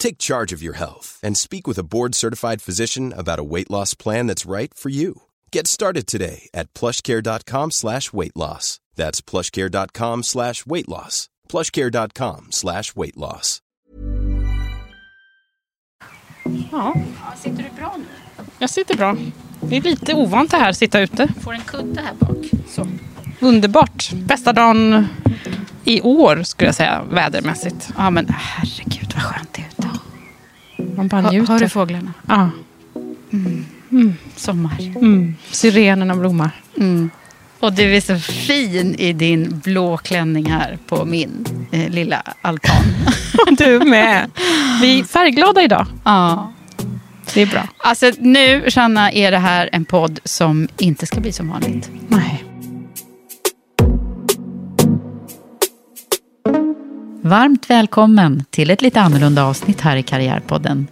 Take 0.00 0.18
charge 0.18 0.52
of 0.56 0.62
your 0.62 0.76
health 0.76 1.18
and 1.22 1.36
speak 1.36 1.66
with 1.68 1.78
a 1.78 1.82
board-certified 1.84 2.62
physician 2.62 3.12
about 3.16 3.38
a 3.38 3.44
weight 3.44 3.70
loss 3.70 3.94
plan 3.94 4.26
that's 4.26 4.50
right 4.50 4.72
for 4.74 4.88
you. 4.90 5.12
Get 5.52 5.66
started 5.66 6.06
today 6.06 6.48
at 6.54 6.72
plushcare.com 6.74 7.70
slash 7.70 8.12
weight 8.12 8.36
loss. 8.36 8.80
That's 8.96 9.20
plushcare.com 9.20 10.22
slash 10.22 10.64
weight 10.66 10.88
loss. 10.88 11.28
plushcare.com 11.48 12.46
slash 12.50 12.96
weight 12.96 13.16
loss. 13.16 13.60
Ja, 16.72 16.94
Sitter 17.36 17.62
du 17.62 17.70
bra 17.80 17.94
nu? 17.98 18.04
jag 18.58 18.70
sitter 18.70 18.96
bra. 18.96 19.16
Det 19.60 19.76
är 19.76 19.80
lite 19.80 20.14
ovant 20.14 20.50
det 20.50 20.56
här, 20.56 20.72
sitta 20.72 21.00
ute. 21.00 21.28
Får 21.40 21.52
en 21.54 21.60
kudde 21.64 22.00
här 22.00 22.14
bak. 22.14 22.50
Så. 22.68 22.86
Underbart. 23.40 24.10
Bästa 24.12 24.52
dagen 24.52 25.06
i 25.84 26.00
år 26.00 26.42
skulle 26.42 26.68
jag 26.68 26.74
säga, 26.74 27.02
vädermässigt. 27.10 27.90
Ja, 27.96 28.10
men 28.10 28.28
herregud 28.28 29.12
vad 29.14 29.22
skönt 29.22 29.52
det 29.54 29.62
är. 29.62 29.69
Man 30.96 31.08
bara 31.08 31.30
njuter. 31.30 31.52
hör 31.52 31.60
du 31.60 31.68
fåglarna? 31.68 32.12
Ja. 32.26 32.50
Sommar. 34.36 34.80
Mm. 34.96 35.34
Syrenerna 35.50 36.16
blommar. 36.16 36.50
Och 37.60 37.72
du 37.72 37.96
är 37.96 38.00
så 38.00 38.18
fin 38.18 38.94
i 38.98 39.12
din 39.12 39.60
blå 39.64 39.96
klänning 39.96 40.50
här 40.50 40.78
på 40.88 41.04
min 41.04 41.46
eh, 41.72 41.90
lilla 41.90 42.22
altan. 42.42 42.82
Du 43.58 43.78
med. 43.84 44.30
Vi 44.82 45.00
är 45.00 45.04
färgglada 45.04 45.62
idag. 45.62 45.86
ja. 46.04 46.52
Det 47.34 47.42
är 47.42 47.46
bra. 47.46 47.68
Alltså 47.76 48.12
nu, 48.18 48.70
Shanna, 48.70 49.12
är 49.12 49.30
det 49.30 49.38
här 49.38 49.68
en 49.72 49.84
podd 49.84 50.20
som 50.24 50.68
inte 50.78 51.06
ska 51.06 51.20
bli 51.20 51.32
som 51.32 51.48
vanligt. 51.48 51.90
Nej. 52.08 52.44
Varmt 57.22 57.70
välkommen 57.70 58.44
till 58.50 58.70
ett 58.70 58.82
lite 58.82 59.00
annorlunda 59.00 59.44
avsnitt 59.44 59.80
här 59.80 59.96
i 59.96 60.02
Karriärpodden. 60.02 60.86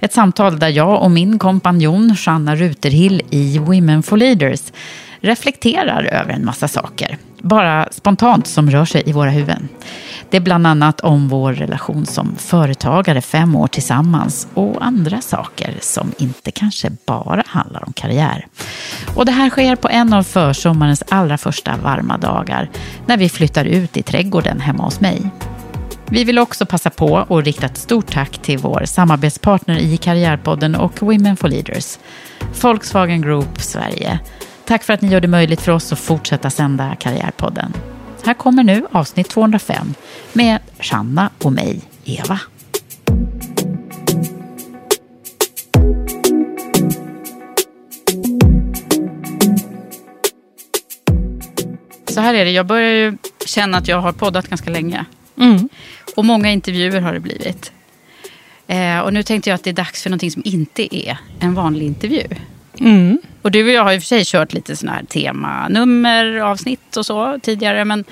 Ett 0.00 0.12
samtal 0.12 0.58
där 0.58 0.68
jag 0.68 1.02
och 1.02 1.10
min 1.10 1.38
kompanjon 1.38 2.16
Shanna 2.16 2.56
Ruterhill 2.56 3.22
i 3.30 3.58
Women 3.58 4.02
for 4.02 4.16
Leaders 4.16 4.72
reflekterar 5.20 6.04
över 6.04 6.32
en 6.32 6.44
massa 6.44 6.68
saker. 6.68 7.18
Bara 7.38 7.88
spontant 7.92 8.46
som 8.46 8.70
rör 8.70 8.84
sig 8.84 9.02
i 9.06 9.12
våra 9.12 9.30
huvuden. 9.30 9.68
Det 10.30 10.36
är 10.36 10.40
bland 10.40 10.66
annat 10.66 11.00
om 11.00 11.28
vår 11.28 11.52
relation 11.52 12.06
som 12.06 12.36
företagare 12.36 13.20
fem 13.20 13.56
år 13.56 13.66
tillsammans 13.66 14.48
och 14.54 14.84
andra 14.84 15.20
saker 15.20 15.74
som 15.80 16.12
inte 16.18 16.50
kanske 16.50 16.90
bara 17.06 17.42
handlar 17.46 17.84
om 17.86 17.92
karriär. 17.92 18.46
Och 19.16 19.26
det 19.26 19.32
här 19.32 19.50
sker 19.50 19.76
på 19.76 19.88
en 19.88 20.12
av 20.12 20.22
försommarens 20.22 21.02
allra 21.08 21.38
första 21.38 21.76
varma 21.76 22.18
dagar 22.18 22.70
när 23.06 23.16
vi 23.16 23.28
flyttar 23.28 23.64
ut 23.64 23.96
i 23.96 24.02
trädgården 24.02 24.60
hemma 24.60 24.84
hos 24.84 25.00
mig. 25.00 25.30
Vi 26.12 26.24
vill 26.24 26.38
också 26.38 26.66
passa 26.66 26.90
på 26.90 27.18
att 27.18 27.44
rikta 27.44 27.66
ett 27.66 27.76
stort 27.76 28.12
tack 28.12 28.38
till 28.38 28.58
vår 28.58 28.82
samarbetspartner 28.84 29.78
i 29.78 29.96
Karriärpodden 29.96 30.74
och 30.74 31.02
Women 31.02 31.36
for 31.36 31.48
Leaders, 31.48 31.98
Volkswagen 32.62 33.22
Group 33.22 33.60
Sverige. 33.60 34.20
Tack 34.64 34.82
för 34.82 34.92
att 34.92 35.00
ni 35.00 35.08
gör 35.08 35.20
det 35.20 35.28
möjligt 35.28 35.60
för 35.60 35.72
oss 35.72 35.92
att 35.92 35.98
fortsätta 35.98 36.50
sända 36.50 36.96
Karriärpodden. 37.00 37.72
Här 38.24 38.34
kommer 38.34 38.64
nu 38.64 38.86
avsnitt 38.92 39.28
205 39.28 39.94
med 40.32 40.58
Shanna 40.80 41.30
och 41.42 41.52
mig, 41.52 41.80
Eva. 42.04 42.40
Så 52.08 52.20
här 52.20 52.34
är 52.34 52.44
det, 52.44 52.50
jag 52.50 52.66
börjar 52.66 52.90
ju 52.90 53.16
känna 53.46 53.78
att 53.78 53.88
jag 53.88 54.00
har 54.00 54.12
poddat 54.12 54.48
ganska 54.48 54.70
länge. 54.70 55.04
Mm. 55.38 55.68
Och 56.16 56.24
många 56.24 56.50
intervjuer 56.50 57.00
har 57.00 57.12
det 57.12 57.20
blivit. 57.20 57.72
Eh, 58.66 58.98
och 58.98 59.12
nu 59.12 59.22
tänkte 59.22 59.50
jag 59.50 59.54
att 59.54 59.64
det 59.64 59.70
är 59.70 59.74
dags 59.74 60.02
för 60.02 60.10
någonting 60.10 60.30
som 60.30 60.42
inte 60.44 60.96
är 60.96 61.18
en 61.40 61.54
vanlig 61.54 61.86
intervju. 61.86 62.26
Mm. 62.80 63.18
Och 63.42 63.50
du 63.50 63.64
och 63.64 63.70
jag 63.70 63.84
har 63.84 63.92
i 63.92 63.98
och 63.98 64.02
för 64.02 64.06
sig 64.06 64.22
kört 64.24 64.52
lite 64.52 64.76
sådana 64.76 64.96
här 64.96 65.04
temanummer, 65.04 66.36
avsnitt 66.36 66.96
och 66.96 67.06
så 67.06 67.38
tidigare. 67.42 67.84
Men 67.84 68.04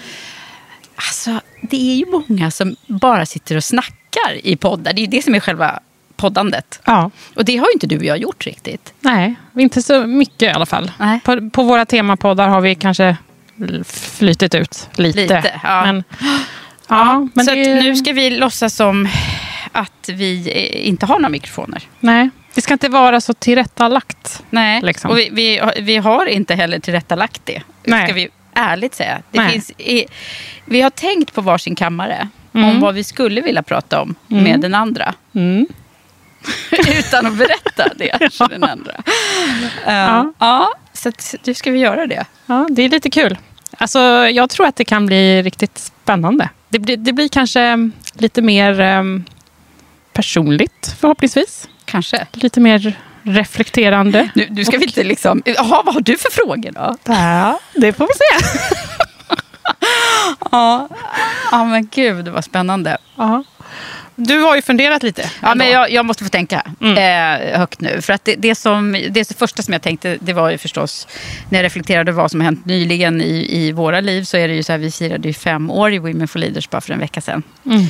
alltså, 0.94 1.40
det 1.62 1.90
är 1.92 1.96
ju 1.96 2.06
många 2.06 2.50
som 2.50 2.76
bara 2.86 3.26
sitter 3.26 3.56
och 3.56 3.64
snackar 3.64 4.46
i 4.46 4.56
poddar. 4.56 4.92
Det 4.92 5.00
är 5.00 5.04
ju 5.04 5.10
det 5.10 5.22
som 5.22 5.34
är 5.34 5.40
själva 5.40 5.80
poddandet. 6.16 6.80
Ja. 6.84 7.10
Och 7.34 7.44
det 7.44 7.56
har 7.56 7.66
ju 7.66 7.72
inte 7.72 7.86
du 7.86 7.98
och 7.98 8.04
jag 8.04 8.18
gjort 8.18 8.46
riktigt. 8.46 8.92
Nej, 9.00 9.34
inte 9.56 9.82
så 9.82 10.06
mycket 10.06 10.42
i 10.42 10.48
alla 10.48 10.66
fall. 10.66 10.92
Nej. 10.98 11.20
På, 11.24 11.50
på 11.50 11.62
våra 11.62 11.84
temapoddar 11.86 12.48
har 12.48 12.60
vi 12.60 12.74
kanske 12.74 13.16
flytit 13.84 14.54
ut 14.54 14.88
lite. 14.94 15.20
Lite, 15.20 15.60
ja. 15.62 15.84
Men, 15.84 16.04
ja, 16.90 17.28
men 17.34 17.44
så 17.44 17.54
det, 17.54 17.82
nu 17.82 17.96
ska 17.96 18.12
vi 18.12 18.30
låtsas 18.30 18.74
som 18.74 19.08
att 19.72 20.08
vi 20.08 20.48
eh, 20.54 20.88
inte 20.88 21.06
har 21.06 21.18
några 21.18 21.28
mikrofoner. 21.28 21.82
nej, 22.00 22.30
det 22.54 22.60
ska 22.60 22.72
inte 22.72 22.88
vara 22.88 23.20
så 23.20 23.32
tillrättalagt. 23.34 24.42
Nej, 24.50 24.80
Liksom. 24.82 25.10
och 25.10 25.18
vi, 25.18 25.28
vi, 25.32 25.60
vi 25.82 25.96
har 25.96 26.26
inte 26.26 26.54
heller 26.54 26.78
tillrättalagt 26.78 27.40
det. 27.44 27.62
Nej. 27.84 28.04
Ska 28.06 28.14
vi 28.14 28.28
ärligt 28.54 28.94
säga. 28.94 29.22
Det 29.30 29.38
Nej. 29.40 29.52
finns 29.52 29.70
i, 29.78 30.06
vi 30.64 30.80
har 30.80 30.90
tänkt 30.90 31.34
på 31.34 31.40
varsin 31.40 31.74
kammare 31.74 32.28
Mm. 32.52 32.68
om 32.70 32.80
vad 32.80 32.94
vi 32.94 33.04
skulle 33.04 33.40
vilja 33.40 33.62
prata 33.62 34.00
om 34.02 34.14
med 34.26 34.60
den 34.60 34.74
andra. 34.74 35.14
Mm. 35.34 35.66
Utan 36.98 37.26
att 37.26 37.36
berätta 37.38 37.88
det 37.96 38.32
för 38.32 38.48
den 38.48 38.64
andra. 38.64 38.92
Uh, 38.92 39.92
ja. 39.94 40.32
Ja. 40.38 40.68
så 40.92 41.08
att, 41.08 41.34
nu 41.44 41.54
ska 41.54 41.70
vi 41.70 41.78
göra 41.78 42.06
det. 42.06 42.24
Ja, 42.46 42.66
det 42.70 42.82
är 42.82 42.88
lite 42.88 43.10
kul. 43.10 43.38
Alltså, 43.78 43.98
jag 44.28 44.50
tror 44.50 44.66
att 44.66 44.76
det 44.76 44.84
kan 44.84 45.06
bli 45.06 45.42
riktigt 45.42 45.78
spännande. 45.78 46.48
Det 46.70 46.78
blir, 46.78 46.96
det 46.96 47.12
blir 47.12 47.28
kanske 47.28 47.90
lite 48.14 48.42
mer 48.42 48.80
em, 48.80 49.24
personligt 50.12 50.96
förhoppningsvis. 51.00 51.68
Kanske. 51.84 52.26
Lite 52.32 52.60
mer 52.60 52.98
reflekterande. 53.22 54.28
Nu, 54.34 54.46
nu 54.50 54.64
ska 54.64 54.78
vi 54.78 54.84
inte 54.84 55.04
liksom... 55.04 55.42
Jaha, 55.44 55.82
vad 55.84 55.94
har 55.94 56.00
du 56.00 56.18
för 56.18 56.30
frågor 56.30 56.70
då? 56.72 56.96
Ja, 57.04 57.60
det 57.74 57.92
får 57.92 58.06
vi 58.06 58.12
se. 58.14 58.48
Ja, 60.50 60.88
ja 61.50 61.64
men 61.64 61.88
gud 61.94 62.28
vad 62.28 62.44
spännande. 62.44 62.98
Ja. 63.16 63.44
Du 64.22 64.38
har 64.38 64.56
ju 64.56 64.62
funderat 64.62 65.02
lite. 65.02 65.30
Ja, 65.42 65.54
men 65.54 65.70
jag, 65.70 65.90
jag 65.90 66.04
måste 66.06 66.24
få 66.24 66.30
tänka 66.30 66.62
Mm. 66.80 66.96
eh, 67.52 67.58
högt 67.58 67.80
nu. 67.80 68.00
För 68.00 68.12
att 68.12 68.24
det, 68.24 68.34
det, 68.34 68.54
som, 68.54 68.92
det 69.10 69.36
första 69.38 69.62
som 69.62 69.72
jag 69.72 69.82
tänkte, 69.82 70.18
det 70.20 70.32
var 70.32 70.50
ju 70.50 70.58
förstås 70.58 71.08
när 71.48 71.58
jag 71.58 71.64
reflekterade 71.64 72.12
vad 72.12 72.30
som 72.30 72.40
har 72.40 72.44
hänt 72.44 72.64
nyligen 72.64 73.20
i, 73.20 73.46
i 73.50 73.72
våra 73.72 74.00
liv. 74.00 74.22
Så 74.24 74.36
är 74.36 74.48
det 74.48 74.54
ju 74.54 74.62
så 74.62 74.72
här, 74.72 74.78
vi 74.78 74.90
firade 74.90 75.28
ju 75.28 75.34
fem 75.34 75.70
år 75.70 75.92
i 75.92 75.98
Women 75.98 76.28
for 76.28 76.38
Leaders 76.38 76.70
bara 76.70 76.80
för 76.80 76.92
en 76.92 76.98
vecka 76.98 77.20
sedan. 77.20 77.42
Mm. 77.66 77.86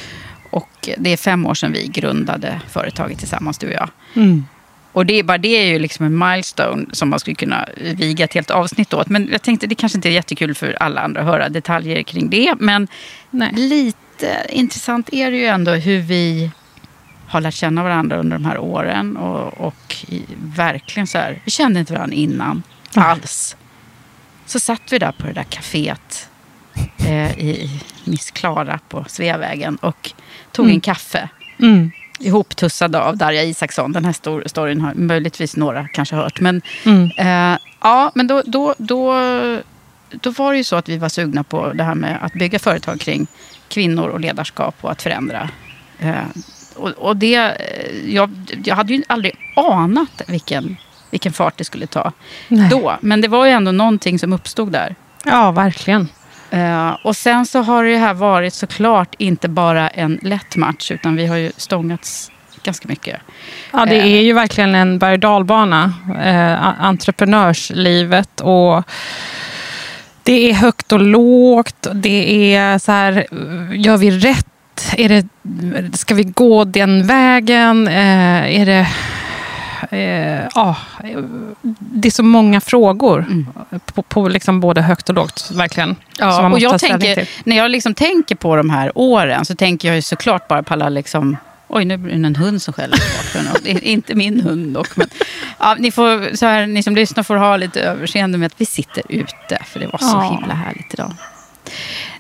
Och 0.50 0.88
det 0.99 1.12
är 1.12 1.17
fem 1.17 1.47
år 1.47 1.55
sedan 1.55 1.73
vi 1.73 1.87
grundade 1.87 2.61
företaget 2.71 3.19
tillsammans, 3.19 3.59
du 3.59 3.67
och 3.67 3.73
jag. 3.73 3.88
Mm. 4.17 4.44
Och 4.93 5.06
det 5.06 5.19
är 5.19 5.23
bara 5.23 5.38
det 5.38 5.49
är 5.49 5.65
ju 5.67 5.79
liksom 5.79 6.06
en 6.06 6.19
milestone 6.19 6.87
som 6.93 7.09
man 7.11 7.21
skulle 7.21 7.35
kunna 7.35 7.69
viga 7.77 8.25
ett 8.25 8.35
helt 8.35 8.50
avsnitt 8.50 8.94
åt. 8.94 9.09
Men 9.09 9.29
jag 9.32 9.43
tänkte 9.43 9.67
det 9.67 9.75
kanske 9.75 9.99
inte 9.99 10.09
är 10.09 10.12
jättekul 10.12 10.55
för 10.55 10.77
alla 10.82 11.00
andra 11.00 11.21
att 11.21 11.27
höra 11.27 11.49
detaljer 11.49 12.03
kring 12.03 12.31
det. 12.31 12.55
Men 12.59 12.88
Nej. 13.31 13.53
lite 13.55 13.99
väldigt 14.20 14.50
eh, 14.50 14.58
intressant 14.58 15.08
är 15.12 15.31
det 15.31 15.37
ju 15.37 15.46
ändå 15.46 15.70
hur 15.72 16.00
vi 16.00 16.50
har 17.28 17.40
lärt 17.40 17.55
känna 17.55 17.82
varandra 17.82 18.17
under 18.17 18.37
de 18.38 18.44
här 18.44 18.58
åren. 18.58 19.17
Och, 19.17 19.67
och 19.67 19.96
i, 20.08 20.22
verkligen 20.56 21.06
så 21.06 21.19
här, 21.19 21.40
vi 21.44 21.50
kände 21.50 21.81
inte 21.81 21.93
varandra 21.93 22.14
innan 22.17 22.62
alls. 22.94 23.56
Så 24.46 24.61
satt 24.61 24.82
vi 24.93 24.99
där 24.99 25.12
på 25.12 25.26
det 25.26 25.32
där 25.32 25.43
kaféet 25.50 26.28
eh, 27.08 27.38
i 27.38 27.81
Miss 28.05 28.31
Klara 28.31 28.78
på 28.88 29.05
Sveavägen 29.08 29.76
och 29.76 30.11
tog 30.52 30.64
Mm. 30.64 30.75
en 30.75 30.81
kaffe. 30.81 31.28
Mm. 31.58 31.90
Ihoptussad 32.20 32.96
av 32.96 33.17
Darja 33.17 33.43
Isaksson. 33.44 33.93
Den 33.93 34.05
här 34.05 34.12
stor, 34.12 34.43
storyn 34.46 34.81
har 34.81 34.94
möjligtvis 34.94 35.56
några 35.56 35.88
kanske 35.88 36.14
hört. 36.17 36.40
Men, 36.40 36.62
Mm. 36.87 37.11
eh, 37.19 37.58
ja, 37.81 38.12
men 38.14 38.26
då, 38.26 38.43
då, 38.46 38.75
då, 38.78 39.14
då 40.11 40.31
var 40.31 40.52
det 40.52 40.58
ju 40.58 40.64
så 40.64 40.76
att 40.76 40.88
vi 40.88 40.96
var 40.99 41.08
sugna 41.08 41.44
på 41.44 41.72
det 41.72 41.84
här 41.84 41.94
med 41.94 42.19
att 42.22 42.32
bygga 42.32 42.58
företag 42.58 43.00
kring 43.00 43.26
kvinnor 43.70 44.08
och 44.08 44.20
ledarskap 44.20 44.75
och 44.81 44.90
att 44.90 45.02
förändra. 45.02 45.49
Eh, 45.99 46.14
och, 46.76 46.88
och 46.88 47.17
det, 47.17 47.34
eh, 47.37 48.14
jag, 48.14 48.31
jag 48.64 48.76
hade 48.76 48.94
ju 48.94 49.02
aldrig 49.06 49.34
anat 49.56 50.22
vilken, 50.26 50.76
vilken 51.11 51.32
fart 51.32 51.56
det 51.56 51.64
skulle 51.64 51.87
ta 51.87 52.12
Nej. 52.49 52.69
då. 52.70 52.96
Men 53.00 53.20
det 53.20 53.28
var 53.28 53.46
ju 53.46 53.52
ändå 53.52 53.72
någonting 53.72 54.19
som 54.19 54.32
uppstod 54.32 54.72
där. 54.72 54.94
Ja, 55.25 55.50
verkligen. 55.50 56.08
Eh, 56.50 56.90
och 57.05 57.17
sen 57.17 57.46
så 57.46 57.62
har 57.62 57.84
det 57.84 57.96
här 57.96 58.14
varit 58.14 58.55
såklart 58.55 59.14
inte 59.19 59.49
bara 59.49 59.88
en 59.88 60.19
lätt 60.22 60.56
match, 60.56 60.90
utan 60.90 61.17
vi 61.17 61.26
har 61.26 61.37
ju 61.37 61.52
stångats 61.56 62.31
ganska 62.62 62.88
mycket. 62.88 63.20
Ja, 63.72 63.87
det 63.87 64.00
är 64.00 64.22
ju 64.22 64.32
verkligen 64.32 64.75
en 64.75 64.99
berg 64.99 65.12
och 65.12 65.19
dalbana. 65.19 65.94
A- 66.61 66.75
entreprenörslivet. 66.81 68.40
Och 68.40 68.84
det 70.22 70.50
är 70.50 70.55
högt 70.55 70.93
och 70.93 71.00
lågt. 71.00 71.87
Det 71.94 72.55
är 72.55 72.78
så 72.78 72.93
här, 72.93 73.26
gör 73.75 73.96
vi 73.96 74.11
rätt? 74.11 74.46
Är 74.96 75.08
det, 75.08 75.26
ska 75.96 76.14
vi 76.14 76.25
gå 76.25 76.64
den 76.64 77.06
vägen? 77.06 77.88
Eh, 77.88 78.61
är 78.61 78.67
det... 78.67 78.87
Eh, 79.90 80.49
ja, 80.55 80.76
eh, 81.05 81.20
det 81.78 82.08
är 82.08 82.12
så 82.12 82.22
många 82.22 82.61
frågor 82.61 83.26
på, 83.94 84.02
på 84.02 84.28
liksom 84.28 84.61
både 84.61 84.82
högt 84.82 85.08
och 85.08 85.14
lågt. 85.14 85.50
Verkligen. 85.55 85.96
Ja, 86.19 86.50
och 86.50 86.61
jag 86.61 86.81
tänker, 86.81 87.28
när 87.44 87.56
jag 87.56 87.70
liksom 87.70 87.94
tänker 87.94 88.34
på 88.34 88.56
de 88.56 88.70
här 88.70 88.93
åren 88.94 89.44
så 89.44 89.55
tänker 89.55 89.88
jag 89.88 89.94
ju 89.94 90.02
såklart 90.02 90.49
bara 90.49 90.62
på 90.62 90.75
alla 90.75 90.88
liksom 90.88 91.37
Oj, 91.72 91.84
nu 91.84 91.96
blir 91.96 92.12
det 92.19 92.26
en 92.26 92.37
hund 92.37 92.62
som 92.62 92.75
skäller 92.75 92.96
i 92.96 93.00
bakgrunden. 93.17 93.55
Det 93.62 93.70
är 93.70 93.84
inte 93.84 94.14
min 94.14 94.40
hund 94.40 94.75
dock. 94.75 94.96
Men, 94.96 95.08
ja, 95.58 95.76
ni, 95.78 95.90
får, 95.90 96.37
så 96.37 96.46
här, 96.46 96.67
ni 96.67 96.82
som 96.82 96.94
lyssnar 96.94 97.22
får 97.22 97.37
ha 97.37 97.56
lite 97.56 97.81
överseende 97.81 98.38
med 98.38 98.46
att 98.46 98.61
vi 98.61 98.67
sitter 98.67 99.02
ute. 99.08 99.58
För 99.67 99.81
det 99.81 99.87
var 99.87 99.99
så 99.99 100.06
Ja. 100.06 100.38
himla 100.40 100.55
härligt 100.55 100.94
idag. 100.94 101.12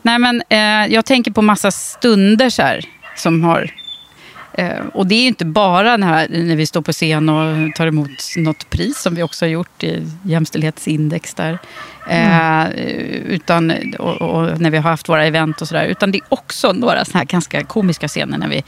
Nej, 0.02 0.18
men 0.18 0.42
eh, 0.48 0.94
jag 0.94 1.04
tänker 1.04 1.30
på 1.30 1.42
massa 1.42 1.70
stunder 1.70 2.50
så 2.50 2.62
här, 2.62 2.84
som 3.16 3.44
har... 3.44 3.70
Eh, 4.54 4.78
och 4.94 5.06
det 5.06 5.14
är 5.14 5.20
ju 5.20 5.26
inte 5.26 5.44
bara 5.44 5.90
den 5.90 6.02
här, 6.02 6.26
när 6.30 6.56
vi 6.56 6.66
står 6.66 6.82
på 6.82 6.92
scen 6.92 7.28
och 7.28 7.74
tar 7.74 7.86
emot 7.86 8.10
något 8.36 8.70
pris 8.70 8.98
som 9.02 9.14
vi 9.14 9.22
också 9.22 9.44
har 9.44 9.50
gjort 9.50 9.82
i 9.84 10.06
jämställdhetsindex 10.22 11.34
där. 11.34 11.58
Eh, 12.08 12.68
utan, 13.26 13.72
och, 13.98 14.22
och 14.22 14.60
när 14.60 14.70
vi 14.70 14.76
har 14.78 14.90
haft 14.90 15.08
våra 15.08 15.26
event 15.26 15.62
och 15.62 15.68
sådär. 15.68 15.84
Utan 15.86 16.12
det 16.12 16.18
är 16.18 16.24
också 16.28 16.72
några 16.72 17.04
såna 17.04 17.18
här 17.18 17.26
ganska 17.26 17.64
komiska 17.64 18.08
scener 18.08 18.38
när 18.38 18.48
vi 18.48 18.64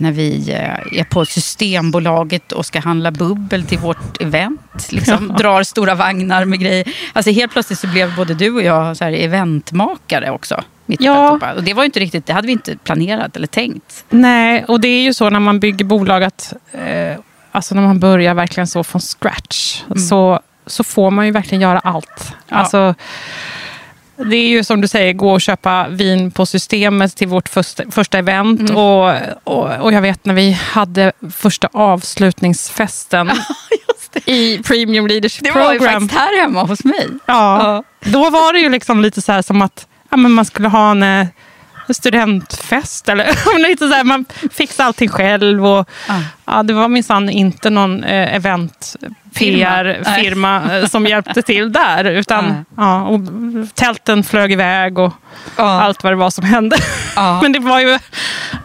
när 0.00 0.12
vi 0.12 0.50
eh, 0.50 0.98
är 1.00 1.04
på 1.04 1.24
Systembolaget 1.24 2.52
och 2.52 2.66
ska 2.66 2.80
handla 2.80 3.10
bubbel 3.10 3.66
till 3.66 3.78
vårt 3.78 4.20
event. 4.20 4.92
Liksom, 4.92 5.34
Drar 5.38 5.62
stora 5.62 5.94
vagnar 5.94 6.44
med 6.44 6.60
grejer. 6.60 6.88
Alltså 7.12 7.30
helt 7.30 7.52
plötsligt 7.52 7.78
så 7.78 7.86
blev 7.86 8.16
både 8.16 8.34
du 8.34 8.54
och 8.54 8.62
jag 8.62 8.96
så 8.96 9.04
här 9.04 9.12
eventmakare 9.12 10.30
också. 10.30 10.62
Ja. 10.86 11.38
Och 11.56 11.62
det 11.62 11.74
var 11.74 11.82
ju 11.82 11.86
inte 11.86 12.00
riktigt, 12.00 12.26
det 12.26 12.32
hade 12.32 12.46
vi 12.46 12.52
inte 12.52 12.76
planerat 12.76 13.36
eller 13.36 13.46
tänkt. 13.46 14.04
Nej, 14.08 14.64
och 14.68 14.80
det 14.80 14.88
är 14.88 15.02
ju 15.02 15.14
så 15.14 15.30
när 15.30 15.40
man 15.40 15.60
bygger 15.60 15.84
bolag 15.84 16.24
att 16.24 16.54
eh, 16.72 17.16
alltså 17.52 17.74
när 17.74 17.82
man 17.82 18.00
börjar 18.00 18.34
verkligen 18.34 18.66
så 18.66 18.84
från 18.84 19.00
scratch 19.00 19.82
så, 20.08 20.40
så 20.66 20.84
får 20.84 21.10
man 21.10 21.26
ju 21.26 21.32
verkligen 21.32 21.62
göra 21.62 21.78
allt. 21.78 22.34
Ja. 22.48 22.56
Alltså, 22.56 22.94
det 24.24 24.36
är 24.36 24.48
ju 24.48 24.64
som 24.64 24.80
du 24.80 24.88
säger, 24.88 25.12
gå 25.12 25.32
och 25.32 25.40
köpa 25.40 25.88
vin 25.88 26.30
på 26.30 26.46
systemet 26.46 27.16
till 27.16 27.28
vårt 27.28 27.48
första, 27.48 27.90
första 27.90 28.18
event. 28.18 28.70
Och, 28.70 29.10
och, 29.44 29.76
och 29.80 29.92
jag 29.92 30.00
vet 30.02 30.24
när 30.24 30.34
vi 30.34 30.52
hade 30.52 31.12
första 31.32 31.68
avslutningsfesten 31.72 33.30
i 34.26 34.58
Premium 34.58 35.06
Leadership 35.06 35.44
Det 35.44 35.50
var 35.50 35.72
ju 35.72 35.78
Program. 35.78 36.00
faktiskt 36.08 36.20
här 36.20 36.40
hemma 36.40 36.62
hos 36.64 36.84
mig. 36.84 37.08
Ja, 37.26 37.84
då 38.00 38.30
var 38.30 38.52
det 38.52 38.58
ju 38.58 38.68
liksom 38.68 39.00
lite 39.00 39.22
så 39.22 39.32
här 39.32 39.42
som 39.42 39.62
att 39.62 39.86
ja, 40.10 40.16
men 40.16 40.32
man 40.32 40.44
skulle 40.44 40.68
ha 40.68 40.90
en 40.90 41.02
eh, 41.02 41.26
studentfest. 41.88 43.08
Eller, 43.08 43.58
lite 43.68 43.88
så 43.88 43.94
här, 43.94 44.04
man 44.04 44.24
fixade 44.52 44.86
allting 44.86 45.08
själv. 45.08 45.66
Och, 45.66 45.88
Ja. 46.08 46.20
ja, 46.44 46.62
det 46.62 46.72
var 46.72 46.88
minsann 46.88 47.30
inte 47.30 47.70
någon 47.70 48.04
eh, 48.04 48.34
event 48.34 48.96
Firma. 49.32 49.66
PR-firma 49.66 50.76
eh, 50.78 50.86
som 50.86 51.06
hjälpte 51.06 51.42
till 51.42 51.72
där. 51.72 52.04
Utan 52.04 52.44
Nej. 52.48 52.62
ja, 52.76 53.02
och 53.02 53.20
tälten 53.74 54.24
flög 54.24 54.52
iväg 54.52 54.98
och 54.98 55.12
Ja. 55.56 55.64
allt 55.82 56.02
vad 56.04 56.12
det 56.12 56.16
var 56.16 56.30
som 56.30 56.44
hände. 56.44 56.76
Ja. 57.16 57.38
Men 57.42 57.52
det 57.52 57.58
var 57.58 57.80
ju, 57.80 57.98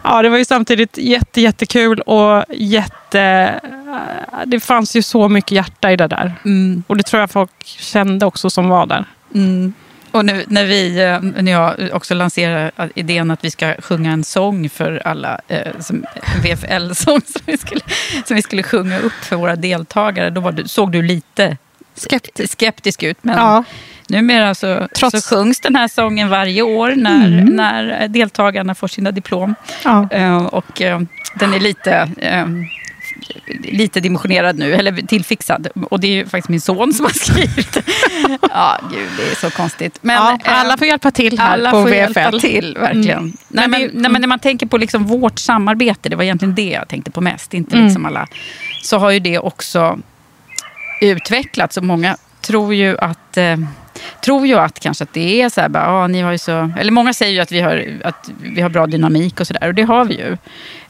ja, 0.02 0.22
det 0.22 0.28
var 0.28 0.38
ju 0.38 0.44
samtidigt 0.44 0.98
jätte, 0.98 1.40
jättekul 1.40 2.00
och 2.00 2.44
jätte... 2.54 3.20
eh, 3.62 4.38
Det 4.46 4.60
fanns 4.60 4.96
ju 4.96 5.02
så 5.02 5.28
mycket 5.28 5.52
hjärta 5.52 5.92
i 5.92 5.96
det 5.96 6.06
där. 6.06 6.34
Mm. 6.44 6.82
Och 6.86 6.96
det 6.96 7.02
tror 7.02 7.20
jag 7.20 7.30
folk 7.30 7.50
kände 7.64 8.26
också 8.26 8.50
som 8.50 8.68
var 8.68 8.86
där. 8.86 9.04
Mm. 9.34 9.72
Och 10.16 10.24
nu, 10.24 10.44
när, 10.48 10.64
vi, 10.64 11.00
eh, 11.02 11.20
när 11.42 11.52
jag 11.52 11.74
också 11.92 12.14
lanserar 12.14 12.70
idén 12.94 13.30
att 13.30 13.44
vi 13.44 13.50
ska 13.50 13.74
sjunga 13.78 14.12
en 14.12 14.24
sång 14.24 14.68
för 14.68 15.02
alla, 15.04 15.40
eh, 15.48 15.78
som 15.80 16.04
VFL-sång 16.42 17.20
som, 17.26 17.42
vi 17.46 17.56
skulle- 17.58 17.80
som 18.26 18.36
vi 18.36 18.42
skulle 18.42 18.62
sjunga 18.62 18.98
upp 18.98 19.12
för 19.22 19.36
våra 19.36 19.56
deltagare, 19.56 20.30
då 20.30 20.50
du, 20.50 20.68
såg 20.68 20.92
du 20.92 21.02
lite 21.02 21.56
skeptisk, 21.94 22.52
skeptisk 22.52 23.02
ut. 23.02 23.18
Men 23.22 23.38
Ja. 23.38 23.64
numera 24.08 24.54
så, 24.54 24.88
Trots- 24.96 25.20
så 25.20 25.34
sjungs 25.36 25.60
den 25.60 25.76
här 25.76 25.88
sången 25.88 26.28
varje 26.28 26.62
år 26.62 26.92
när, 26.96 27.28
när 27.44 28.08
deltagarna 28.08 28.74
får 28.74 28.88
sina 28.88 29.10
diplom. 29.10 29.54
Ja. 29.84 30.08
Eh, 30.10 30.36
och 30.46 30.82
eh, 30.82 31.00
den 31.34 31.54
är 31.54 31.60
lite, 31.60 32.08
eh, 32.18 32.46
lite 33.62 34.00
dimensionerad 34.00 34.58
nu, 34.58 34.74
eller 34.74 34.92
tillfixad. 34.92 35.68
Och 35.90 36.00
det 36.00 36.06
är 36.06 36.10
ju 36.12 36.26
faktiskt 36.26 36.48
min 36.48 36.60
son 36.60 36.92
som 36.92 37.04
har 37.04 37.12
skrivit. 37.12 37.76
Ja, 38.50 38.78
gud, 38.92 39.08
det 39.18 39.30
är 39.30 39.34
så 39.34 39.50
konstigt. 39.56 39.98
Men, 40.00 40.16
ja, 40.16 40.38
eh, 40.44 40.60
alla 40.60 40.76
får 40.76 40.86
hjälpa 40.86 41.10
till 41.10 41.38
här 41.38 41.52
alla 41.52 41.70
på 41.70 41.82
får 41.82 41.88
VFL. 41.90 41.94
hjälpa 42.18 42.38
till, 42.38 42.76
verkligen. 42.80 43.18
Mm. 43.18 43.36
Nej, 43.48 43.68
Men 43.68 43.90
nej, 43.92 44.10
men 44.10 44.20
när 44.20 44.28
man 44.28 44.38
tänker 44.38 44.66
på 44.66 44.78
liksom 44.78 45.04
vårt 45.04 45.38
samarbete, 45.38 46.08
det 46.08 46.16
var 46.16 46.24
egentligen 46.24 46.54
det 46.54 46.70
jag 46.70 46.88
tänkte 46.88 47.10
på 47.10 47.20
mest, 47.20 47.54
inte 47.54 47.74
Mm. 47.76 47.86
liksom 47.86 48.06
alla, 48.06 48.26
så 48.82 48.98
har 48.98 49.10
ju 49.10 49.18
det 49.18 49.38
också 49.38 49.98
utvecklats. 51.00 51.76
Och 51.76 51.84
många 51.84 52.16
tror 52.40 52.74
ju 52.74 52.98
att, 52.98 53.36
eh, 53.36 53.56
tror 54.24 54.46
ju 54.46 54.54
att 54.58 54.80
kanske 54.80 55.04
att 55.04 55.12
det 55.12 55.42
är 55.42 55.48
så 55.48 55.60
här, 55.60 55.68
bara, 55.68 55.88
ah, 55.90 56.06
ni 56.06 56.20
har 56.20 56.32
ju 56.32 56.38
så, 56.38 56.70
eller 56.78 56.92
många 56.92 57.14
säger 57.14 57.32
ju 57.32 57.40
att 57.40 57.52
vi 57.52 57.60
har, 57.60 57.84
att 58.04 58.30
vi 58.42 58.60
har 58.60 58.68
bra 58.68 58.86
dynamik 58.86 59.40
och 59.40 59.46
sådär, 59.46 59.68
och 59.68 59.74
det 59.74 59.82
har 59.82 60.04
vi 60.04 60.14
ju. 60.14 60.36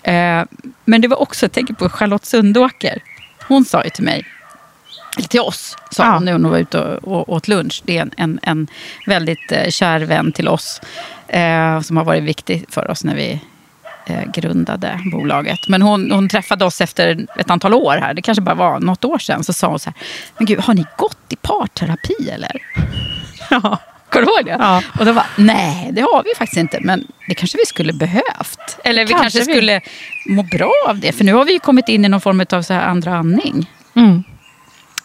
Eh, 0.06 0.44
men 0.84 1.00
det 1.00 1.08
var 1.08 1.22
också, 1.22 1.44
jag 1.46 1.52
tänker 1.52 1.75
på 1.75 1.88
Charlotte 1.88 2.25
Sundåker, 2.25 3.02
hon 3.48 3.64
sa 3.64 3.84
ju 3.84 3.90
till 3.90 4.04
mig, 4.04 4.25
eller 5.16 5.28
till 5.28 5.40
oss, 5.40 5.76
sa 5.90 6.04
Ja. 6.04 6.12
hon 6.14 6.25
när 6.25 6.32
hon 6.32 6.50
var 6.50 6.58
ute 6.58 6.78
och, 6.80 7.28
åt 7.32 7.48
lunch. 7.48 7.82
Det 7.84 7.98
är 7.98 8.02
en, 8.02 8.10
en, 8.16 8.38
en 8.42 8.66
väldigt 9.06 9.52
eh, 9.52 9.68
kär 9.70 10.00
vän 10.00 10.32
till 10.32 10.48
oss. 10.48 10.80
Eh, 11.28 11.80
som 11.80 11.96
har 11.96 12.04
varit 12.04 12.22
viktig 12.22 12.64
för 12.68 12.90
oss 12.90 13.04
när 13.04 13.14
vi 13.16 13.40
grundade 14.34 15.00
bolaget. 15.12 15.58
Men 15.68 15.82
hon, 15.82 16.10
hon 16.10 16.28
träffade 16.28 16.64
oss 16.64 16.80
efter 16.80 17.26
ett 17.38 17.50
antal 17.50 17.75
år 17.75 17.96
här. 18.00 18.14
Det 18.14 18.22
kanske 18.22 18.42
bara 18.42 18.54
var 18.54 18.80
något 18.80 19.04
år 19.04 19.18
sedan. 19.18 19.44
Så 19.44 19.52
sa 19.52 19.68
hon 19.68 19.78
så 19.78 19.90
här, 19.90 19.94
men 20.38 20.46
gud, 20.46 20.60
har 20.60 20.75
ni 20.75 20.84
gått 20.98 21.18
i 21.28 21.36
parterapi 21.36 22.30
eller? 22.32 22.52
Ja. 23.50 23.78
Kommer 24.10 24.26
du 24.26 24.32
ihåg 24.32 24.44
det? 24.44 24.56
Ja. 24.64 24.82
Och 24.98 25.04
då 25.06 25.12
var 25.12 25.26
nej, 25.36 25.88
det 25.92 26.00
har 26.00 26.22
vi 26.25 26.30
faktiskt 26.38 26.56
inte. 26.58 26.78
Men 26.80 27.06
det 27.28 27.34
kanske 27.34 27.58
vi 27.58 27.66
skulle 27.66 27.92
behövt. 27.92 28.78
Eller 28.84 29.04
vi 29.04 29.12
Kanske 29.12 29.22
kanske, 29.38 29.38
vi. 29.52 29.56
skulle 29.56 29.80
må 30.28 30.42
bra 30.42 30.72
av 30.88 30.98
det. 31.00 31.12
För 31.12 31.25
nu 31.25 31.32
har 31.34 31.44
vi 31.44 31.52
ju 31.52 31.58
kommit 31.58 31.88
in 31.88 32.04
i 32.04 32.08
någon 32.08 32.20
form 32.20 32.44
av 32.52 32.62
så 32.62 32.75
här 32.75 32.82
andra 32.86 33.16
andning. 33.16 33.70
Mm. 33.96 34.22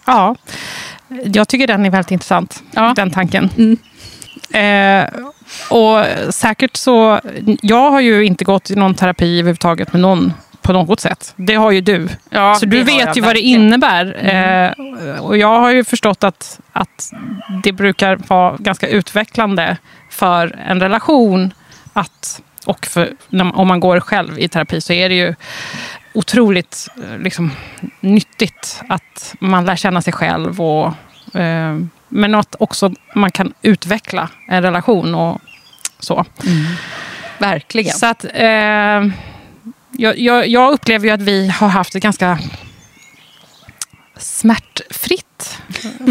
ja, 0.05 0.35
jag 1.25 1.47
tycker 1.47 1.67
den 1.67 1.85
är 1.85 1.89
väldigt 1.89 2.11
intressant, 2.11 2.63
Ja. 2.71 2.93
den 2.95 3.11
tanken. 3.11 3.49
Mm. 3.57 3.77
Eh, 4.53 5.09
och 5.69 6.05
säkert 6.33 6.75
så, 6.77 7.19
jag 7.61 7.91
har 7.91 7.99
ju 7.99 8.25
inte 8.25 8.43
gått 8.43 8.69
i 8.71 8.75
någon 8.75 8.95
terapi 8.95 9.39
överhuvudtaget 9.39 9.93
med 9.93 10.01
någon 10.01 10.33
på 10.61 10.73
något 10.73 10.99
sätt. 10.99 11.33
Det 11.35 11.55
har 11.55 11.71
ju 11.71 11.81
du. 11.81 12.07
Ja, 12.29 12.55
så 12.55 12.65
du 12.65 12.83
vet 12.83 13.17
ju 13.17 13.21
vad 13.21 13.35
det 13.35 13.41
innebär. 13.41 14.25
Eh, 14.25 15.23
och 15.23 15.37
jag 15.37 15.59
har 15.59 15.71
ju 15.71 15.83
förstått 15.83 16.23
att, 16.23 16.59
att 16.71 17.11
det 17.63 17.71
brukar 17.71 18.15
vara 18.27 18.57
ganska 18.59 18.87
utvecklande 18.87 19.77
för 20.09 20.55
en 20.67 20.79
relation 20.79 21.53
att 21.93 22.41
och 22.65 22.85
för, 22.85 23.13
om 23.53 23.67
man 23.67 23.79
går 23.79 23.99
själv 23.99 24.39
i 24.39 24.47
terapi 24.47 24.81
så 24.81 24.93
är 24.93 25.09
det 25.09 25.15
ju 25.15 25.35
otroligt 26.13 26.87
eh, 26.97 27.17
liksom, 27.17 27.51
nyttigt 27.99 28.81
att 28.89 29.35
man 29.39 29.65
lär 29.65 29.75
känna 29.75 30.01
sig 30.01 30.13
själv. 30.13 30.61
Och, 30.61 30.87
eh, 31.39 31.77
men 32.09 32.35
att 32.35 32.55
också 32.59 32.91
man 33.15 33.31
kan 33.31 33.53
utveckla 33.61 34.29
en 34.47 34.63
relation 34.63 35.15
och 35.15 35.41
så. 35.99 36.25
Verkligen. 37.37 37.93
Så 37.93 38.05
att, 38.05 38.25
eh, 38.33 39.01
jag, 40.01 40.19
jag, 40.19 40.47
jag 40.47 40.73
upplever 40.73 41.05
ju 41.07 41.11
att 41.13 41.21
vi 41.21 41.47
har 41.47 41.67
haft 41.67 41.95
ett 41.95 42.03
ganska 42.03 42.39
smärtfritt 44.17 45.57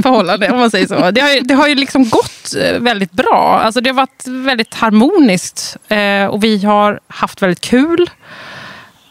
förhållande, 0.02 0.50
om 0.50 0.58
man 0.58 0.70
säger 0.70 0.86
så. 0.86 1.10
Det 1.10 1.20
har, 1.20 1.30
ju- 1.30 1.40
det 1.40 1.54
har 1.54 1.68
ju 1.68 1.74
liksom 1.74 2.08
gått 2.08 2.54
eh, 2.64 2.78
väldigt 2.80 3.12
bra. 3.12 3.60
Alltså 3.64 3.80
det 3.80 3.90
har 3.90 3.94
varit 3.94 4.26
väldigt 4.26 4.74
harmoniskt 4.74 5.76
eh, 5.88 6.24
och 6.26 6.44
vi 6.44 6.64
har 6.64 7.00
haft 7.08 7.42
väldigt 7.42 7.60
kul. 7.60 8.10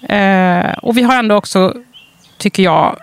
Eh, 0.10 0.70
och 0.82 0.98
vi 0.98 1.02
har 1.02 1.16
ändå 1.20 1.36
också, 1.36 1.74
tycker 2.38 2.64
jag, 2.64 2.96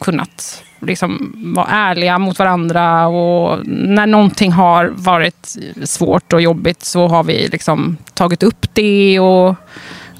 kunnat 0.00 0.62
liksom 0.80 1.32
vara 1.56 1.66
ärliga 1.66 2.18
mot 2.18 2.38
varandra. 2.38 3.06
Och 3.06 3.66
när 3.66 4.06
någonting 4.06 4.52
har 4.52 4.86
varit 4.94 5.56
svårt 5.84 6.32
och 6.32 6.40
jobbigt 6.42 6.84
så 6.84 7.08
har 7.08 7.24
vi 7.24 7.48
liksom 7.48 7.96
tagit 8.14 8.42
upp 8.42 8.66
det 8.74 9.20
och 9.20 9.54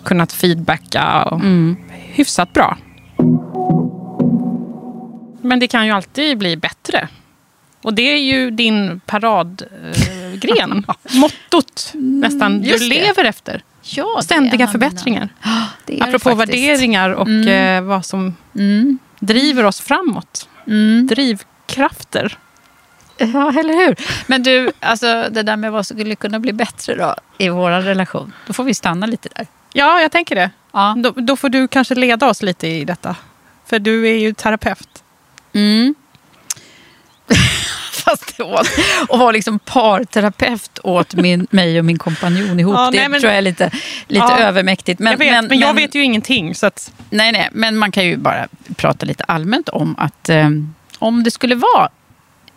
kunnat 0.05 0.33
feedbacka 0.33 1.23
och 1.23 1.41
hyfsat 1.99 2.53
bra. 2.53 2.77
Men 5.43 5.59
det 5.61 5.69
kan 5.69 5.87
ju 5.87 5.93
alltid 5.93 6.39
bli 6.39 6.57
bättre. 6.57 7.09
Och 7.83 7.95
det 7.95 8.03
är 8.03 8.17
ju 8.19 8.51
din 8.51 9.01
paradgren. 9.07 10.85
Eh. 11.13 11.17
Mottot 11.21 11.91
nästan 11.95 12.61
du 12.61 12.69
just 12.69 12.91
det. 12.91 13.03
lever 13.07 13.25
efter. 13.25 13.63
Ja, 13.83 14.05
det 14.05 14.11
är 14.11 14.17
en 14.17 14.23
Ständiga 14.23 14.67
förbättringar. 14.69 15.29
mina- 15.45 15.67
Det 15.87 15.97
det 15.97 16.03
Apropå 16.03 16.19
faktiskt. 16.37 16.49
värderingar 16.49 17.11
och 17.11 17.29
eh, 17.29 17.83
vad 17.83 18.05
som 18.05 18.35
Mm. 18.55 18.99
driver 19.21 19.65
oss 19.65 19.81
framåt. 19.81 20.49
Mm. 20.67 21.07
Drivkrafter. 21.07 22.39
Ja, 23.19 23.53
eller 23.59 23.75
hur? 23.87 23.97
Men 24.27 24.43
du, 24.43 24.73
alltså, 24.81 25.27
det 25.31 25.43
där 25.43 25.57
med 25.57 25.73
vad 25.73 25.87
som 25.87 25.97
skulle 25.97 26.15
kunna 26.17 26.39
bli 26.39 26.53
bättre 26.53 26.95
då 26.97 27.15
i 27.39 27.49
vår 27.49 27.71
relation. 27.71 28.33
Då 28.47 28.53
får 28.53 28.65
vi 28.65 28.75
stanna 28.75 29.07
lite 29.07 29.29
där. 29.37 29.47
Ja, 29.73 30.01
jag 30.01 30.13
tänker 30.13 30.35
det. 30.35 30.51
Ja. 30.73 30.95
Då, 30.99 31.11
då 31.11 31.37
får 31.37 31.49
du 31.49 31.69
kanske 31.69 31.95
leda 31.95 32.29
oss 32.29 32.43
lite 32.43 32.67
i 32.69 32.85
detta. 32.85 33.17
För 33.67 33.79
du 33.79 34.09
är 34.09 34.15
ju 34.15 34.33
terapeut. 34.33 35.03
Mm. 35.53 35.95
Fast 37.93 38.37
det 38.37 38.43
och 39.09 39.19
vara 39.19 39.31
liksom 39.31 39.59
parterapeut 39.59 40.79
åt 40.83 41.15
min, 41.15 41.47
mig 41.51 41.79
och 41.79 41.85
min 41.85 41.99
kompanjon 41.99 42.61
ihop. 42.61 42.75
Ja, 42.75 42.91
det 42.91 42.99
nej, 42.99 43.09
men- 43.09 43.21
tror 43.21 43.31
jag 43.33 43.39
är 43.39 43.43
lite, 43.43 43.71
lite 44.09 44.27
Ja, 44.29 44.39
övermäktigt. 44.39 45.01
Men, 45.01 45.11
jag 45.11 45.19
vet, 45.19 45.49
men, 45.49 45.59
jag 45.59 45.75
vet 45.75 45.95
ju 45.95 46.03
ingenting. 46.03 46.55
Så 46.55 46.67
att, 46.67 46.93
Nej, 47.11 47.33
nej, 47.33 47.49
men 47.53 47.77
man 47.77 47.93
kan 47.93 48.05
ju 48.05 48.17
bara 48.17 48.49
prata 48.77 49.07
lite 49.07 49.25
allmänt 49.25 49.69
om 49.69 49.95
att 49.99 50.29
eh, 50.29 50.49
om 50.99 51.23
det 51.23 51.31
skulle 51.31 51.55
vara, 51.55 51.89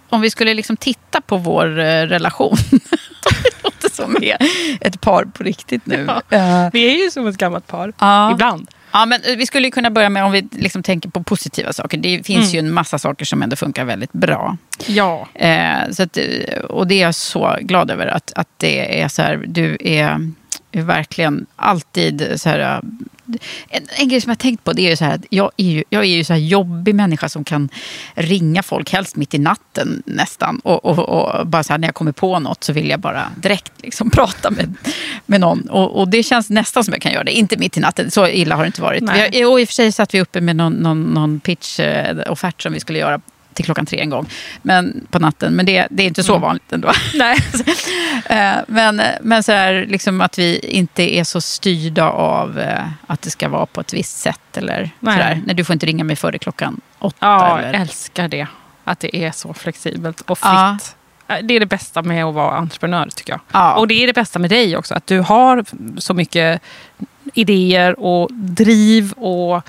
om 0.09 0.21
vi 0.21 0.29
skulle 0.29 0.53
liksom 0.53 0.77
titta 0.77 1.21
på 1.21 1.37
vår 1.37 1.79
eh, 1.79 2.01
relation. 2.01 2.57
som 3.95 4.15
är 4.23 4.37
ett 4.81 5.01
par 5.01 5.25
på 5.25 5.43
riktigt 5.43 5.85
nu. 5.85 6.07
Ja. 6.29 6.37
Eh, 6.37 6.69
vi 6.73 6.85
är 6.99 7.03
ju 7.03 7.11
som 7.11 7.27
ett 7.27 7.37
gammalt 7.37 7.67
par. 7.67 7.93
ja. 7.99 8.31
Ibland. 8.31 8.67
Ja, 8.95 9.05
men 9.05 9.21
vi 9.37 9.45
skulle 9.45 9.71
kunna 9.71 9.89
börja 9.89 10.09
med 10.09 10.23
om 10.25 10.31
vi 10.31 10.47
liksom 10.51 10.83
tänker 10.83 11.09
på 11.09 11.23
positiva 11.23 11.73
saker. 11.73 11.97
Det 11.97 12.25
finns 12.25 12.53
Mm. 12.53 12.53
ju 12.53 12.59
en 12.69 12.73
massa 12.73 12.99
saker 12.99 13.25
som 13.25 13.43
ändå 13.43 13.55
funkar 13.55 13.85
väldigt 13.85 14.11
bra. 14.13 14.57
Ja. 14.87 15.27
Eh, 15.33 15.89
så 15.91 16.03
att, 16.03 16.17
eh, 16.17 16.59
och 16.69 16.87
det 16.87 16.95
är 16.95 17.01
jag 17.01 17.15
så 17.15 17.57
glad 17.61 17.91
över. 17.91 18.07
Att, 18.07 18.33
att 18.35 18.47
det 18.57 19.01
är 19.01 19.07
så 19.07 19.21
här, 19.21 19.43
du 19.47 19.77
är 19.79 20.31
verkligen 20.71 21.45
alltid 21.55 22.33
så 22.35 22.49
här... 22.49 22.81
eh, 23.33 23.77
En, 23.77 23.87
en 23.99 24.07
grej 24.09 24.21
som 24.21 24.29
jag 24.29 24.35
har 24.35 24.39
tänkt 24.39 24.63
på 24.63 24.73
det 24.73 24.81
är 24.81 24.89
ju 24.89 24.95
så 24.95 25.05
här 25.05 25.15
att 25.15 25.25
jag 25.29 25.51
är 25.57 25.65
ju, 25.65 25.83
jag 25.89 26.01
är 26.01 26.07
ju 26.07 26.23
så 26.23 26.33
här 26.33 26.39
jobbig 26.39 26.95
människa 26.95 27.29
som 27.29 27.43
kan 27.43 27.69
ringa 28.15 28.63
folk, 28.63 28.91
helst 28.91 29.15
mitt 29.15 29.33
i 29.33 29.37
natten 29.37 30.03
nästan. 30.05 30.59
Och, 30.63 30.85
och, 30.85 30.99
och 30.99 31.47
bara 31.47 31.63
så 31.63 31.73
här, 31.73 31.77
när 31.77 31.87
jag 31.87 31.95
kommer 31.95 32.11
på 32.11 32.39
något 32.39 32.63
så 32.63 32.73
vill 32.73 32.89
jag 32.89 32.99
bara 32.99 33.27
direkt 33.35 33.71
liksom 33.77 34.09
prata 34.13 34.51
med, 34.51 34.75
med 35.25 35.41
någon. 35.41 35.69
Och, 35.69 35.99
och 35.99 36.07
det 36.07 36.23
känns 36.23 36.49
nästan 36.49 36.83
som 36.83 36.93
jag 36.93 37.01
kan 37.01 37.11
göra 37.11 37.23
det. 37.23 37.31
Inte 37.31 37.57
mitt 37.57 37.77
i 37.77 37.79
natten, 37.79 38.11
så 38.11 38.27
illa 38.27 38.55
har 38.55 38.63
det 38.63 38.67
inte 38.67 38.81
varit. 38.81 39.03
Nej. 39.03 39.29
Vi 39.31 39.41
har, 39.41 39.51
och 39.51 39.61
i 39.61 39.63
och 39.63 39.67
för 39.67 39.73
sig 39.73 39.91
satt 39.91 40.13
vi 40.13 40.21
uppe 40.21 40.41
med 40.41 40.55
någon, 40.55 40.73
någon, 40.73 41.03
någon 41.03 41.39
pitch-offert 41.39 42.61
som 42.61 42.73
vi 42.73 42.79
skulle 42.79 42.99
göra 42.99 43.21
till 43.53 43.65
klockan 43.65 43.85
tre 43.85 43.99
en 43.99 44.09
gång 44.09 44.29
men, 44.61 45.07
på 45.11 45.19
natten. 45.19 45.53
Men 45.53 45.65
det, 45.65 45.87
det 45.89 46.03
är 46.03 46.07
inte 46.07 46.23
så 46.23 46.37
vanligt 46.37 46.73
ändå. 46.73 46.91
Nej. 47.13 47.37
Eh, 48.25 48.55
men, 48.67 49.01
men 49.21 49.43
så 49.43 49.51
här, 49.51 49.85
liksom 49.89 50.21
att 50.21 50.39
vi 50.39 50.59
inte 50.59 51.15
är 51.15 51.23
så 51.23 51.41
styrda 51.41 52.09
av 52.09 52.59
eh, 52.59 52.83
att 53.07 53.21
det 53.21 53.29
ska 53.29 53.49
vara 53.49 53.65
på 53.65 53.81
ett 53.81 53.93
visst 53.93 54.17
sätt. 54.17 54.57
Eller 54.57 54.89
Nej. 54.99 55.13
sådär. 55.13 55.41
Nej, 55.45 55.55
du 55.55 55.63
får 55.63 55.73
inte 55.73 55.85
ringa 55.85 56.03
mig 56.03 56.15
före 56.15 56.37
klockan 56.37 56.81
åtta. 56.99 57.15
Ja, 57.19 57.49
jag 57.49 57.69
eller? 57.69 57.79
älskar 57.79 58.27
det. 58.27 58.47
Att 58.83 58.99
det 58.99 59.15
är 59.15 59.31
så 59.31 59.53
flexibelt 59.53 60.21
och 60.21 60.39
Ja. 60.41 60.77
fritt. 60.79 60.95
Det 61.47 61.53
är 61.53 61.59
det 61.59 61.65
bästa 61.65 62.01
med 62.01 62.25
att 62.25 62.33
vara 62.33 62.57
entreprenör 62.57 63.09
tycker 63.15 63.33
jag. 63.33 63.39
Ja. 63.51 63.73
Och 63.73 63.87
det 63.87 63.93
är 63.93 64.07
det 64.07 64.13
bästa 64.13 64.39
med 64.39 64.49
dig 64.49 64.77
också. 64.77 64.95
Att 64.95 65.07
du 65.07 65.19
har 65.19 65.65
så 65.97 66.13
mycket 66.13 66.61
idéer 67.33 67.99
och 67.99 68.29
driv 68.33 69.11
och 69.11 69.61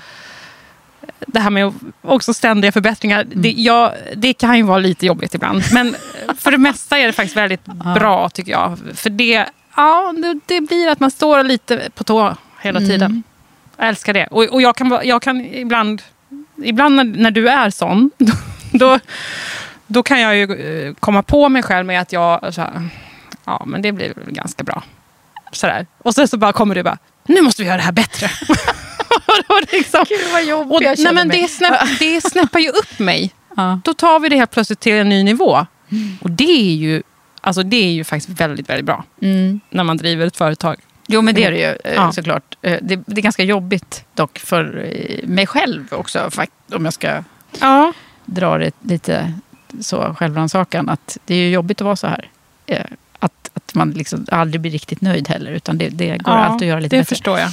det 1.27 1.39
här 1.39 1.49
med 1.49 1.73
också 2.01 2.33
ständiga 2.33 2.71
förbättringar. 2.71 3.21
Mm. 3.21 3.41
Det, 3.41 3.51
ja, 3.51 3.93
det 4.15 4.33
kan 4.33 4.57
ju 4.57 4.63
vara 4.63 4.77
lite 4.77 5.05
jobbigt 5.05 5.33
ibland. 5.35 5.63
Men 5.73 5.95
för 6.37 6.51
det 6.51 6.57
mesta 6.57 6.97
är 6.97 7.07
det 7.07 7.13
faktiskt 7.13 7.37
väldigt 7.37 7.65
bra 7.95 8.29
tycker 8.29 8.51
jag. 8.51 8.79
För 8.93 9.09
det, 9.09 9.45
ja, 9.75 10.13
det, 10.17 10.39
det 10.45 10.61
blir 10.61 10.87
att 10.89 10.99
man 10.99 11.11
står 11.11 11.43
lite 11.43 11.89
på 11.95 12.03
tå 12.03 12.35
hela 12.61 12.79
Mm. 12.79 12.89
tiden. 12.89 13.23
Jag 13.77 13.87
älskar 13.87 14.13
det. 14.13 14.27
Och, 14.27 14.43
och 14.43 14.61
jag, 14.61 14.75
kan, 14.75 14.99
jag 15.03 15.21
kan 15.21 15.41
ibland, 15.41 16.01
ibland 16.63 16.95
när, 16.95 17.03
när 17.03 17.31
du 17.31 17.49
är 17.49 17.69
sån, 17.69 18.11
då, 18.71 18.99
då 19.87 20.03
kan 20.03 20.21
jag 20.21 20.35
ju 20.35 20.43
eh, 20.87 20.93
komma 20.93 21.23
på 21.23 21.49
mig 21.49 21.63
själv 21.63 21.85
med 21.85 22.01
att 22.01 22.11
jag, 22.11 22.53
här, 22.57 22.89
ja 23.45 23.63
men 23.65 23.81
det 23.81 23.91
blir 23.91 24.13
väl 24.15 24.31
ganska 24.33 24.63
bra. 24.63 24.83
Sådär. 25.51 25.85
Och 25.97 26.15
sen 26.15 26.27
så 26.27 26.37
bara 26.37 26.53
kommer 26.53 26.75
du 26.75 26.83
bara, 26.83 26.97
nu 27.23 27.41
måste 27.41 27.61
vi 27.61 27.67
göra 27.67 27.77
det 27.77 27.83
här 27.83 27.91
bättre. 27.91 28.29
och 29.47 29.61
liksom, 29.73 30.05
Gud 30.09 30.19
vad 30.33 30.45
jobbig 30.45 30.71
och, 30.73 30.83
jag 30.83 30.99
nej, 30.99 31.13
men 31.13 31.27
mig. 31.27 31.41
det, 31.41 31.47
snäpp, 31.47 31.79
det 31.99 32.21
snäppar 32.21 32.59
ju 32.59 32.69
upp 32.69 32.99
mig. 32.99 33.31
Ja. 33.55 33.79
Då 33.83 33.93
tar 33.93 34.19
vi 34.19 34.29
det 34.29 34.35
helt 34.35 34.51
plötsligt 34.51 34.79
till 34.79 34.93
en 34.93 35.09
ny 35.09 35.23
nivå. 35.23 35.65
Och 36.21 36.31
det 36.31 36.43
är 36.71 36.75
ju, 36.75 37.03
alltså 37.41 37.63
det 37.63 37.77
är 37.77 37.91
ju 37.91 38.03
faktiskt 38.03 38.39
väldigt, 38.41 38.69
väldigt 38.69 38.85
bra. 38.85 39.03
Mm. 39.21 39.59
När 39.69 39.83
man 39.83 39.97
driver 39.97 40.27
ett 40.27 40.37
företag. 40.37 40.75
Jo, 41.07 41.21
men 41.21 41.35
det 41.35 41.43
är 41.43 41.51
det 41.51 41.57
ju 41.57 41.77
eh, 41.83 41.93
Ja. 41.95 42.11
såklart. 42.11 42.57
Eh, 42.61 42.77
Det, 42.81 42.95
det 43.05 43.19
är 43.19 43.21
ganska 43.21 43.43
jobbigt 43.43 44.03
dock 44.13 44.39
för 44.39 44.85
eh, 44.93 45.27
mig 45.27 45.47
själv 45.47 45.87
också, 45.91 46.29
om 46.73 46.85
jag 46.85 46.93
ska 46.93 47.23
Ja. 47.59 47.93
dra 48.25 48.57
det 48.57 48.71
lite 48.81 49.33
så 49.81 50.15
självrannsakan. 50.19 50.89
Att 50.89 51.17
det 51.25 51.33
är 51.33 51.37
ju 51.37 51.49
jobbigt 51.49 51.81
att 51.81 51.85
vara 51.85 51.95
så 51.95 52.07
här. 52.07 52.29
Att, 53.19 53.49
att 53.53 53.75
man 53.75 53.91
liksom 53.91 54.25
aldrig 54.31 54.61
blir 54.61 54.71
riktigt 54.71 55.01
nöjd 55.01 55.27
heller. 55.27 55.51
Utan 55.51 55.77
det, 55.77 55.89
det 55.89 56.17
går 56.17 56.31
alltid 56.31 56.65
att 56.65 56.69
göra 56.69 56.79
lite 56.79 56.95
det 56.95 56.99
bättre. 57.01 57.09
förstår 57.15 57.39
jag. 57.39 57.49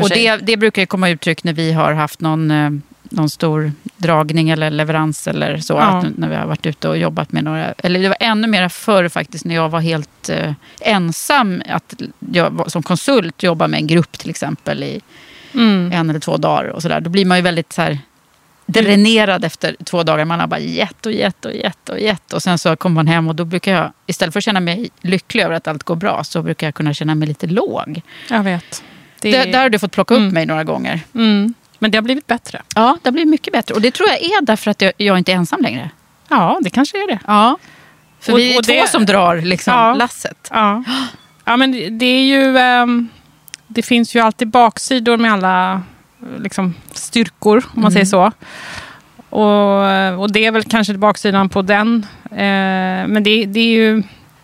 Och 0.00 0.08
det, 0.08 0.36
det 0.36 0.56
brukar 0.56 0.82
ju 0.82 0.86
komma 0.86 1.08
uttryck 1.08 1.44
när 1.44 1.52
vi 1.52 1.72
har 1.72 1.92
haft 1.92 2.20
någon, 2.20 2.50
eh, 2.50 2.70
någon 3.02 3.30
stor 3.30 3.72
dragning 3.96 4.50
eller 4.50 4.70
leverans 4.70 5.28
eller 5.28 5.58
så. 5.58 5.74
Ja. 5.74 5.80
Att, 5.80 6.18
när 6.18 6.28
vi 6.28 6.36
har 6.36 6.46
varit 6.46 6.66
ute 6.66 6.88
och 6.88 6.98
jobbat 6.98 7.32
med 7.32 7.44
några. 7.44 7.72
Eller 7.72 8.00
det 8.02 8.08
var 8.08 8.16
ännu 8.20 8.46
mer 8.46 8.68
förr 8.68 9.08
faktiskt 9.08 9.44
när 9.44 9.54
jag 9.54 9.68
var 9.68 9.80
helt 9.80 10.28
eh, 10.28 10.52
ensam. 10.80 11.62
Att 11.68 11.94
jag 12.32 12.70
som 12.70 12.82
konsult 12.82 13.42
jobba 13.42 13.68
med 13.68 13.80
en 13.80 13.86
grupp 13.86 14.18
till 14.18 14.30
exempel 14.30 14.82
i 14.82 15.00
Mm. 15.54 15.92
en 15.92 16.10
eller 16.10 16.20
två 16.20 16.36
dagar. 16.36 16.64
Och 16.64 16.82
så 16.82 16.88
där. 16.88 17.00
Då 17.00 17.10
blir 17.10 17.24
man 17.24 17.38
ju 17.38 17.42
väldigt 17.42 17.72
så 17.72 17.82
här, 17.82 17.98
dränerad 18.66 19.44
efter 19.44 19.76
två 19.84 20.02
dagar. 20.02 20.24
Man 20.24 20.40
har 20.40 20.46
bara 20.46 20.60
gett 20.60 21.06
och 21.06 21.12
gett 21.12 21.44
och 21.44 21.52
gett 21.52 21.88
och 21.88 22.00
gett. 22.00 22.32
Och 22.32 22.42
sen 22.42 22.58
så 22.58 22.76
kommer 22.76 22.94
man 22.94 23.06
hem 23.06 23.28
och 23.28 23.34
då 23.34 23.44
brukar 23.44 23.72
jag, 23.72 23.92
istället 24.06 24.32
för 24.32 24.40
att 24.40 24.44
känna 24.44 24.60
mig 24.60 24.90
lycklig 25.00 25.42
över 25.42 25.54
att 25.54 25.68
allt 25.68 25.82
går 25.82 25.96
bra, 25.96 26.24
så 26.24 26.42
brukar 26.42 26.66
jag 26.66 26.74
kunna 26.74 26.94
känna 26.94 27.14
mig 27.14 27.28
lite 27.28 27.46
låg. 27.46 28.00
Jag 28.30 28.42
vet. 28.42 28.82
Det, 29.20 29.30
Där, 29.30 29.46
där 29.52 29.62
har 29.62 29.68
du 29.70 29.78
fått 29.78 29.92
plocka 29.92 30.14
upp 30.14 30.18
Mm. 30.20 30.34
mig 30.34 30.46
några 30.46 30.64
gånger. 30.64 31.00
mm. 31.14 31.54
Men 31.78 31.90
det 31.90 31.98
har 31.98 32.02
blivit 32.02 32.26
bättre. 32.26 32.62
Ja, 32.74 32.98
det 33.02 33.08
har 33.08 33.12
blivit 33.12 33.28
mycket 33.30 33.52
bättre. 33.52 33.74
Och 33.74 33.80
det 33.80 33.90
tror 33.90 34.08
jag 34.08 34.18
är 34.22 34.42
därför 34.42 34.70
att 34.70 34.82
jag, 34.82 34.92
jag 34.96 35.18
inte 35.18 35.32
är 35.32 35.36
ensam 35.36 35.62
längre. 35.62 35.90
Ja, 36.28 36.58
det 36.62 36.70
kanske 36.70 37.02
är 37.02 37.06
det. 37.06 37.18
Ja. 37.26 37.58
För 38.20 38.32
Och- 38.32 38.38
vi 38.38 38.54
är 38.54 38.58
och 38.58 38.64
två 38.64 38.72
det- 38.72 38.88
som 38.88 39.06
drar 39.06 39.36
liksom, 39.36 39.72
Ja. 39.74 39.94
lasset. 39.94 40.48
Ja, 40.52 40.84
ja 41.44 41.56
men 41.56 41.72
det- 41.72 41.88
det 41.90 42.06
är 42.06 42.22
ju... 42.22 42.58
ehm, 42.58 43.08
det 43.66 43.82
finns 43.82 44.14
ju 44.16 44.20
alltid 44.20 44.48
baksidor 44.48 45.16
med 45.16 45.32
alla 45.32 45.72
eh, 46.22 46.42
liksom, 46.42 46.74
styrkor, 46.92 47.56
om 47.56 47.82
man 47.82 47.92
Mm. 47.92 47.92
säger 47.92 48.06
så. 48.06 48.32
Och, 49.30 50.20
och 50.22 50.32
det 50.32 50.44
är 50.46 50.50
väl 50.52 50.62
kanske 50.64 50.94
baksidan 50.94 51.48
på 51.48 51.62
den. 51.62 52.06
Eh, 52.30 53.06
men 53.08 53.22
det, 53.22 53.44
det 53.46 53.60
är 53.60 53.72
ju... 53.74 54.02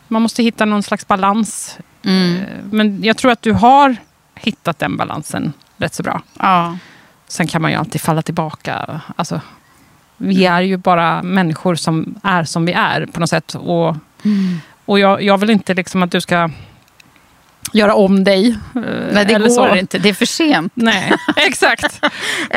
Man 0.09 0.23
måste 0.23 0.43
hitta 0.43 0.65
någon 0.65 0.83
slags 0.83 1.07
balans. 1.07 1.79
Mm. 2.05 2.37
Eh, 2.37 2.43
Men 2.71 3.03
jag 3.05 3.17
tror 3.17 3.31
att 3.31 3.43
du 3.43 3.53
har 3.53 3.97
hittat 4.45 4.79
den 4.79 4.97
balansen 4.97 5.53
rätt 5.77 5.95
så 5.95 6.03
bra. 6.03 6.23
Ja. 6.39 6.79
Sen 7.29 7.47
kan 7.47 7.63
man 7.63 7.71
ju 7.71 7.77
alltid 7.77 8.01
falla 8.01 8.23
tillbaka. 8.23 9.01
Alltså, 9.17 9.41
vi 10.17 10.47
är 10.47 10.61
ju 10.61 10.77
bara 10.77 11.23
människor 11.23 11.75
som 11.75 12.15
är 12.23 12.45
som 12.45 12.65
vi 12.67 12.73
är 12.73 13.07
på 13.07 13.21
något 13.21 13.31
sätt. 13.31 13.55
Och, 13.55 13.97
och 14.85 14.99
jag, 14.99 15.23
jag 15.23 15.39
vill 15.39 15.51
inte 15.51 15.75
liksom 15.75 16.03
att 16.03 16.11
du 16.11 16.21
ska 16.21 16.51
göra 17.73 17.95
om 17.95 18.25
dig. 18.25 18.49
eh, 18.49 18.81
Nej, 19.13 19.25
det 19.25 19.35
eller 19.35 19.49
går 19.49 19.69
så. 19.69 19.77
inte. 19.77 19.99
Det 19.99 20.09
är 20.09 20.15
för 20.15 20.27
sent. 20.27 20.73
Nej, 20.75 21.13
exakt. 21.37 22.01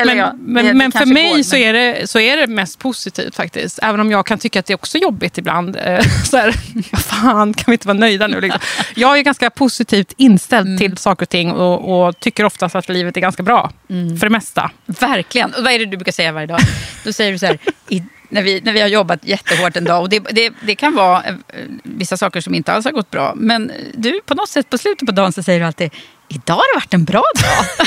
Men 0.04 0.16
ja, 0.18 0.32
men, 0.38 0.64
det- 0.64 0.70
det 0.70 0.74
men 0.74 0.92
för 0.92 0.98
kanske 0.98 1.14
mig 1.14 1.36
går, 1.36 1.42
så, 1.42 1.56
är 1.56 1.72
det, 1.72 2.10
så 2.10 2.18
är 2.20 2.36
det 2.36 2.46
mest 2.46 2.78
positivt 2.78 3.36
faktiskt. 3.36 3.78
Även 3.82 4.00
om 4.00 4.10
jag 4.10 4.26
kan 4.26 4.38
tycka 4.38 4.60
att 4.60 4.66
det 4.66 4.72
är 4.72 4.74
också 4.74 4.98
jobbigt 4.98 5.38
ibland. 5.38 5.76
Eh, 5.76 6.00
så 6.24 6.36
här, 6.36 6.52
fan, 6.96 7.54
kan 7.54 7.64
vi 7.66 7.72
inte 7.72 7.88
vara 7.88 7.98
nöjda 7.98 8.26
nu? 8.26 8.40
Liksom. 8.40 8.60
Jag 8.94 9.18
är 9.18 9.22
ganska 9.22 9.50
positivt 9.50 10.12
inställd 10.16 10.66
Mm. 10.68 10.78
till 10.78 10.96
saker 10.96 11.24
och 11.24 11.28
ting 11.28 11.52
och, 11.52 12.06
och 12.08 12.20
tycker 12.20 12.44
oftast 12.44 12.74
att 12.74 12.88
livet 12.88 13.16
är 13.16 13.20
ganska 13.20 13.42
bra. 13.42 13.70
Mm. 13.90 14.18
För 14.18 14.26
det 14.26 14.30
mesta. 14.30 14.70
Verkligen. 14.86 15.54
Och 15.54 15.64
vad 15.64 15.72
är 15.72 15.78
det 15.78 15.84
du 15.86 15.96
brukar 15.96 16.12
säga 16.12 16.32
varje 16.32 16.46
dag? 16.46 16.60
Då 17.04 17.12
säger 17.12 17.32
du 17.32 17.38
så 17.38 17.46
här, 17.46 17.58
när, 18.28 18.42
vi, 18.42 18.60
när 18.60 18.72
vi 18.72 18.80
har 18.80 18.88
jobbat 18.88 19.24
jättehårt 19.24 19.76
en 19.76 19.84
dag. 19.84 20.00
Och 20.02 20.08
det, 20.08 20.18
det, 20.18 20.52
det 20.66 20.74
kan 20.74 20.94
vara 20.94 21.22
eh, 21.24 21.34
vissa 21.82 22.16
saker 22.16 22.40
som 22.40 22.54
inte 22.54 22.72
alls 22.72 22.84
har 22.84 22.92
gått 22.92 23.10
bra. 23.10 23.32
Men 23.36 23.72
du, 23.94 24.20
på 24.26 24.34
något 24.34 24.48
sätt 24.48 24.70
på 24.70 24.78
slutet 24.78 25.06
på 25.06 25.12
dagen 25.12 25.32
så 25.32 25.42
säger 25.42 25.60
du 25.60 25.66
alltid, 25.66 25.90
idag 26.28 26.54
har 26.54 26.74
det 26.74 26.76
varit 26.78 26.94
en 26.94 27.04
bra 27.04 27.22
dag. 27.42 27.86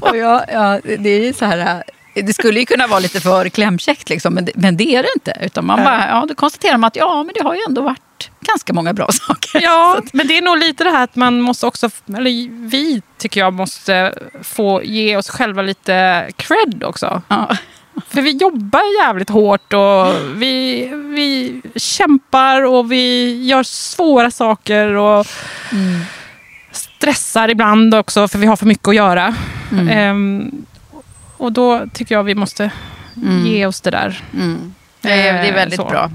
Och 0.00 0.16
jag, 0.16 0.44
ja, 0.52 0.80
det 0.98 1.28
är 1.28 1.32
så 1.32 1.44
här... 1.44 1.58
eh, 2.14 2.24
Det 2.24 2.32
skulle 2.32 2.60
ju 2.60 2.66
kunna 2.66 2.86
vara 2.86 3.00
lite 3.00 3.20
för 3.20 3.48
klämkäckt, 3.48 4.08
liksom, 4.08 4.34
men, 4.34 4.44
det, 4.44 4.52
men 4.54 4.76
det 4.76 4.96
är 4.96 5.02
det 5.02 5.08
inte. 5.16 5.36
Utan 5.40 5.66
man 5.66 5.84
bara, 5.84 6.08
ja, 6.08 6.24
då 6.28 6.34
konstaterar 6.34 6.78
man 6.78 6.88
att 6.88 6.96
ja, 6.96 7.22
men 7.22 7.34
det 7.34 7.42
har 7.44 7.54
ju 7.54 7.60
ändå 7.68 7.82
varit 7.82 8.30
ganska 8.40 8.72
många 8.72 8.92
bra 8.92 9.08
saker. 9.12 9.60
Ja, 9.62 10.00
men 10.12 10.26
det 10.28 10.38
är 10.38 10.42
nog 10.42 10.58
lite 10.58 10.84
det 10.84 10.90
här 10.90 11.04
att 11.04 11.16
man 11.16 11.40
måste 11.40 11.66
också, 11.66 11.90
eller 12.16 12.48
vi 12.68 13.02
tycker 13.18 13.40
jag 13.40 13.52
måste 13.52 14.14
få 14.42 14.82
ge 14.84 15.16
oss 15.16 15.30
själva 15.30 15.62
lite 15.62 16.28
cred 16.36 16.84
också. 16.84 17.22
Ja. 17.28 17.56
För 18.08 18.22
vi 18.22 18.30
jobbar 18.30 19.02
jävligt 19.02 19.30
hårt 19.30 19.72
och 19.72 20.14
vi, 20.42 20.86
vi 20.94 21.60
kämpar 21.76 22.62
och 22.64 22.92
vi 22.92 23.34
gör 23.46 23.62
svåra 23.62 24.30
saker 24.30 24.86
och 24.94 25.26
stressar 26.72 27.48
ibland 27.50 27.94
också 27.94 28.28
för 28.28 28.38
vi 28.38 28.46
har 28.46 28.56
för 28.56 28.66
mycket 28.66 28.88
att 28.88 28.94
göra. 28.94 29.34
Ehm, 29.90 30.50
och 31.36 31.52
då 31.52 31.86
tycker 31.94 32.14
jag 32.14 32.22
vi 32.24 32.34
måste 32.34 32.70
ge 33.44 33.66
oss 33.66 33.80
det 33.80 33.90
där. 33.90 34.22
Mm. 34.34 34.74
Det, 35.00 35.10
är, 35.12 35.32
det 35.32 35.38
är 35.38 35.44
Eh, 35.48 35.54
väldigt 35.54 35.80
så. 35.80 35.84
bra. 35.88 36.10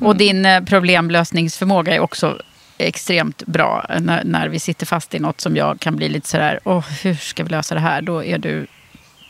Och 0.00 0.16
din 0.16 0.46
eh, 0.46 0.60
problemlösningsförmåga 0.64 1.94
är 1.94 2.00
också 2.00 2.38
extremt 2.78 3.46
bra. 3.46 3.86
När, 4.00 4.24
när 4.24 4.48
vi 4.48 4.58
sitter 4.58 4.86
fast 4.86 5.14
i 5.14 5.18
något 5.18 5.40
som 5.40 5.56
jag 5.56 5.80
kan 5.80 5.96
bli 5.96 6.08
lite 6.08 6.28
sådär, 6.28 6.60
Åh, 6.64 6.84
hur 7.02 7.14
ska 7.14 7.44
vi 7.44 7.50
lösa 7.50 7.74
det 7.74 7.80
här? 7.80 8.02
Då 8.02 8.24
är 8.24 8.38
du 8.38 8.66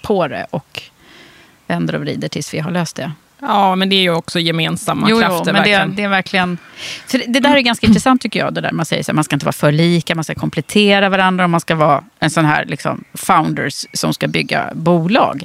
på 0.02 0.28
det 0.28 0.46
och 0.50 0.82
vänder 1.66 1.94
och 1.94 2.00
vrider 2.00 2.28
tills 2.28 2.54
vi 2.54 2.58
har 2.58 2.70
löst 2.70 2.96
det. 2.96 3.12
Ja, 3.40 3.74
men 3.74 3.88
det 3.88 3.96
är 3.96 4.02
ju 4.02 4.10
också 4.10 4.40
gemensamma 4.40 5.06
Jo, 5.10 5.16
jo, 5.16 5.28
krafter. 5.28 5.52
men 5.52 5.62
det, 5.62 5.96
det 5.96 6.02
är 6.02 6.08
verkligen... 6.08 6.58
För 7.06 7.22
det, 7.26 7.40
där 7.40 7.56
är 7.56 7.60
ganska 7.60 7.86
intressant 7.86 8.22
tycker 8.22 8.38
jag. 8.38 8.54
Det 8.54 8.60
där 8.60 8.72
man 8.72 8.86
säger 8.86 9.04
här, 9.06 9.14
man 9.14 9.24
ska 9.24 9.36
inte 9.36 9.46
vara 9.46 9.52
för 9.52 9.72
lika, 9.72 10.14
man 10.14 10.24
ska 10.24 10.34
komplettera 10.34 11.08
varandra 11.08 11.44
och 11.44 11.50
man 11.50 11.60
ska 11.60 11.74
vara 11.74 12.04
en 12.18 12.30
sån 12.30 12.44
här 12.44 12.64
liksom, 12.64 13.04
founders 13.14 13.86
som 13.92 14.14
ska 14.14 14.28
bygga 14.28 14.70
bolag. 14.74 15.44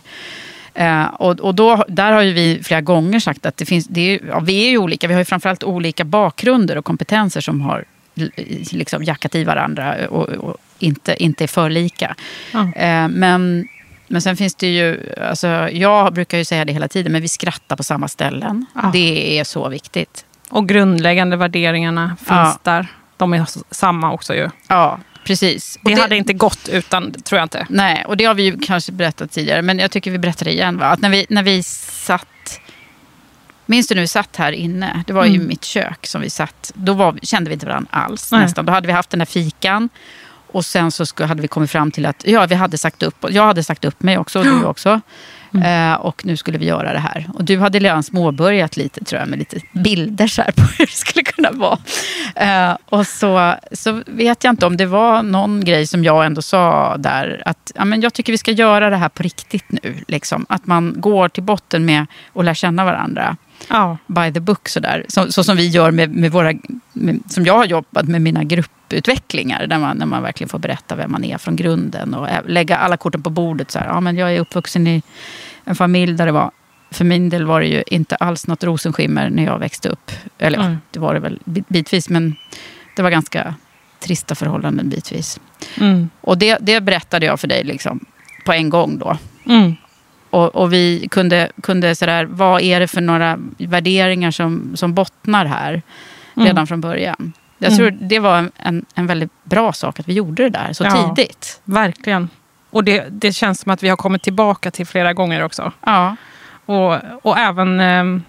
Eh, 0.73 1.03
och 1.03 1.39
och 1.39 1.55
då, 1.55 1.85
där 1.87 2.11
har 2.11 2.21
ju 2.21 2.33
vi 2.33 2.63
flera 2.63 2.81
gånger 2.81 3.19
sagt 3.19 3.45
att 3.45 3.57
det 3.57 3.65
finns, 3.65 3.87
det 3.87 4.01
är, 4.01 4.19
ja, 4.27 4.39
vi 4.39 4.65
är 4.65 4.69
ju 4.69 4.77
olika. 4.77 5.07
Vi 5.07 5.13
har 5.13 5.21
ju 5.21 5.25
framförallt 5.25 5.63
olika 5.63 6.03
bakgrunder 6.03 6.77
och 6.77 6.85
kompetenser 6.85 7.41
som 7.41 7.61
har 7.61 7.85
liksom 8.71 9.03
jackat 9.03 9.35
i 9.35 9.43
varandra 9.43 9.95
och, 10.09 10.29
och 10.29 10.57
inte, 10.79 11.23
inte 11.23 11.43
är 11.43 11.47
för 11.47 11.69
lika. 11.69 12.15
Ja. 12.51 12.59
Eh, 12.75 13.07
men, 13.07 13.67
men 14.12 14.22
sen 14.22 14.38
finns 14.38 14.56
det 14.56 14.68
ju, 14.68 15.13
alltså, 15.22 15.48
jag 15.70 16.13
brukar 16.13 16.38
ju 16.38 16.46
säga 16.46 16.65
det 16.65 16.74
hela 16.74 16.88
tiden, 16.88 17.12
men 17.12 17.22
vi 17.22 17.27
skrattar 17.30 17.75
på 17.75 17.84
samma 17.84 18.08
ställen. 18.08 18.65
Ja. 18.75 18.89
Det 18.94 19.39
är 19.39 19.44
så 19.44 19.70
viktigt. 19.70 20.25
Och 20.50 20.68
grundläggande 20.70 21.38
värderingarna 21.38 22.15
finns 22.20 22.30
Ja. 22.30 22.60
där. 22.63 22.88
De 23.18 23.34
är 23.34 23.46
samma 23.74 24.12
också 24.12 24.36
ju. 24.36 24.50
Ja, 24.68 25.00
precis. 25.25 25.80
Och 25.84 25.89
Det, 25.89 26.01
hade 26.01 26.15
inte 26.18 26.34
gått 26.34 26.70
utan, 26.72 27.12
tror 27.12 27.39
jag 27.39 27.46
inte. 27.46 27.65
Nej, 27.70 28.06
och 28.08 28.18
det 28.18 28.25
har 28.25 28.34
vi 28.34 28.44
ju 28.44 28.60
kanske 28.60 28.91
berättat 28.91 29.32
tidigare, 29.32 29.62
men 29.62 29.80
jag 29.80 29.91
tycker 29.91 30.12
vi 30.12 30.18
berättar 30.18 30.46
det 30.46 30.51
igen. 30.51 30.77
Va? 30.77 30.86
Att 30.86 31.00
när 31.00 31.10
vi, 31.10 31.25
när 31.30 31.44
vi 31.44 31.63
satt... 31.63 32.27
Minns 33.65 33.88
du 33.88 33.96
när 33.96 34.01
vi 34.01 34.08
satt 34.08 34.36
här 34.36 34.51
inne? 34.51 35.03
Det 35.08 35.13
var 35.13 35.25
ju 35.25 35.36
Mm. 35.36 35.48
mitt 35.48 35.63
kök 35.65 36.08
som 36.08 36.22
vi 36.22 36.30
satt. 36.30 36.72
Då 36.75 36.94
var, 36.94 37.20
kände 37.24 37.50
vi 37.50 37.53
inte 37.53 37.65
varandra 37.65 37.89
alls 37.91 38.32
Nej. 38.32 38.41
nästan. 38.41 38.65
Då 38.65 38.74
hade 38.74 38.88
vi 38.88 38.94
haft 38.94 39.10
den 39.10 39.22
här 39.22 39.25
fikan. 39.25 39.89
Och 40.51 40.65
sen 40.65 40.91
så 40.91 41.05
hade 41.25 41.41
vi 41.41 41.48
kommit 41.48 41.72
fram 41.72 41.91
till 41.91 42.05
att 42.05 42.24
ja, 42.27 42.46
vi 42.46 42.55
hade 42.55 42.77
sagt 42.77 43.03
upp, 43.03 43.25
jag 43.29 43.43
hade 43.43 43.63
sagt 43.63 43.86
upp 43.86 44.03
mig 44.03 44.17
också 44.17 44.39
och 44.39 44.46
du 44.46 44.63
också. 44.63 45.01
Mm. 45.53 45.91
Eh, 45.91 45.99
och 45.99 46.25
nu 46.25 46.38
skulle 46.38 46.58
vi 46.58 46.65
göra 46.65 46.93
det 46.93 46.99
här. 46.99 47.30
Och 47.34 47.43
du 47.43 47.60
hade 47.60 47.80
redan 47.80 48.04
småbörjat 48.04 48.78
lite 48.78 49.04
tror 49.04 49.19
jag 49.19 49.30
med 49.30 49.39
lite 49.39 49.62
bilder 49.71 50.28
så 50.28 50.41
här 50.41 50.52
på 50.52 50.62
hur 50.62 50.86
det 50.86 50.91
skulle 50.91 51.23
kunna 51.23 51.52
vara. 51.52 51.78
Eh, 52.36 52.78
och 52.86 53.08
så, 53.08 53.56
så 53.71 54.04
vet 54.06 54.43
jag 54.43 54.52
inte 54.52 54.65
om 54.65 54.78
det 54.78 54.86
var 54.86 55.23
någon 55.23 55.65
grej 55.65 55.88
som 55.88 56.04
jag 56.04 56.25
ändå 56.25 56.41
sa 56.41 56.97
där. 56.97 57.43
Att 57.45 57.71
ja, 57.75 57.86
men 57.86 58.02
jag 58.02 58.13
tycker 58.13 58.34
vi 58.34 58.38
ska 58.38 58.52
göra 58.52 58.89
det 58.89 58.97
här 58.97 59.10
på 59.10 59.23
riktigt 59.23 59.65
nu. 59.67 59.95
Liksom. 60.08 60.45
Att 60.49 60.67
man 60.67 60.93
går 60.97 61.30
till 61.30 61.43
botten 61.43 61.86
med 61.86 62.06
att 62.34 62.45
lära 62.45 62.56
känna 62.56 62.86
varandra 62.86 63.38
Ja. 63.69 63.97
by 64.08 64.34
the 64.34 64.39
book. 64.39 64.69
Sådär. 64.69 65.06
Så, 65.10 65.32
så 65.32 65.43
som 65.43 65.58
vi 65.58 65.67
gör 65.67 65.91
med, 65.91 66.10
med 66.15 66.32
våra, 66.32 66.54
med, 66.93 67.19
som 67.30 67.45
jag 67.45 67.58
har 67.58 67.65
jobbat 67.65 68.06
med 68.08 68.21
mina 68.21 68.43
grupputvecklingar. 68.43 69.67
Där 69.67 69.80
man, 69.80 69.97
när 69.97 70.06
man 70.06 70.24
verkligen 70.24 70.50
får 70.50 70.60
berätta 70.60 70.95
vem 70.95 71.12
man 71.12 71.24
är 71.24 71.38
från 71.38 71.56
grunden. 71.56 72.13
Och 72.13 72.28
lägga 72.47 72.78
alla 72.78 72.97
korten 72.97 73.24
på 73.24 73.30
bordet. 73.30 73.71
Så 73.71 73.80
här, 73.80 73.88
ja, 73.88 74.00
men 74.00 74.17
jag 74.17 74.36
är 74.36 74.39
uppvuxen 74.39 74.88
i 74.88 75.02
en 75.65 75.76
familj 75.76 76.13
där 76.13 76.26
det 76.26 76.32
var, 76.32 76.52
för 76.91 77.06
min 77.06 77.30
del 77.30 77.45
var 77.45 77.60
det 77.62 77.67
ju 77.67 77.84
inte 77.88 78.15
alls 78.15 78.47
något 78.47 78.63
rosenskimmer 78.63 79.30
när 79.30 79.45
jag 79.45 79.60
växte 79.60 79.89
upp. 79.89 80.12
Eller 80.38 80.58
ja, 80.60 80.65
Mm. 80.65 80.78
det 80.91 81.00
var 81.00 81.13
det 81.13 81.19
väl 81.19 81.39
bit- 81.45 81.67
bitvis. 81.69 82.10
Men 82.10 82.36
det 82.95 83.02
var 83.02 83.10
ganska 83.10 83.56
trista 84.00 84.36
förhållanden 84.36 84.89
bitvis. 84.89 85.39
Mm. 85.80 86.10
Och 86.21 86.38
det, 86.38 86.58
det 86.62 86.82
berättade 86.82 87.26
jag 87.26 87.39
för 87.39 87.47
dig 87.47 87.63
liksom, 87.63 88.06
på 88.45 88.54
en 88.54 88.69
gång 88.69 88.97
då. 89.00 89.17
Mm. 89.45 89.76
Och, 90.32 90.56
och 90.56 90.74
vi 90.74 91.08
kunde, 91.12 91.52
kunde 91.63 91.96
sådär, 91.96 92.26
vad 92.26 92.62
är 92.62 92.80
det 92.80 92.88
för 92.88 93.02
några 93.02 93.38
värderingar 93.58 94.32
som, 94.32 94.72
som 94.76 94.94
bottnar 94.94 95.46
här 95.46 95.82
Mm. 96.36 96.48
redan 96.48 96.67
från 96.67 96.82
början. 96.82 97.34
Jag 97.58 97.76
tror 97.78 97.91
det 97.91 98.20
var 98.20 98.50
en, 98.58 98.86
en 98.96 99.08
väldigt 99.08 99.32
bra 99.44 99.74
sak 99.74 100.00
att 100.00 100.08
vi 100.08 100.13
gjorde 100.13 100.44
det 100.44 100.50
där 100.50 100.74
så 100.74 100.84
Ja. 100.84 101.13
tidigt. 101.15 101.62
Verkligen. 101.63 102.30
Och 102.70 102.84
det, 102.84 103.06
det 103.10 103.32
känns 103.34 103.60
som 103.60 103.72
att 103.72 103.84
vi 103.84 103.89
har 103.89 103.98
kommit 103.98 104.24
tillbaka 104.24 104.72
till 104.72 104.86
flera 104.88 105.13
gånger 105.13 105.44
också. 105.44 105.72
Ja. 105.86 106.15
Och, 106.65 106.96
och 107.22 107.38
även 107.38 107.80
eh, 107.80 108.22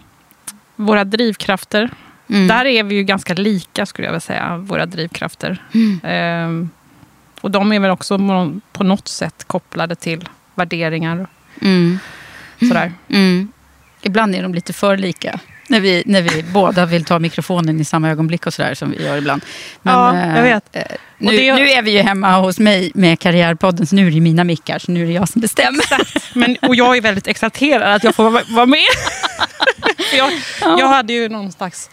våra 0.76 1.04
drivkrafter. 1.04 1.90
Mm. 2.28 2.48
Där 2.48 2.64
är 2.64 2.82
vi 2.84 2.94
ju 2.94 3.02
ganska 3.02 3.34
lika 3.34 3.86
skulle 3.86 4.06
jag 4.06 4.12
vilja 4.12 4.20
säga, 4.20 4.56
våra 4.56 4.86
drivkrafter. 4.86 5.62
Eh, 6.02 6.48
och 7.40 7.50
de 7.50 7.72
är 7.72 7.80
väl 7.80 7.90
också 7.90 8.18
på 8.72 8.84
något 8.84 9.08
sätt 9.08 9.44
kopplade 9.46 9.94
till 9.94 10.28
värderingar. 10.54 11.26
Mm. 11.62 11.98
Sådär. 12.60 12.92
Mm. 13.08 13.52
Ibland 14.02 14.34
är 14.34 14.42
de 14.42 14.54
lite 14.54 14.72
för 14.72 14.96
lika. 14.96 15.40
När 15.68 15.80
vi, 15.80 16.02
när 16.06 16.22
vi 16.22 16.42
båda 16.52 16.86
vill 16.86 17.04
ta 17.04 17.18
mikrofonen 17.18 17.80
i 17.80 17.84
samma 17.84 18.10
ögonblick 18.10 18.46
och 18.46 18.54
sådär 18.54 18.74
som 18.74 18.90
vi 18.90 19.04
gör 19.04 19.16
ibland. 19.16 19.44
Ja, 19.82 20.16
eh, 20.16 20.36
jag 20.36 20.42
vet. 20.42 20.76
eh, 20.76 20.82
Nu, 21.18 21.30
det- 21.36 21.54
nu 21.54 21.68
är 21.70 21.82
vi 21.82 21.90
ju 21.90 21.98
hemma 22.02 22.38
hos 22.40 22.58
mig 22.58 22.90
med 22.94 23.18
Karriärpodden, 23.20 23.86
så 23.86 23.94
nu 23.96 24.06
är 24.06 24.10
det 24.10 24.20
mina 24.20 24.44
mickar, 24.44 24.78
så 24.78 24.92
nu 24.92 25.02
är 25.02 25.06
det 25.06 25.12
jag 25.12 25.28
som 25.28 25.40
bestämmer. 25.40 25.84
Men, 26.38 26.56
och 26.62 26.74
jag 26.76 26.96
är 26.96 27.00
väldigt 27.00 27.26
exalterad 27.26 27.94
att 27.94 28.04
jag 28.04 28.14
får 28.14 28.30
vara- 28.54 28.66
med. 28.66 28.78
Jag, 30.16 30.32
jag 30.78 30.88
hade 30.88 31.12
ju 31.12 31.28
någon 31.28 31.52
slags 31.52 31.90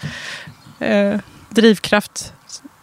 eh, 0.79 1.15
drivkraft. 1.49 2.33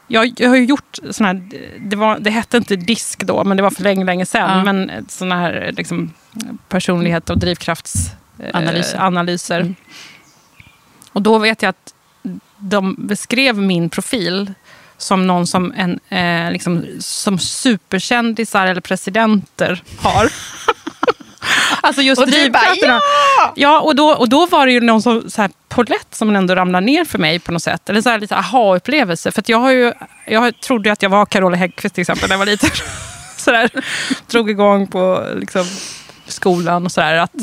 Jag, 0.09 0.33
jag 0.37 0.49
har 0.49 0.57
ju 0.57 0.64
gjort 0.64 0.99
såna 1.11 1.29
här, 1.29 1.42
det, 1.81 1.97
var, 1.97 2.19
det 2.19 2.31
hette 2.31 2.57
inte 2.57 2.77
disk 2.77 3.25
då, 3.25 3.45
men 3.45 3.57
det 3.57 3.62
var 3.62 3.71
för 3.71 3.83
länge, 3.83 4.05
länge 4.05 4.27
sedan. 4.27 4.59
Ja. 4.59 4.73
Men 4.73 5.07
såna 5.09 5.37
här 5.37 5.73
liksom, 5.77 6.12
personlighet 6.69 7.31
och 7.31 7.38
drivkraftsanalyser. 7.38 8.57
Analyser. 8.59 8.97
Eh, 8.97 9.05
analyser. 9.05 9.61
Mm. 9.61 9.75
Och 11.12 11.23
då 11.23 11.38
vet 11.38 11.62
jag 11.62 11.71
att 11.71 11.95
de 12.59 12.95
beskrev 12.99 13.59
min 13.59 13.90
profil 13.90 14.55
som 14.99 15.27
någon 15.27 15.47
som, 15.47 15.73
en, 15.77 16.01
eh, 16.09 16.53
liksom, 16.53 16.87
som 16.99 17.38
superkändisar 17.38 18.66
eller 18.66 18.81
presidenter 18.81 19.83
har. 19.99 20.33
alltså 21.80 22.02
just 22.02 22.22
Och 22.22 22.28
drivkrafterna. 22.28 23.00
Ja, 23.54 23.80
och 23.80 23.96
då, 23.96 24.09
och 24.09 24.28
då 24.28 24.46
var 24.46 24.66
det 24.66 24.72
ju 24.72 24.80
någon 24.80 25.02
som, 25.02 25.30
så 25.30 25.42
här, 25.42 25.50
polett 25.68 26.14
som 26.14 26.37
ändå 26.37 26.54
ramlade 26.54 26.87
ner 26.87 27.04
för 27.04 27.18
mig 27.18 27.38
på 27.38 27.52
något 27.52 27.62
sätt. 27.62 27.90
Eller 27.90 28.00
så 28.00 28.11
här, 28.11 28.18
lite 28.18 28.37
aha-upplevelse. 28.37 29.32
För 29.32 29.42
jag, 29.46 29.59
har 29.59 29.70
ju, 29.70 29.92
jag 30.26 30.61
trodde 30.61 30.92
att 30.92 31.02
jag 31.02 31.11
var 31.11 31.26
Carola 31.26 31.56
Häggkvist 31.56 31.94
till 31.94 32.02
exempel 32.02 32.28
när 32.28 32.35
jag 32.35 32.38
var 32.38 32.46
liten. 32.46 32.70
så 33.37 33.50
där, 33.50 33.70
drog 34.26 34.50
igång 34.50 34.87
på 34.87 35.26
liksom, 35.37 35.64
skolan 36.26 36.85
och 36.85 36.92
sådär. 36.92 37.14
Att, 37.14 37.35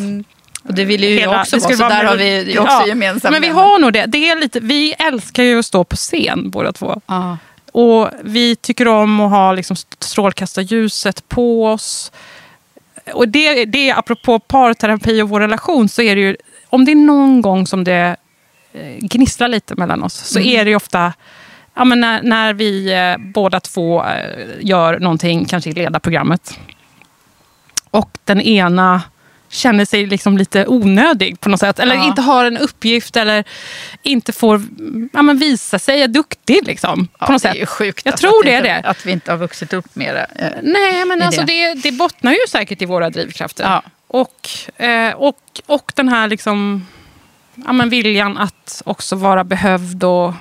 Och 0.64 0.74
det 0.74 0.86
ville 0.86 1.08
ju 1.08 1.20
jag 1.20 1.40
också 1.42 1.58
vara, 1.58 1.76
så 1.76 1.90
där 1.90 2.04
har 2.04 2.16
vi 2.16 2.58
också 2.60 2.74
Ja, 2.74 2.88
gemensamma 2.88 3.32
Men 3.32 3.42
vi 3.42 3.48
har 3.48 3.80
nog 3.80 3.94
det. 3.94 4.06
det 4.06 4.30
är 4.30 4.36
lite, 4.36 4.60
vi 4.60 4.94
älskar 4.94 5.44
ju 5.44 5.60
att 5.60 5.66
stå 5.66 5.84
på 5.84 5.96
scen 5.96 6.50
båda 6.50 6.72
två. 6.72 7.02
Ja. 7.08 7.38
Och 7.72 8.10
vi 8.24 8.56
tycker 8.56 8.88
om 8.88 9.20
att 9.20 9.32
ha 9.32 9.52
liksom 9.54 9.76
strålkastarljuset 10.00 11.30
på 11.30 11.68
oss. 11.68 12.12
Och 13.14 13.28
det, 13.28 13.66
det 13.66 13.92
apropå 13.92 14.40
parterapi 14.40 15.22
och 15.22 15.30
vår 15.30 15.40
relation 15.40 15.90
så 15.90 16.02
är 16.02 16.16
det 16.16 16.22
ju, 16.22 16.38
om 16.70 16.86
det 16.86 16.92
är 16.92 16.96
någon 16.96 17.42
gång 17.42 17.68
som 17.68 17.84
det 17.84 18.16
eh, 18.74 18.98
gnisslar 19.00 19.48
lite 19.48 19.76
mellan 19.76 20.04
oss 20.04 20.14
så 20.14 20.40
är 20.40 20.66
det 20.66 20.70
ju 20.70 20.76
ofta 20.76 21.14
ja, 21.74 21.84
men 21.84 22.00
när, 22.00 22.22
när 22.22 22.54
vi 22.54 22.94
eh, 22.94 23.18
båda 23.34 23.60
två 23.60 24.04
eh, 24.04 24.48
gör 24.60 25.00
någonting, 25.00 25.46
kanske 25.46 25.70
i 25.70 25.74
ledarprogrammet. 25.74 26.60
Och 27.90 28.18
den 28.24 28.42
ena 28.42 29.02
känner 29.54 29.86
sig 29.86 30.06
liksom 30.06 30.38
lite 30.38 30.68
onödig 30.68 31.40
på 31.40 31.50
något 31.50 31.60
sätt. 31.60 31.80
Eller 31.80 31.96
Ja. 31.96 32.06
inte 32.08 32.22
har 32.22 32.46
en 32.46 32.58
uppgift 32.58 33.18
eller 33.18 33.44
inte 34.04 34.34
får 34.34 34.62
ja, 35.14 35.22
men 35.22 35.38
visa 35.38 35.80
sig 35.80 36.08
duktig. 36.08 36.68
Liksom, 36.68 37.08
på 37.20 37.32
något 37.32 37.42
det 37.42 37.48
sätt. 37.48 37.56
är 37.56 37.60
ju 37.60 37.66
sjukt. 37.66 38.02
Jag 38.06 38.12
alltså, 38.12 38.28
tror 38.28 38.44
det 38.44 38.54
är 38.54 38.64
det. 38.64 38.82
Att 38.90 39.06
vi 39.06 39.12
inte 39.12 39.32
har 39.32 39.38
vuxit 39.38 39.74
upp 39.74 39.96
med 39.96 40.16
det. 40.16 40.28
Eh, 40.46 40.52
Nej, 40.64 41.06
men 41.06 41.22
alltså 41.22 41.42
det. 41.42 41.74
det. 41.74 41.82
Det, 41.84 41.92
bottnar 41.92 42.32
ju 42.32 42.38
säkert 42.50 42.82
i 42.82 42.86
våra 42.86 43.10
drivkrafter. 43.10 43.64
Ja. 43.64 43.84
Och, 44.08 44.50
eh, 44.84 45.14
och, 45.14 45.38
och 45.66 45.92
den 45.96 46.10
här 46.10 46.28
liksom, 46.28 46.88
ja, 47.56 47.74
men 47.74 47.90
viljan 47.90 48.38
att 48.38 48.82
också 48.86 49.16
vara 49.16 49.44
behövd 49.44 50.04
och 50.04 50.34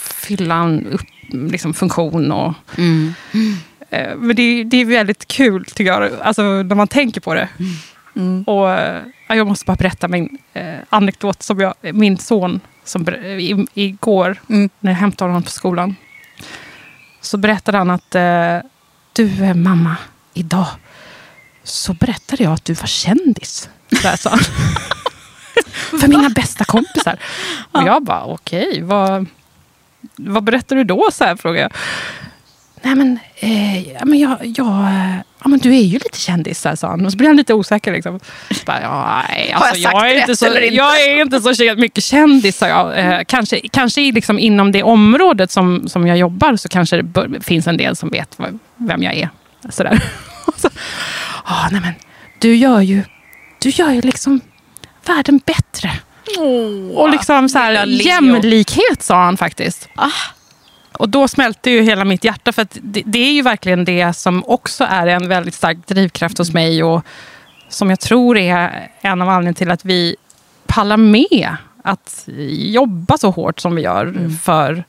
fylla 0.00 0.54
en 0.54 0.86
upp, 0.86 1.00
liksom, 1.32 1.74
funktion. 1.74 2.32
Och, 2.32 2.54
Mm. 2.78 3.14
eh, 3.90 4.14
men 4.16 4.36
det, 4.36 4.64
det 4.64 4.76
är 4.80 4.84
väldigt 4.84 5.28
kul 5.28 5.64
tycker 5.64 5.92
jag, 5.92 6.10
alltså, 6.22 6.42
när 6.42 6.74
man 6.74 6.88
tänker 6.88 7.20
på 7.20 7.34
det. 7.34 7.48
Mm. 7.58 7.72
Och, 8.46 8.70
eh, 8.70 9.02
ja, 9.28 9.34
jag 9.34 9.46
måste 9.46 9.64
bara 9.64 9.76
berätta 9.76 10.08
min 10.08 10.38
eh, 10.52 10.78
anekdot 10.88 11.42
som 11.42 11.60
jag, 11.60 11.74
min 11.80 12.18
son, 12.18 12.60
som, 12.84 13.08
i, 13.08 13.66
igår 13.74 14.36
Mm. 14.48 14.70
när 14.80 14.92
jag 14.92 14.98
hämtade 14.98 15.30
honom 15.30 15.42
på 15.42 15.50
skolan. 15.50 15.96
Så 17.20 17.36
berättade 17.36 17.78
han 17.78 17.90
att 17.90 18.14
eh, 18.14 18.58
du 19.12 19.54
mamma, 19.54 19.96
idag 20.34 20.66
så 21.62 21.94
berättade 21.94 22.42
jag 22.42 22.52
att 22.52 22.64
du 22.64 22.74
var 22.74 22.86
kändis. 22.86 23.68
Där 24.02 24.16
sa 24.16 24.30
han. 24.30 24.38
För 26.00 26.08
mina 26.08 26.28
bästa 26.30 26.64
kompisar. 26.64 27.18
Och 27.72 27.82
jag 27.82 28.04
bara, 28.04 28.24
okej, 28.24 28.82
vad, 28.82 29.26
vad 30.16 30.44
berättar 30.44 30.76
du 30.76 30.84
då? 30.84 31.08
Så 31.12 31.24
här, 31.24 31.36
frågade 31.36 31.60
jag. 31.62 31.72
Nej 32.82 32.94
men, 32.94 33.18
eh, 33.36 33.88
ja, 33.92 34.04
men, 34.04 34.18
jag, 34.18 34.38
jag, 34.42 34.86
ja, 35.42 35.48
men 35.48 35.58
du 35.58 35.76
är 35.76 35.82
ju 35.82 35.98
lite 35.98 36.18
kändis, 36.18 36.66
sa 36.76 36.88
han. 36.88 37.06
Och 37.06 37.12
så 37.12 37.18
blev 37.18 37.28
han 37.28 37.36
lite 37.36 37.54
osäker. 37.54 37.92
Liksom. 37.92 38.20
Bara, 38.66 38.82
ja, 38.82 39.22
nej, 39.28 39.52
Har 39.54 39.66
jag 39.66 39.68
alltså, 39.68 39.82
sagt 39.82 39.94
jag, 39.94 40.10
är 40.10 40.14
rätt 40.14 40.20
inte 40.20 40.36
så, 40.36 40.46
eller 40.46 40.60
inte? 40.60 40.74
jag 40.74 41.02
är 41.02 41.22
inte 41.22 41.40
så 41.40 41.74
mycket 41.76 42.04
kändis, 42.04 42.58
sa 42.58 42.68
jag. 42.68 42.98
Eh, 42.98 43.20
kanske 43.26 43.60
kanske 43.68 44.00
liksom 44.00 44.38
inom 44.38 44.72
det 44.72 44.82
området 44.82 45.50
som, 45.50 45.88
som 45.88 46.06
jag 46.06 46.18
jobbar 46.18 46.56
så 46.56 46.68
kanske 46.68 47.02
det 47.02 47.40
finns 47.40 47.66
en 47.66 47.76
del 47.76 47.96
som 47.96 48.08
vet 48.08 48.38
vem 48.76 49.02
jag 49.02 49.14
är. 49.14 49.28
Sådär. 49.70 50.02
Så, 50.56 50.68
ah, 51.44 51.68
nej 51.70 51.80
men, 51.80 51.92
du 52.38 52.56
gör 52.56 52.80
ju, 52.80 53.02
du 53.62 53.68
gör 53.68 53.90
ju 53.90 54.00
liksom 54.00 54.40
världen 55.06 55.40
bättre. 55.46 55.90
Och 56.94 57.10
liksom 57.10 57.48
så 57.48 57.58
här, 57.58 57.86
jämlikhet 57.86 59.02
sa 59.02 59.24
han 59.24 59.36
faktiskt. 59.36 59.88
Ah. 59.94 60.10
Och 60.98 61.08
då 61.08 61.28
smälte 61.28 61.70
ju 61.70 61.82
hela 61.82 62.04
mitt 62.04 62.24
hjärta. 62.24 62.52
För 62.52 62.62
att 62.62 62.78
det, 62.82 63.02
det 63.06 63.18
är 63.18 63.32
ju 63.32 63.42
verkligen 63.42 63.84
det 63.84 64.12
som 64.12 64.44
också 64.46 64.84
är 64.84 65.06
en 65.06 65.28
väldigt 65.28 65.54
stark 65.54 65.86
drivkraft 65.86 66.38
hos 66.38 66.52
mig. 66.52 66.82
Och 66.82 67.02
som 67.68 67.90
jag 67.90 68.00
tror 68.00 68.38
är 68.38 68.90
en 69.00 69.22
av 69.22 69.28
anledningarna 69.28 69.54
till 69.56 69.70
att 69.70 69.84
vi 69.84 70.16
pallar 70.66 70.96
med 70.96 71.56
att 71.84 72.24
jobba 72.50 73.18
så 73.18 73.30
hårt 73.30 73.60
som 73.60 73.74
vi 73.74 73.82
gör 73.82 74.30
för 74.42 74.84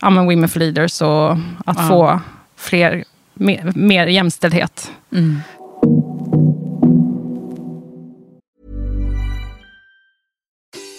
ja, 0.00 0.10
men 0.10 0.24
Women 0.26 0.48
for 0.48 0.60
Leaders 0.60 1.02
och 1.02 1.32
att 1.66 1.76
Ja. 1.78 1.88
få 1.88 2.20
fler, 2.56 3.04
mer, 3.34 3.72
mer 3.74 4.06
jämställdhet. 4.06 4.92
Mm. 5.12 5.40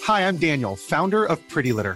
Hi, 0.07 0.23
I'm 0.23 0.37
Daniel, 0.39 0.75
founder 0.89 1.31
of 1.31 1.39
Pretty 1.53 1.73
Litter. 1.73 1.95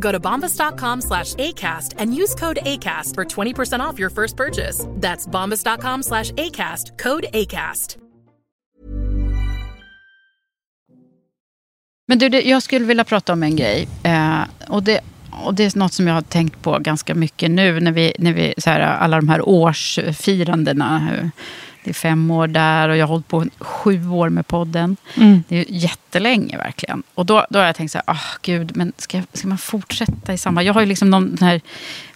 Go 0.00 0.12
to 0.12 0.20
bombas.com 0.20 1.00
slash 1.00 1.34
ACAST 1.34 1.94
and 1.98 2.14
use 2.14 2.34
code 2.34 2.58
ACAST 2.62 3.14
for 3.14 3.24
20% 3.24 3.80
off 3.80 3.98
your 3.98 4.10
first 4.10 4.36
purchase. 4.36 4.86
That's 5.00 5.26
bombas.com 5.26 6.02
slash 6.02 6.32
ACAST, 6.32 6.98
code 6.98 7.26
ACAST. 7.32 7.96
Men 12.08 12.18
du, 12.18 12.26
jag 12.26 12.62
skulle 12.62 12.86
vilja 12.86 13.04
prata 13.04 13.32
om 13.32 13.42
en 13.42 13.56
grej. 13.56 13.88
Eh, 14.02 14.42
och, 14.68 14.82
det, 14.82 15.00
och 15.44 15.54
det 15.54 15.64
är 15.64 15.78
något 15.78 15.92
som 15.92 16.06
jag 16.06 16.14
har 16.14 16.22
tänkt 16.22 16.62
på 16.62 16.78
ganska 16.78 17.14
mycket 17.14 17.50
nu 17.50 17.80
när 17.80 17.92
vi, 17.92 18.12
när 18.18 18.32
vi 18.32 18.54
så 18.58 18.70
här, 18.70 18.80
alla 18.80 19.16
de 19.16 19.28
här 19.28 19.48
årsfirandena. 19.48 21.08
Det 21.84 21.90
är 21.90 21.94
fem 21.94 22.30
år 22.30 22.46
där 22.46 22.88
och 22.88 22.96
jag 22.96 23.06
har 23.06 23.08
hållit 23.08 23.28
på 23.28 23.44
sju 23.58 24.08
år 24.08 24.28
med 24.28 24.46
podden. 24.46 24.96
Mm. 25.14 25.44
Det 25.48 25.56
är 25.56 25.58
ju 25.58 25.78
jättelänge 25.78 26.58
verkligen. 26.58 27.02
Och 27.14 27.26
då, 27.26 27.46
då 27.50 27.58
har 27.58 27.66
jag 27.66 27.76
tänkt 27.76 27.92
så 27.92 27.98
här, 27.98 28.04
ah 28.06 28.38
gud, 28.42 28.76
men 28.76 28.92
ska, 28.96 29.22
ska 29.32 29.48
man 29.48 29.58
fortsätta 29.58 30.32
i 30.32 30.38
samma... 30.38 30.62
Jag 30.62 30.74
har 30.74 30.80
ju 30.80 30.86
liksom 30.86 31.10
någon 31.10 31.36
här, 31.40 31.60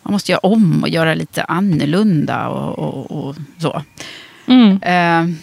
man 0.03 0.13
måste 0.13 0.33
göra 0.33 0.41
om 0.41 0.83
och 0.83 0.89
göra 0.89 1.15
lite 1.15 1.45
annorlunda 1.45 2.49
och, 2.49 2.79
och, 2.79 3.29
och 3.29 3.37
så. 3.59 3.83
Mm. 4.47 4.83
Eh, 4.83 5.37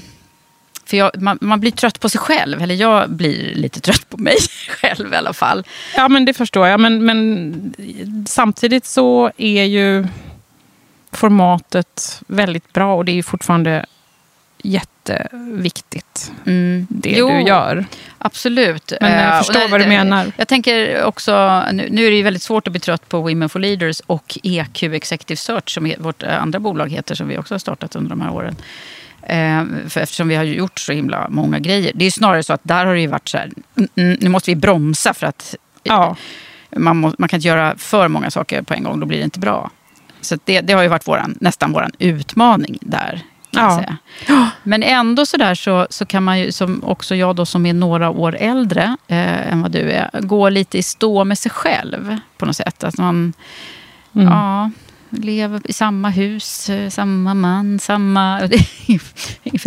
För 0.88 0.98
jag, 0.98 1.22
man, 1.22 1.38
man 1.42 1.60
blir 1.60 1.72
trött 1.72 2.00
på 2.00 2.10
sig 2.10 2.20
själv. 2.20 2.62
Eller 2.62 2.76
jag 2.76 3.10
blir 3.10 3.56
lite 3.56 3.80
trött 3.80 4.10
på 4.10 4.18
mig 4.18 4.36
själv 4.70 5.14
i 5.14 5.16
alla 5.16 5.34
fall. 5.34 5.64
Ja, 5.96 6.08
men 6.08 6.26
det 6.26 6.34
förstår 6.34 6.68
jag. 6.68 6.80
Men, 6.80 7.06
men 7.06 8.26
samtidigt 8.28 8.86
så 8.86 9.32
är 9.38 9.64
ju 9.64 10.08
formatet 11.12 12.22
väldigt 12.28 12.74
bra 12.74 12.96
och 12.96 13.06
det 13.06 13.12
är 13.20 13.24
fortfarande 13.24 13.86
jätteviktigt, 14.64 16.32
Mm. 16.46 16.88
det 16.90 17.10
Jo, 17.10 17.28
du 17.30 17.42
gör. 17.42 17.86
Absolut. 18.18 18.94
Men 19.02 19.12
jag 19.12 19.34
Eh, 19.34 19.38
förstår 19.38 19.64
och 19.64 19.70
vad 19.70 19.82
du 19.82 19.86
menar. 19.88 20.32
Jag 20.38 20.48
tänker 20.48 21.04
också, 21.04 21.64
nu, 21.72 21.88
nu 21.92 22.06
är 22.06 22.12
det 22.12 22.18
ju 22.18 22.24
väldigt 22.24 22.44
svårt 22.44 22.68
att 22.68 22.72
bli 22.74 22.80
trött 22.80 23.10
på 23.10 23.20
Women 23.22 23.50
for 23.50 23.60
Leaders 23.60 24.00
och 24.08 24.38
EQ 24.44 24.84
Executive 24.84 25.38
Search 25.38 25.74
som 25.74 25.94
vårt 25.98 26.24
eh, 26.24 26.42
andra 26.42 26.60
bolag 26.60 26.92
heter, 26.92 27.16
som 27.16 27.28
vi 27.28 27.38
också 27.38 27.54
har 27.54 27.60
startat 27.60 27.96
under 27.96 28.10
de 28.10 28.22
här 28.22 28.32
åren. 28.32 28.56
Eh, 29.30 29.64
för 29.88 30.02
eftersom 30.02 30.28
vi 30.28 30.36
har 30.36 30.44
gjort 30.44 30.80
så 30.80 30.92
himla 30.92 31.28
många 31.30 31.60
grejer. 31.60 31.92
Det 31.96 32.06
är 32.06 32.12
snarare 32.12 32.44
så 32.44 32.54
att 32.54 32.62
där 32.64 32.86
har 32.86 32.94
det 32.94 33.02
ju 33.02 33.08
varit 33.08 33.30
så 33.30 33.38
här, 33.38 33.52
nu 33.96 34.30
måste 34.30 34.52
vi 34.52 34.56
bromsa 34.56 35.14
för 35.14 35.28
att 35.28 35.56
Ja. 35.84 36.16
man, 36.78 36.98
må, 36.98 37.14
man 37.18 37.30
kan 37.30 37.38
inte 37.38 37.48
göra 37.48 37.78
för 37.78 38.08
många 38.08 38.32
saker 38.32 38.62
på 38.62 38.74
en 38.74 38.84
gång, 38.84 39.00
då 39.00 39.06
blir 39.06 39.18
det 39.18 39.24
inte 39.24 39.40
bra. 39.40 39.72
Så 40.22 40.38
det, 40.46 40.62
det 40.62 40.74
har 40.74 40.82
ju 40.82 40.88
varit 40.88 41.08
våran, 41.08 41.38
nästan 41.42 41.72
vår 41.74 41.88
utmaning 42.00 42.78
där. 42.82 43.22
Ja. 43.52 43.84
Men 44.64 44.84
ändå 44.84 45.26
så 45.26 45.38
där 45.38 45.56
så, 45.56 45.88
så 45.90 46.06
kan 46.06 46.24
man 46.24 46.40
ju, 46.40 46.52
som 46.52 46.84
också 46.84 47.16
jag 47.16 47.36
då 47.36 47.46
som 47.46 47.66
är 47.66 47.74
några 47.74 48.10
år 48.10 48.36
äldre 48.40 48.98
eh, 49.08 49.52
än 49.52 49.62
vad 49.62 49.72
du 49.72 49.92
är, 49.92 50.10
gå 50.22 50.50
lite 50.50 50.78
i 50.78 50.84
stå 50.84 51.24
med 51.24 51.38
sig 51.38 51.52
själv 51.52 52.18
på 52.38 52.46
något 52.46 52.56
sätt. 52.56 52.84
Att 52.84 52.98
man 52.98 53.34
Mm. 54.16 54.28
ja, 54.28 54.72
lever 55.10 55.62
i 55.64 55.74
samma 55.74 56.10
hus, 56.10 56.70
eh, 56.70 56.90
samma 56.90 57.34
man, 57.34 57.80
samma... 57.80 58.40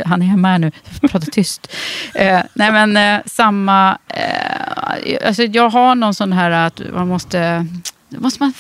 Han 0.05 0.23
är 0.23 0.27
hemma 0.27 0.49
här 0.49 0.59
nu, 0.59 0.71
pratar 1.01 1.21
tyst. 1.31 1.73
Eh, 2.15 2.41
nej 2.55 2.73
men 2.73 2.97
eh, 2.97 3.21
samma... 3.27 3.99
Eh, 4.09 5.27
alltså 5.27 5.43
jag 5.43 5.69
har 5.71 5.95
någon 5.95 6.15
sån 6.15 6.33
här 6.33 6.51
att 6.51 6.81
man 6.95 7.09
måste... 7.09 7.67
måste 8.09 8.43
man 8.43 8.53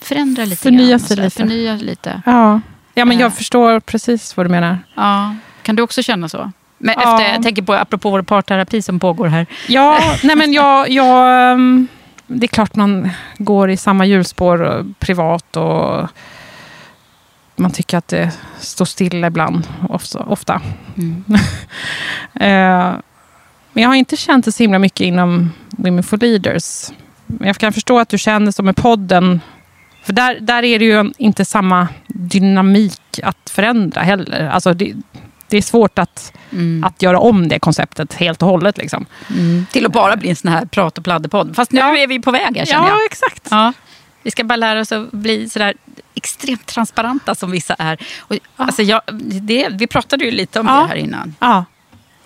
förändra 0.00 0.44
lite 0.44 0.62
Förnya 0.62 0.88
grann 0.88 1.00
sig 1.00 1.16
lite. 1.16 1.30
Förnya 1.30 1.74
lite. 1.76 2.22
Ja. 2.26 2.60
ja, 2.94 3.04
men 3.04 3.16
Eh. 3.16 3.20
jag 3.20 3.34
förstår 3.34 3.80
precis 3.80 4.36
vad 4.36 4.46
du 4.46 4.50
menar. 4.50 4.78
Ja. 4.94 5.34
Kan 5.62 5.76
du 5.76 5.82
också 5.82 6.02
känna 6.02 6.28
så? 6.28 6.52
Men 6.78 6.94
Ja. 6.98 7.20
efter, 7.20 7.32
jag 7.34 7.42
tänker 7.42 7.62
på, 7.62 7.74
apropå 7.74 8.10
vår 8.10 8.22
parterapi 8.22 8.82
som 8.82 9.00
pågår 9.00 9.26
här. 9.26 9.46
Ja, 9.68 9.98
nej 10.22 10.36
men 10.36 10.52
jag, 10.52 10.90
jag, 10.90 11.52
ehm, 11.52 11.88
det 12.34 12.46
är 12.46 12.48
klart 12.48 12.76
man 12.76 13.10
går 13.38 13.70
i 13.70 13.76
samma 13.76 14.06
hjulspår 14.06 14.76
eh, 14.76 14.84
privat 14.98 15.56
och 15.56 16.08
man 17.56 17.70
tycker 17.70 17.98
att 17.98 18.08
det 18.08 18.30
står 18.58 18.84
stilla 18.84 19.26
ibland, 19.26 19.66
ofta. 19.88 20.18
ofta. 20.18 20.60
Mm. 20.96 21.24
Eh, 22.40 22.94
Men 23.72 23.82
jag 23.82 23.88
har 23.88 23.94
inte 23.94 24.16
känt 24.16 24.44
det 24.44 24.52
så 24.52 24.62
himla 24.62 24.78
mycket 24.78 25.00
inom 25.00 25.52
Women 25.70 26.02
for 26.02 26.16
Leaders. 26.16 26.90
Men 27.26 27.46
jag 27.46 27.56
kan 27.56 27.72
förstå 27.72 27.98
att 27.98 28.08
du 28.08 28.18
känner 28.18 28.50
som 28.50 28.66
med 28.66 28.76
podden. 28.76 29.40
För 30.02 30.12
där, 30.12 30.40
där 30.40 30.62
är 30.62 30.78
det 30.78 30.84
ju 30.84 31.12
inte 31.18 31.44
samma 31.44 31.88
dynamik 32.06 33.20
att 33.22 33.50
förändra 33.50 34.00
heller. 34.00 34.48
Alltså 34.48 34.74
det, 34.74 34.94
det 35.54 35.58
är 35.58 35.62
svårt 35.62 35.98
att, 35.98 36.32
Mm. 36.52 36.84
att 36.84 37.02
göra 37.02 37.18
om 37.18 37.48
det 37.48 37.58
konceptet 37.58 38.14
helt 38.14 38.42
och 38.42 38.48
hållet. 38.48 38.78
Liksom. 38.78 39.06
Mm. 39.30 39.66
Till 39.72 39.86
att 39.86 39.92
bara 39.92 40.16
bli 40.16 40.28
en 40.30 40.36
sån 40.36 40.50
här 40.52 40.66
prat 40.66 40.98
och 40.98 41.04
pladderpodd. 41.04 41.56
Fast 41.56 41.72
nu 41.72 41.80
är 41.80 42.06
vi 42.06 42.20
på 42.20 42.30
väg 42.30 42.56
här 42.56 42.64
känner 42.66 42.88
Ja, 42.88 42.94
jag. 42.96 43.04
exakt. 43.06 43.48
Ja. 43.50 43.72
Vi 44.22 44.30
ska 44.30 44.44
bara 44.44 44.56
lära 44.56 44.80
oss 44.80 44.92
att 44.92 45.12
bli 45.12 45.48
sådär 45.48 45.74
extremt 46.14 46.66
transparenta 46.66 47.34
som 47.34 47.50
vissa 47.50 47.74
är. 47.74 47.98
Och, 48.20 48.36
alltså 48.56 48.82
jag, 48.82 49.00
det, 49.42 49.68
vi 49.72 49.86
pratade 49.86 50.24
ju 50.24 50.30
lite 50.30 50.60
om 50.60 50.66
Ja. 50.66 50.72
det 50.80 50.88
här 50.88 50.96
innan. 50.96 51.34
Ja. 51.40 51.64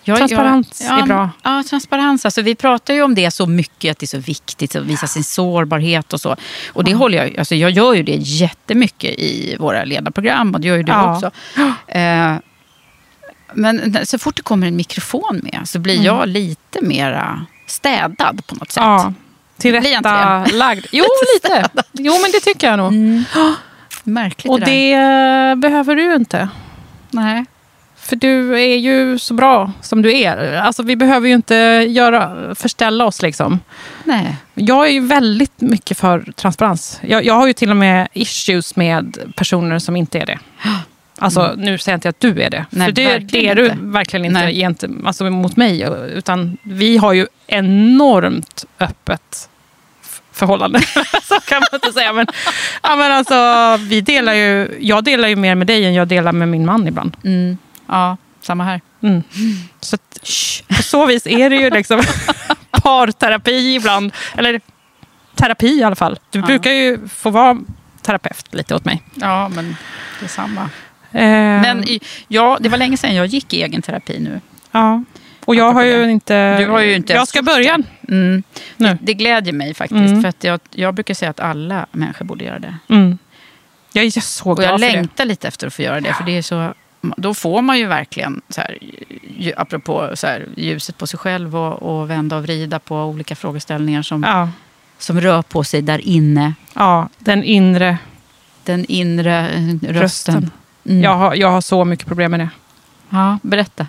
Jag- 0.03 0.17
Transparens 0.17 0.81
jag- 0.89 0.99
är 0.99 1.03
bra. 1.03 1.29
Ja, 1.43 1.63
transparens. 1.69 2.25
Alltså, 2.25 2.41
vi 2.41 2.55
pratar 2.55 2.93
ju 2.93 3.03
om 3.03 3.15
det 3.15 3.31
så 3.31 3.45
mycket, 3.45 3.91
att 3.91 3.99
det 3.99 4.03
är 4.05 4.07
så 4.07 4.17
viktigt 4.17 4.75
att 4.75 4.83
visa 4.83 5.07
sin 5.07 5.23
sårbarhet 5.23 6.13
och 6.13 6.21
så. 6.21 6.35
Och 6.73 6.83
det 6.83 6.93
håller 6.93 7.17
jag, 7.17 7.39
alltså, 7.39 7.55
jag 7.55 7.71
gör 7.71 7.93
ju 7.93 8.03
det 8.03 8.15
jättemycket 8.15 9.19
i 9.19 9.55
våra 9.59 9.83
ledarprogram 9.83 10.53
och 10.53 10.61
det 10.61 10.67
gör 10.67 10.77
ju 10.77 10.83
du 10.83 10.91
Ja. 10.91 11.15
också. 11.15 11.31
Eh, 11.87 12.33
men 13.53 14.05
så 14.05 14.19
fort 14.19 14.35
det 14.35 14.41
kommer 14.41 14.67
en 14.67 14.75
mikrofon 14.75 15.39
med 15.43 15.61
så 15.65 15.79
blir 15.79 16.05
jag 16.05 16.27
lite 16.27 16.81
mera 16.81 17.45
städad 17.65 18.45
på 18.47 18.55
något 18.55 18.71
sätt. 18.71 18.83
Mm. 18.83 18.93
Ja, 18.95 19.13
till 19.57 19.71
Blir 19.71 19.91
jag 19.91 19.99
inte 19.99 20.09
rätta 20.09 20.39
det? 20.39 20.53
lagd. 20.57 20.85
Jo, 20.91 21.05
lite. 21.35 21.69
Jo, 21.91 22.13
men 22.21 22.31
det 22.31 22.39
tycker 22.39 22.67
jag 22.69 22.77
nog. 22.79 22.93
Märkligt 24.03 24.51
Och 24.51 24.59
det 24.59 24.65
det 24.65 24.93
eh, 24.93 25.55
behöver 25.55 25.95
du 25.95 26.15
inte. 26.15 26.49
Nej. 27.11 27.45
För 28.01 28.15
du 28.15 28.53
är 28.53 28.77
ju 28.77 29.19
så 29.19 29.33
bra 29.33 29.71
som 29.81 30.01
du 30.01 30.17
är. 30.17 30.55
Alltså, 30.55 30.83
vi 30.83 30.95
behöver 30.95 31.27
ju 31.27 31.33
inte 31.33 31.55
göra, 31.89 32.55
förställa 32.55 33.05
oss. 33.05 33.21
Liksom. 33.21 33.59
Nej. 34.03 34.35
Jag 34.53 34.87
är 34.87 34.91
ju 34.91 34.99
väldigt 34.99 35.61
mycket 35.61 35.97
för 35.97 36.31
transparens. 36.35 36.99
Jag, 37.01 37.25
jag 37.25 37.33
har 37.33 37.47
ju 37.47 37.53
till 37.53 37.69
och 37.69 37.77
med 37.77 38.07
issues 38.13 38.75
med 38.75 39.33
personer 39.35 39.79
som 39.79 39.95
inte 39.95 40.19
är 40.19 40.25
det. 40.25 40.39
Alltså, 41.19 41.53
Nu 41.57 41.77
säger 41.77 41.93
jag 41.93 41.97
inte 41.97 42.09
att 42.09 42.19
du 42.19 42.41
är 42.41 42.49
det. 42.49 42.57
Mm. 42.57 42.65
Nej, 42.69 42.87
för 42.87 42.91
det, 42.91 43.17
det 43.19 43.47
är 43.47 43.55
du 43.55 43.65
inte. 43.65 43.77
verkligen 43.81 44.25
inte 44.25 44.41
Nej. 44.41 44.57
gent, 44.59 44.83
alltså, 45.05 45.23
mot 45.29 45.55
mig. 45.57 45.81
Utan 46.13 46.57
vi 46.63 46.97
har 46.97 47.13
ju 47.13 47.27
enormt 47.47 48.65
öppet 48.79 49.49
förhållande. 50.31 50.79
Så 51.23 51.39
kan 51.39 51.59
man 51.59 51.67
inte 51.73 51.91
säga. 51.93 52.13
Men, 52.13 52.27
ja, 52.83 52.95
men 52.95 53.11
alltså, 53.11 53.77
vi 53.89 54.01
delar 54.01 54.33
ju, 54.33 54.77
jag 54.79 55.03
delar 55.03 55.27
ju 55.27 55.35
mer 55.35 55.55
med 55.55 55.67
dig 55.67 55.85
än 55.85 55.93
jag 55.93 56.07
delar 56.07 56.31
med 56.31 56.47
min 56.47 56.65
man 56.65 56.87
ibland. 56.87 57.17
Mm. 57.25 57.57
Ja, 57.87 58.17
samma 58.41 58.63
här. 58.63 58.81
Mm. 59.03 59.23
Så 59.79 59.95
att, 59.95 60.19
på 60.77 60.83
så 60.83 61.05
vis 61.05 61.27
är 61.27 61.49
det 61.49 61.55
ju 61.55 61.69
liksom 61.69 62.01
parterapi 62.71 63.75
ibland. 63.75 64.11
Eller 64.37 64.61
terapi 65.35 65.67
i 65.79 65.83
alla 65.83 65.95
fall. 65.95 66.19
Du 66.29 66.39
Ja. 66.39 66.45
brukar 66.45 66.71
ju 66.71 67.07
få 67.07 67.29
vara 67.29 67.57
terapeut 68.01 68.45
lite 68.53 68.75
åt 68.75 68.85
mig. 68.85 69.03
Ja, 69.15 69.49
men 69.49 69.75
det 70.19 70.25
är 70.25 70.29
samma. 70.29 70.61
Eh, 70.61 70.67
Men 71.11 71.83
i- 71.83 71.99
ja, 72.27 72.57
det 72.61 72.69
var 72.69 72.77
länge 72.77 72.97
sedan 72.97 73.15
jag 73.15 73.25
gick 73.25 73.53
i 73.53 73.63
egen 73.63 73.81
terapi 73.81 74.19
nu. 74.19 74.41
ja. 74.71 75.03
Och 75.45 75.55
jag 75.55 75.73
har 75.73 75.83
ju 75.83 76.11
inte... 76.11 76.57
Du 76.59 76.67
har 76.69 76.79
ju 76.79 76.95
inte 76.95 77.13
jag 77.13 77.27
ska 77.27 77.41
börja 77.41 77.77
Mm. 78.07 78.43
nu. 78.77 78.97
Det 79.01 79.13
glädjer 79.13 79.53
mig 79.53 79.73
faktiskt. 79.73 79.99
Mm. 80.09 80.21
För 80.21 80.29
att 80.29 80.43
jag, 80.43 80.59
jag 80.71 80.93
brukar 80.93 81.13
säga 81.13 81.31
att 81.31 81.39
alla 81.39 81.85
människor 81.91 82.25
borde 82.25 82.43
göra 82.45 82.59
det. 82.59 82.75
Mm. 82.89 83.17
Jag 83.93 84.05
är 84.05 84.21
så 84.21 84.49
Och 84.51 84.57
glad 84.57 84.71
jag 84.73 84.79
för 84.79 84.87
det. 84.87 84.93
längtar 84.93 85.25
lite 85.25 85.47
efter 85.47 85.67
att 85.67 85.73
få 85.73 85.81
göra 85.81 86.01
det. 86.01 86.13
För 86.13 86.23
det 86.23 86.37
är 86.37 86.41
så, 86.41 86.73
då 87.01 87.33
får 87.33 87.61
man 87.61 87.77
ju 87.79 87.85
verkligen, 87.85 88.41
så 88.49 88.61
här, 88.61 88.77
apropå 89.57 90.11
så 90.13 90.27
här, 90.27 90.47
ljuset 90.57 90.97
på 90.97 91.07
sig 91.07 91.19
själv 91.19 91.55
och, 91.55 91.81
och 92.01 92.09
vända 92.09 92.37
och 92.37 92.43
vrida 92.43 92.79
på 92.79 93.03
olika 93.03 93.35
frågeställningar 93.35 94.01
som, 94.01 94.23
Ja. 94.23 94.49
som 94.97 95.21
rör 95.21 95.41
på 95.41 95.63
sig 95.63 95.81
där 95.81 96.07
inne. 96.07 96.53
ja, 96.73 97.09
den 97.19 97.43
inre 97.43 97.97
Den 98.63 98.85
inre 98.85 99.39
eh, 99.49 99.61
rösten. 99.81 99.93
rösten. 100.01 100.51
Mm. 100.89 101.03
Jag, 101.03 101.15
har, 101.15 101.35
jag 101.35 101.51
har 101.51 101.61
så 101.61 101.85
mycket 101.85 102.07
problem 102.07 102.31
med 102.31 102.39
det. 102.39 102.49
Ja, 103.09 103.37
berätta. 103.41 103.87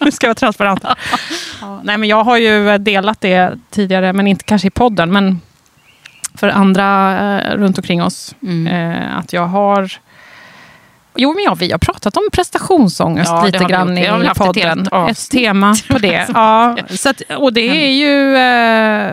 Nu 0.00 0.10
ska 0.12 0.26
jag 0.26 0.28
vara 0.28 0.34
transparent. 0.34 0.84
ja, 1.60 1.80
nej, 1.82 1.98
men 1.98 2.08
jag 2.08 2.24
har 2.24 2.36
ju 2.36 2.78
delat 2.78 3.20
det 3.20 3.58
tidigare, 3.70 4.12
men 4.12 4.26
inte 4.26 4.44
kanske 4.44 4.68
i 4.68 4.70
podden. 4.70 5.12
Men 5.12 5.40
för 6.34 6.48
andra 6.48 7.18
eh, 7.40 7.56
runt 7.56 7.78
omkring 7.78 8.02
oss. 8.02 8.34
Mm. 8.42 8.66
Eh, 8.66 9.18
att 9.18 9.32
jag 9.32 9.46
har... 9.46 9.92
Jo, 11.16 11.34
men 11.34 11.44
ja, 11.44 11.54
vi 11.54 11.70
har 11.70 11.78
pratat 11.78 12.16
om 12.16 12.22
prestationsångest 12.32 13.30
Ja, 13.30 13.44
lite 13.44 13.64
grann 13.64 13.98
i 13.98 14.02
ett 14.02 14.38
podden. 14.38 14.80
Ett, 14.80 14.88
avsnitt. 14.92 15.30
tema 15.42 15.74
på 15.88 15.98
det. 15.98 16.26
ja, 16.34 16.76
så 16.90 17.08
att, 17.08 17.22
och 17.36 17.52
det 17.52 17.60
är 17.60 17.90
ju 17.90 18.36
eh, 18.36 19.12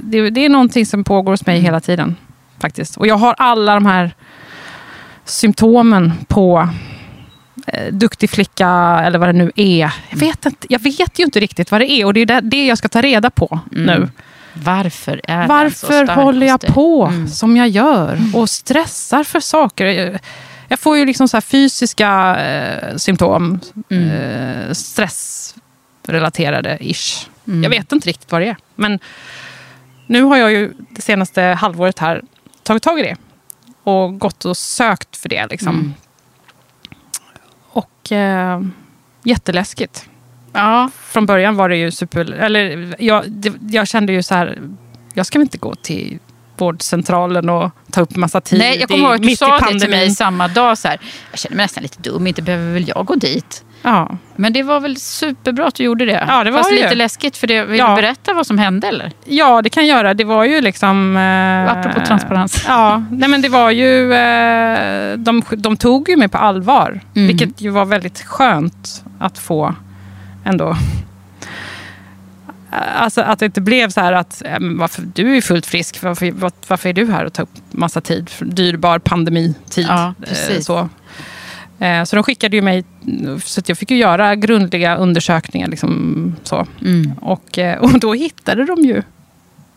det, 0.00 0.30
det 0.30 0.44
är 0.44 0.48
någonting 0.48 0.86
som 0.86 1.04
pågår 1.04 1.32
hos 1.32 1.46
mig 1.46 1.60
hela 1.60 1.80
tiden. 1.80 2.16
faktiskt. 2.58 2.96
Och 2.96 3.06
jag 3.06 3.16
har 3.16 3.34
alla 3.38 3.74
de 3.74 3.86
här 3.86 4.14
symptomen 5.26 6.12
på 6.28 6.68
eh, 7.66 7.92
duktig 7.92 8.30
flicka 8.30 8.68
eller 9.04 9.18
vad 9.18 9.28
det 9.28 9.32
nu 9.32 9.52
är. 9.56 9.90
Jag 10.10 10.18
vet, 10.18 10.46
inte, 10.46 10.66
jag 10.70 10.78
vet 10.78 11.18
ju 11.18 11.24
inte 11.24 11.40
riktigt 11.40 11.70
vad 11.70 11.80
det 11.80 11.90
är 11.90 12.04
och 12.04 12.14
det 12.14 12.20
är 12.20 12.40
det, 12.40 12.66
jag 12.66 12.78
ska 12.78 12.88
ta 12.88 13.02
reda 13.02 13.30
på 13.30 13.60
Mm. 13.72 14.00
nu. 14.00 14.08
Varför 14.52 15.20
är 15.28 15.42
så 15.42 15.48
Varför 15.48 15.86
stark 16.04 16.10
håller 16.10 16.46
jag 16.46 16.60
på 16.60 17.06
Mm. 17.06 17.28
som 17.28 17.56
jag 17.56 17.68
gör 17.68 18.18
och 18.34 18.50
stressar 18.50 19.24
för 19.24 19.40
saker? 19.40 19.86
Jag- 20.68 20.80
får 20.80 20.96
ju 20.98 21.04
liksom 21.04 21.28
så 21.28 21.36
här 21.36 21.42
fysiska 21.42 22.36
eh, 22.40 22.96
symptom. 22.96 23.60
Mm. 23.90 24.10
Eh, 24.10 24.72
stressrelaterade 24.72 26.78
ish. 26.80 27.28
Mm. 27.46 27.62
Jag 27.62 27.70
vet 27.70 27.92
inte 27.92 28.08
riktigt 28.08 28.32
vad 28.32 28.40
det 28.40 28.48
är. 28.48 28.56
Men 28.76 28.98
nu 30.06 30.22
har 30.22 30.36
jag 30.36 30.52
ju 30.52 30.72
det 30.90 31.02
senaste 31.02 31.42
halvåret 31.42 31.98
här 31.98 32.22
tagit 32.62 32.82
tag 32.82 32.98
i 33.00 33.02
det. 33.02 33.16
Och 33.86 34.18
gått 34.18 34.44
och 34.44 34.56
sökt 34.56 35.16
för 35.16 35.28
det. 35.28 35.46
Liksom. 35.46 35.74
Mm. 35.74 35.94
Och 37.68 38.12
eh, 38.12 38.62
jätteläskigt. 39.22 40.08
Ja. 40.52 40.90
Från 41.00 41.26
början 41.26 41.56
var 41.56 41.68
det 41.68 41.76
ju 41.76 41.90
super... 41.90 42.32
Eller 42.32 42.94
jag, 42.98 43.30
det, 43.30 43.52
jag 43.70 43.88
kände 43.88 44.12
ju 44.12 44.22
så 44.22 44.34
här, 44.34 44.58
jag 45.14 45.26
ska 45.26 45.38
väl 45.38 45.46
inte 45.46 45.58
gå 45.58 45.74
till 45.74 46.18
vårdcentralen 46.56 47.48
och 47.48 47.70
ta 47.90 48.00
upp 48.00 48.16
massa 48.16 48.40
tid 48.40 48.58
Nej, 48.58 48.78
jag 48.78 48.88
kommer 48.88 49.04
ihåg 49.04 49.14
att 49.14 49.22
du 49.22 49.36
sa 49.36 49.58
det 49.58 49.80
till 49.80 49.90
mig 49.90 50.10
samma 50.10 50.48
dag. 50.48 50.78
Så 50.78 50.88
här, 50.88 51.00
jag 51.30 51.38
känner 51.38 51.56
mig 51.56 51.64
nästan 51.64 51.82
lite 51.82 52.02
dum, 52.02 52.26
inte 52.26 52.42
behöver 52.42 52.72
väl 52.72 52.88
jag 52.88 53.06
gå 53.06 53.14
dit. 53.14 53.64
Ja. 53.88 54.16
Men 54.36 54.52
det 54.52 54.62
var 54.62 54.80
väl 54.80 54.96
superbra 54.96 55.66
att 55.66 55.74
du 55.74 55.84
gjorde 55.84 56.04
det? 56.04 56.24
Ja, 56.28 56.44
det 56.44 56.50
var 56.50 56.58
Fast 56.58 56.70
det 56.70 56.76
lite 56.76 56.88
ju. 56.88 56.94
läskigt, 56.94 57.36
för 57.36 57.46
det, 57.46 57.64
vill 57.64 57.78
Ja. 57.78 57.88
du 57.88 57.94
berätta 57.96 58.34
vad 58.34 58.46
som 58.46 58.58
hände 58.58 58.88
eller? 58.88 59.12
Ja, 59.24 59.62
det 59.62 59.70
kan 59.70 59.86
jag 59.86 59.96
göra. 59.98 60.14
Det 60.14 60.24
var 60.24 60.44
ju 60.44 60.60
liksom... 60.60 61.16
Eh, 61.16 61.78
Apropå 61.78 62.00
transparens. 62.06 62.64
Ja, 62.68 63.04
nej 63.10 63.28
men 63.28 63.42
det 63.42 63.48
var 63.48 63.70
ju... 63.70 64.12
Eh, 64.14 65.16
de, 65.18 65.42
de 65.56 65.76
tog 65.76 66.08
ju 66.08 66.16
mig 66.16 66.28
på 66.28 66.38
allvar. 66.38 67.00
Mm. 67.14 67.26
Vilket 67.28 67.60
ju 67.60 67.70
var 67.70 67.84
väldigt 67.84 68.22
skönt 68.22 69.04
att 69.18 69.38
få 69.38 69.74
ändå. 70.44 70.76
Alltså 72.96 73.20
att 73.20 73.38
det 73.38 73.46
inte 73.46 73.60
blev 73.60 73.88
så 73.90 74.00
här 74.00 74.12
att 74.12 74.42
varför, 74.60 75.02
du 75.14 75.30
är 75.30 75.34
ju 75.34 75.42
fullt 75.42 75.66
frisk, 75.66 76.02
varför, 76.02 76.30
var- 76.30 76.52
varför 76.68 76.88
är 76.88 76.92
du 76.92 77.12
här 77.12 77.24
och 77.24 77.32
tar 77.32 77.42
upp 77.42 77.50
massa 77.70 78.00
tid? 78.00 78.30
Dyrbar 78.40 78.98
pandemitid. 78.98 79.86
Ja, 79.88 80.06
Eh, 80.22 80.28
precis. 80.28 80.66
Så. 80.66 80.88
Eh, 81.78 82.04
så 82.04 82.16
de 82.16 82.22
skickade 82.22 82.56
ju 82.56 82.62
mig, 82.62 82.84
så 83.44 83.60
att 83.60 83.68
jag 83.68 83.78
fick 83.78 83.90
ju 83.90 83.96
göra 83.96 84.34
grundliga 84.34 84.96
undersökningar. 84.96 85.68
Liksom, 85.68 86.36
så. 86.42 86.66
Mm. 86.84 87.12
Och, 87.20 87.58
eh, 87.58 87.78
och 87.78 88.00
då 88.00 88.14
hittade 88.14 88.64
de 88.64 88.80
ju 88.80 89.02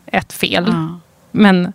ett 0.06 0.32
fel. 0.32 0.64
Ja. 0.68 1.00
Men 1.32 1.72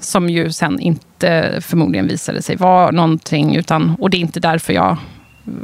som 0.00 0.28
ju 0.30 0.52
sen 0.52 0.80
inte 0.80 1.58
förmodligen 1.60 2.06
visade 2.06 2.42
sig 2.42 2.56
vara 2.56 2.90
någonting. 2.90 3.56
Utan, 3.56 3.96
och 3.98 4.10
det 4.10 4.16
är 4.16 4.20
inte 4.20 4.40
därför 4.40 4.72
jag 4.72 4.96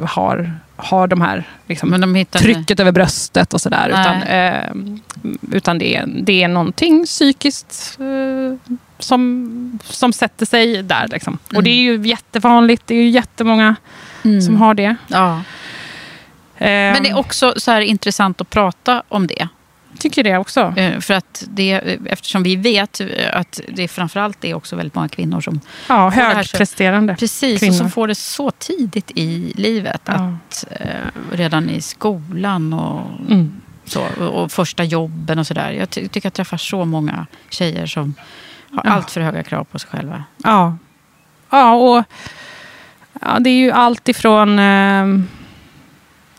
har, 0.03 0.53
har 0.83 1.07
de 1.07 1.21
här 1.21 1.43
liksom, 1.67 1.89
Men 1.89 2.01
de 2.01 2.25
trycket 2.25 2.79
över 2.79 2.91
bröstet 2.91 3.53
och 3.53 3.61
sådär. 3.61 3.89
Utan, 3.89 4.23
eh, 4.23 4.97
utan 5.51 5.77
det, 5.77 5.95
är, 5.95 6.05
det 6.07 6.43
är 6.43 6.47
någonting 6.47 7.05
psykiskt 7.05 7.97
eh, 7.99 8.73
som, 8.99 9.79
som 9.83 10.13
sätter 10.13 10.45
sig 10.45 10.83
där. 10.83 11.07
Liksom. 11.07 11.37
Och 11.55 11.63
det 11.63 11.69
är 11.69 11.81
ju 11.81 12.07
jättevanligt. 12.07 12.83
Det 12.87 12.95
är 12.95 13.03
ju 13.03 13.09
jättemånga 13.09 13.75
Mm. 14.23 14.41
som 14.41 14.55
har 14.55 14.73
det. 14.73 14.95
Ja. 15.07 15.35
Eh, 16.57 16.67
Men 16.67 17.03
det 17.03 17.09
är 17.09 17.17
också 17.17 17.53
så 17.57 17.71
här 17.71 17.81
intressant 17.81 18.41
att 18.41 18.49
prata 18.49 19.03
om 19.07 19.27
det. 19.27 19.47
Tycker 19.99 20.23
det 20.23 20.37
också. 20.37 20.73
Eh, 20.77 20.99
För 20.99 21.13
att 21.13 21.43
det, 21.47 21.71
eftersom 22.05 22.43
vi 22.43 22.55
vet 22.55 23.01
att 23.33 23.59
det 23.67 23.87
framförallt 23.87 24.45
är 24.45 24.53
också 24.53 24.75
väldigt 24.75 24.95
många 24.95 25.07
kvinnor 25.09 25.41
som 25.41 25.59
Ja, 25.89 26.09
högpresterande 26.09 27.15
Precis, 27.15 27.59
kvinnor. 27.59 27.73
och 27.73 27.77
som 27.77 27.91
får 27.91 28.07
det 28.07 28.15
så 28.15 28.51
tidigt 28.51 29.11
i 29.15 29.53
livet. 29.55 30.01
Ja. 30.05 30.13
Att 30.47 30.65
eh, 30.71 30.87
Redan 31.31 31.69
i 31.69 31.81
skolan 31.81 32.73
och, 32.73 33.01
Mm. 33.29 33.61
så, 33.85 34.01
och 34.25 34.51
första 34.51 34.83
jobben 34.83 35.39
och 35.39 35.47
sådär. 35.47 35.71
Jag 35.71 35.89
ty- 35.89 36.07
tycker 36.07 36.25
jag 36.27 36.33
träffar 36.33 36.57
så 36.57 36.85
många 36.85 37.25
tjejer 37.49 37.85
som 37.85 38.13
har 38.71 38.81
Ja. 38.85 38.91
allt 38.91 39.11
för 39.11 39.21
höga 39.21 39.43
krav 39.43 39.63
på 39.63 39.79
sig 39.79 39.89
själva. 39.89 40.23
Ja. 40.43 40.77
Ja, 41.49 41.73
och 41.73 42.03
ja, 43.21 43.39
det 43.39 43.49
är 43.49 43.57
ju 43.59 43.71
allt 43.71 44.09
ifrån... 44.09 44.59
Eh, 44.59 45.05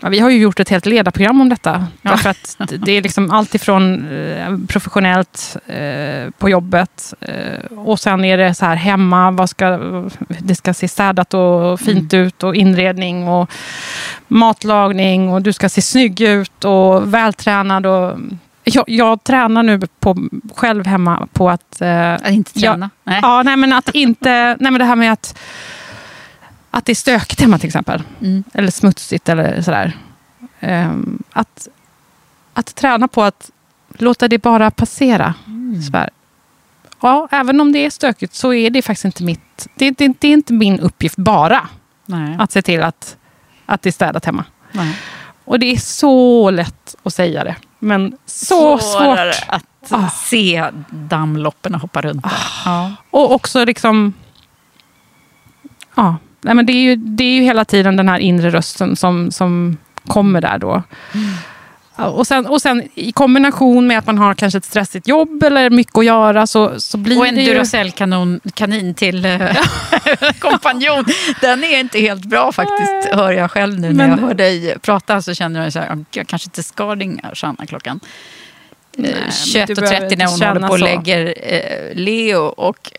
ja, 0.03 0.09
vi 0.09 0.19
har 0.19 0.31
ju 0.31 0.39
gjort 0.39 0.61
ett 0.61 0.69
helt 0.69 0.87
ledarprogram 0.87 1.41
om 1.41 1.49
detta. 1.49 1.87
Ja. 2.03 2.11
Därför 2.11 2.31
att 2.31 2.57
det 2.79 2.93
är 2.93 3.03
liksom 3.03 3.31
allt 3.31 3.55
ifrån 3.55 4.09
eh, 4.09 4.57
professionellt 4.69 5.57
eh, 5.67 6.31
på 6.39 6.49
jobbet 6.51 7.15
eh, 7.21 7.79
och 7.79 8.01
sen 8.01 8.25
är 8.25 8.39
det 8.39 8.55
så 8.55 8.65
här 8.67 8.77
hemma. 8.77 9.31
Vad 9.31 9.51
ska, 9.51 9.79
det 10.39 10.55
ska 10.55 10.75
se 10.75 10.89
städat 10.89 11.35
och 11.35 11.81
fint 11.81 12.15
ut 12.15 12.43
och 12.43 12.55
inredning 12.55 13.29
och 13.29 13.51
matlagning 14.29 15.29
och 15.29 15.43
du 15.43 15.53
ska 15.53 15.69
se 15.69 15.83
snygg 15.83 16.21
ut 16.21 16.65
och 16.65 17.15
vältränad. 17.15 17.87
Och, 17.87 18.19
jag, 18.65 18.85
jag 18.87 19.25
tränar 19.25 19.63
nu 19.63 19.81
på, 20.01 20.17
själv 20.57 20.87
hemma 20.87 21.29
på 21.33 21.51
att... 21.51 21.81
Eh, 21.81 22.13
Att 22.15 22.31
inte 22.31 22.61
träna. 22.61 22.91
Nej. 23.05 23.19
Ja, 23.23 23.43
nej 23.43 23.57
men 23.57 23.73
att 23.73 23.89
inte... 23.95 24.57
Nej 24.61 24.73
men 24.73 24.79
det 24.79 24.85
här 24.85 24.97
med 24.97 25.13
att, 25.13 25.39
att 26.75 26.85
det 26.87 26.93
är 26.93 26.97
stökigt 26.97 27.41
hemma 27.41 27.59
till 27.59 27.67
exempel. 27.67 28.03
Mm. 28.21 28.45
Eller 28.55 28.71
smutsigt 28.71 29.29
eller 29.29 29.63
sådär. 29.63 29.97
Ehm, 30.61 31.23
att, 31.33 31.69
att 32.53 32.75
träna 32.75 33.09
på 33.09 33.23
att 33.23 33.51
låta 33.99 34.29
det 34.29 34.39
bara 34.39 34.71
passera. 34.71 35.35
Mm. 35.47 35.83
Så 35.83 35.97
här. 35.97 36.11
Ja, 37.01 37.29
även 37.31 37.61
om 37.61 37.73
det 37.73 37.79
är 37.87 37.91
stökigt 37.91 38.35
så 38.35 38.53
är 38.53 38.71
det 38.71 38.83
faktiskt 38.83 39.05
inte 39.05 39.23
mitt... 39.23 39.69
Det, 39.75 39.91
det, 39.91 40.15
det 40.21 40.29
är 40.29 40.33
inte 40.33 40.53
min 40.53 40.81
uppgift 40.81 41.17
bara 41.17 41.69
Nej. 42.07 42.37
att 42.39 42.53
se 42.53 42.63
till 42.63 42.83
att, 42.83 43.17
att 43.67 43.83
det 43.83 43.89
är 43.89 43.93
städat 43.93 44.25
hemma. 44.25 44.45
Nej. 44.73 44.99
Och 45.45 45.59
det 45.59 45.67
är 45.67 45.77
så 45.77 46.51
lätt 46.51 46.95
att 47.03 47.15
säga 47.15 47.45
det. 47.45 47.57
Men 47.79 48.17
så 48.27 48.79
Svårare 48.79 49.33
svårt. 49.33 49.49
att 49.49 49.65
Ah. 49.91 50.09
se 50.11 50.71
dammloppen 50.91 51.75
hoppa 51.75 52.01
runt. 52.03 52.23
där. 52.23 52.33
Ja. 52.65 52.93
Och 53.11 53.33
också 53.33 53.65
liksom... 53.65 54.13
Ja, 55.95 56.17
nej 56.43 56.55
men 56.55 56.67
det, 56.67 56.73
är 56.73 56.83
ju, 56.83 56.97
det 56.97 57.25
är 57.25 57.35
ju 57.35 57.43
hela 57.43 57.65
tiden 57.65 57.97
den 57.97 58.09
här 58.09 58.19
inre 58.19 58.51
rösten 58.51 58.97
som, 58.97 59.31
som 59.31 59.77
kommer 60.07 60.41
där 60.41 60.59
då. 60.59 60.83
Ja, 61.97 62.07
Och 62.07 62.27
sen, 62.27 62.47
och 62.47 62.63
sen 62.63 62.83
i 62.95 63.13
kombination 63.13 63.87
med 63.87 63.99
att 63.99 64.07
man 64.07 64.19
har 64.19 64.35
kanske 64.35 64.59
ett 64.59 64.65
stressigt 64.65 65.09
jobb 65.09 65.43
eller 65.43 65.71
mycket 65.71 65.99
att 65.99 66.05
göra 66.05 66.47
så, 66.47 66.81
så 66.81 66.97
blir 66.99 67.19
Och 67.19 67.27
en 67.27 67.37
ju... 67.37 67.45
Duracell-kanin 67.45 68.95
till 68.95 69.25
eh, 69.25 69.41
kompanjon. 70.39 71.05
Den 71.41 71.65
är 71.65 71.81
inte 71.81 71.99
helt 71.99 72.25
bra 72.25 72.53
faktiskt, 72.53 73.15
hör 73.15 73.33
jag 73.33 73.51
själv 73.51 73.81
nu 73.81 73.89
när 73.93 73.95
Men- 74.09 74.11
jag 74.11 74.27
hör 74.27 74.35
dig 74.35 74.79
prata. 74.79 75.23
Så 75.23 75.35
känner 75.35 75.63
jag 75.63 75.73
så 75.73 75.79
här, 75.79 76.05
jag 76.11 76.27
kanske 76.27 76.47
inte 76.47 76.63
ska 76.63 76.95
ringa 76.95 77.31
Sanna 77.35 77.67
klockan 77.67 78.01
eh, 78.99 79.03
Nej, 79.03 79.15
men 79.55 79.67
du 79.67 79.75
behöver 79.75 80.09
21.30 80.09 80.17
när 80.19 80.27
hon 80.27 80.41
håller 80.43 80.61
på 80.69 80.73
och 80.73 80.79
så. 80.79 80.85
lägger 80.85 81.35
eh, 81.43 81.95
Leo 81.95 82.41
och... 82.43 82.93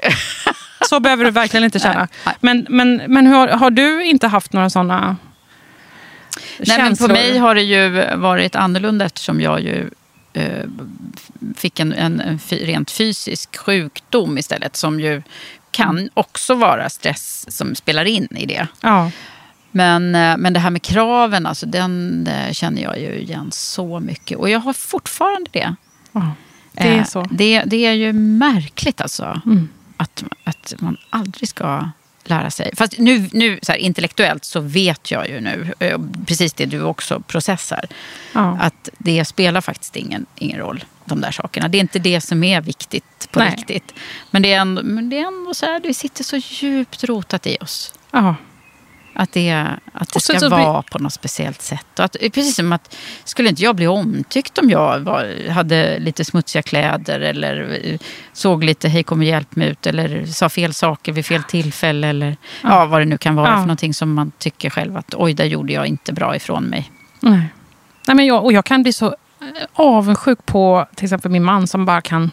Så 0.90 1.00
behöver 1.00 1.26
du 1.26 1.32
verkligen 1.32 1.64
inte 1.64 1.80
känna. 1.80 2.08
Men, 2.40 2.66
men, 2.70 3.02
men 3.08 3.28
hur, 3.28 3.48
har 3.48 3.70
du 3.72 4.04
inte 4.06 4.28
haft 4.28 4.54
några 4.54 4.70
sådana 4.70 5.18
Nej, 6.60 6.78
men 6.78 6.78
känslor? 6.78 7.08
på 7.08 7.14
mig 7.14 7.38
har 7.38 7.56
det 7.56 7.62
ju 7.62 8.06
varit 8.16 8.56
annorlunda 8.56 9.06
eftersom 9.06 9.42
jag 9.42 9.62
ju 9.62 9.90
eh, 10.34 10.66
fick 11.56 11.80
en, 11.80 11.94
en, 11.94 12.20
en 12.20 12.40
rent 12.50 12.92
fysisk 12.92 13.58
sjukdom 13.58 14.38
istället 14.38 14.76
som 14.76 15.00
ju 15.00 15.22
kan 15.72 16.10
också 16.14 16.56
vara 16.56 16.90
stress 16.90 17.46
som 17.58 17.76
spelar 17.76 18.06
in 18.06 18.28
i 18.38 18.46
det. 18.46 18.68
Ja. 18.82 19.12
Men, 19.72 20.16
eh, 20.16 20.38
men 20.38 20.54
det 20.54 20.60
här 20.60 20.70
med 20.70 20.82
kraven, 20.82 21.46
alltså, 21.46 21.66
den 21.66 22.28
eh, 22.28 22.54
känner 22.54 22.82
jag 22.82 23.00
ju 23.00 23.14
igen 23.16 23.50
så 23.52 24.00
mycket. 24.00 24.38
Och 24.38 24.50
jag 24.50 24.60
har 24.60 24.74
fortfarande 24.74 25.50
det. 25.54 25.76
ja, 26.12 26.32
det 26.72 26.88
är 26.88 26.98
Eh, 26.98 27.04
så. 27.04 27.26
Det, 27.32 27.64
det 27.66 27.86
är 27.86 27.94
ju 27.94 28.14
märkligt 28.14 29.02
alltså. 29.02 29.42
Mm. 29.46 29.70
Att, 30.04 30.24
att 30.44 30.74
man 30.80 30.98
aldrig 31.10 31.50
ska 31.50 31.90
lära 32.24 32.52
sig. 32.52 32.76
Fast 32.76 32.98
nu, 32.98 33.30
nu 33.34 33.60
så 33.62 33.72
här, 33.72 33.80
intellektuellt 33.80 34.46
så 34.46 34.60
vet 34.60 35.12
jag 35.12 35.30
ju 35.30 35.42
nu, 35.42 35.74
eh, 35.80 36.00
precis 36.26 36.54
det 36.54 36.66
du 36.66 36.82
också 36.82 37.20
processar, 37.20 37.86
Ja. 38.34 38.58
att 38.62 38.90
det 38.98 39.26
spelar 39.26 39.62
faktiskt 39.62 39.96
ingen, 39.96 40.26
ingen 40.36 40.60
roll, 40.60 40.84
de 41.06 41.22
där 41.22 41.32
sakerna. 41.32 41.68
Det 41.68 41.78
är 41.78 41.80
inte 41.80 42.00
det 42.00 42.22
som 42.22 42.44
är 42.44 42.62
viktigt 42.62 43.28
på 43.32 43.40
Nej. 43.40 43.56
riktigt. 43.58 43.94
Men 44.32 44.42
det 44.42 44.54
är 44.54 44.60
ändå, 44.60 44.84
men 44.84 45.10
det 45.10 45.18
är 45.18 45.28
ändå 45.28 45.54
så 45.54 45.66
här, 45.66 45.80
det 45.80 45.94
sitter 45.94 46.24
så 46.24 46.38
djupt 46.38 47.04
rotat 47.04 47.48
i 47.48 47.58
oss. 47.62 47.94
Ja. 48.12 48.36
Att 49.16 49.32
det, 49.32 49.68
att 49.94 50.14
det 50.14 50.20
ska 50.20 50.40
så 50.40 50.50
vara 50.50 50.82
på 50.82 51.00
något 51.00 51.14
speciellt 51.14 51.62
sätt. 51.62 52.00
Att, 52.00 52.16
precis 52.20 52.56
som 52.56 52.74
att, 52.74 52.96
skulle 53.24 53.50
inte 53.50 53.64
jag 53.64 53.76
bli 53.76 53.88
omtyckt 53.88 54.58
om 54.58 54.70
jag 54.70 55.00
var, 55.00 55.50
hade 55.50 56.00
lite 56.00 56.26
smutsiga 56.26 56.62
kläder 56.62 57.20
eller 57.20 57.98
såg 58.34 58.64
lite 58.64 58.90
hej 58.90 59.04
kom 59.04 59.20
och 59.20 59.26
hjälp 59.26 59.56
mig 59.56 59.68
ut 59.68 59.88
eller 59.88 60.26
sa 60.26 60.50
fel 60.50 60.74
saker 60.74 61.12
vid 61.12 61.26
fel 61.26 61.44
tillfälle 61.44 62.08
eller 62.08 62.38
ja. 62.62 62.86
vad 62.86 63.02
det 63.02 63.06
nu 63.06 63.18
kan 63.18 63.36
vara 63.36 63.50
Ja. 63.50 63.56
för 63.56 63.62
någonting 63.62 63.94
som 63.94 64.14
man 64.14 64.32
tycker 64.38 64.70
själv 64.70 64.98
att 64.98 65.16
oj, 65.18 65.34
där 65.34 65.46
gjorde 65.46 65.74
jag 65.74 65.88
inte 65.88 66.14
bra 66.14 66.36
ifrån 66.36 66.64
mig. 66.64 66.92
Nej. 67.20 67.48
Nej, 68.08 68.16
men 68.16 68.26
jag, 68.26 68.44
och 68.44 68.54
jag 68.54 68.66
kan 68.66 68.84
bli 68.84 68.94
så 68.94 69.06
eh, 69.08 69.14
avundsjuk 69.74 70.46
på 70.46 70.88
till 70.96 71.06
exempel 71.06 71.32
min 71.32 71.44
man 71.44 71.68
som 71.68 71.86
bara 71.86 72.02
kan... 72.02 72.32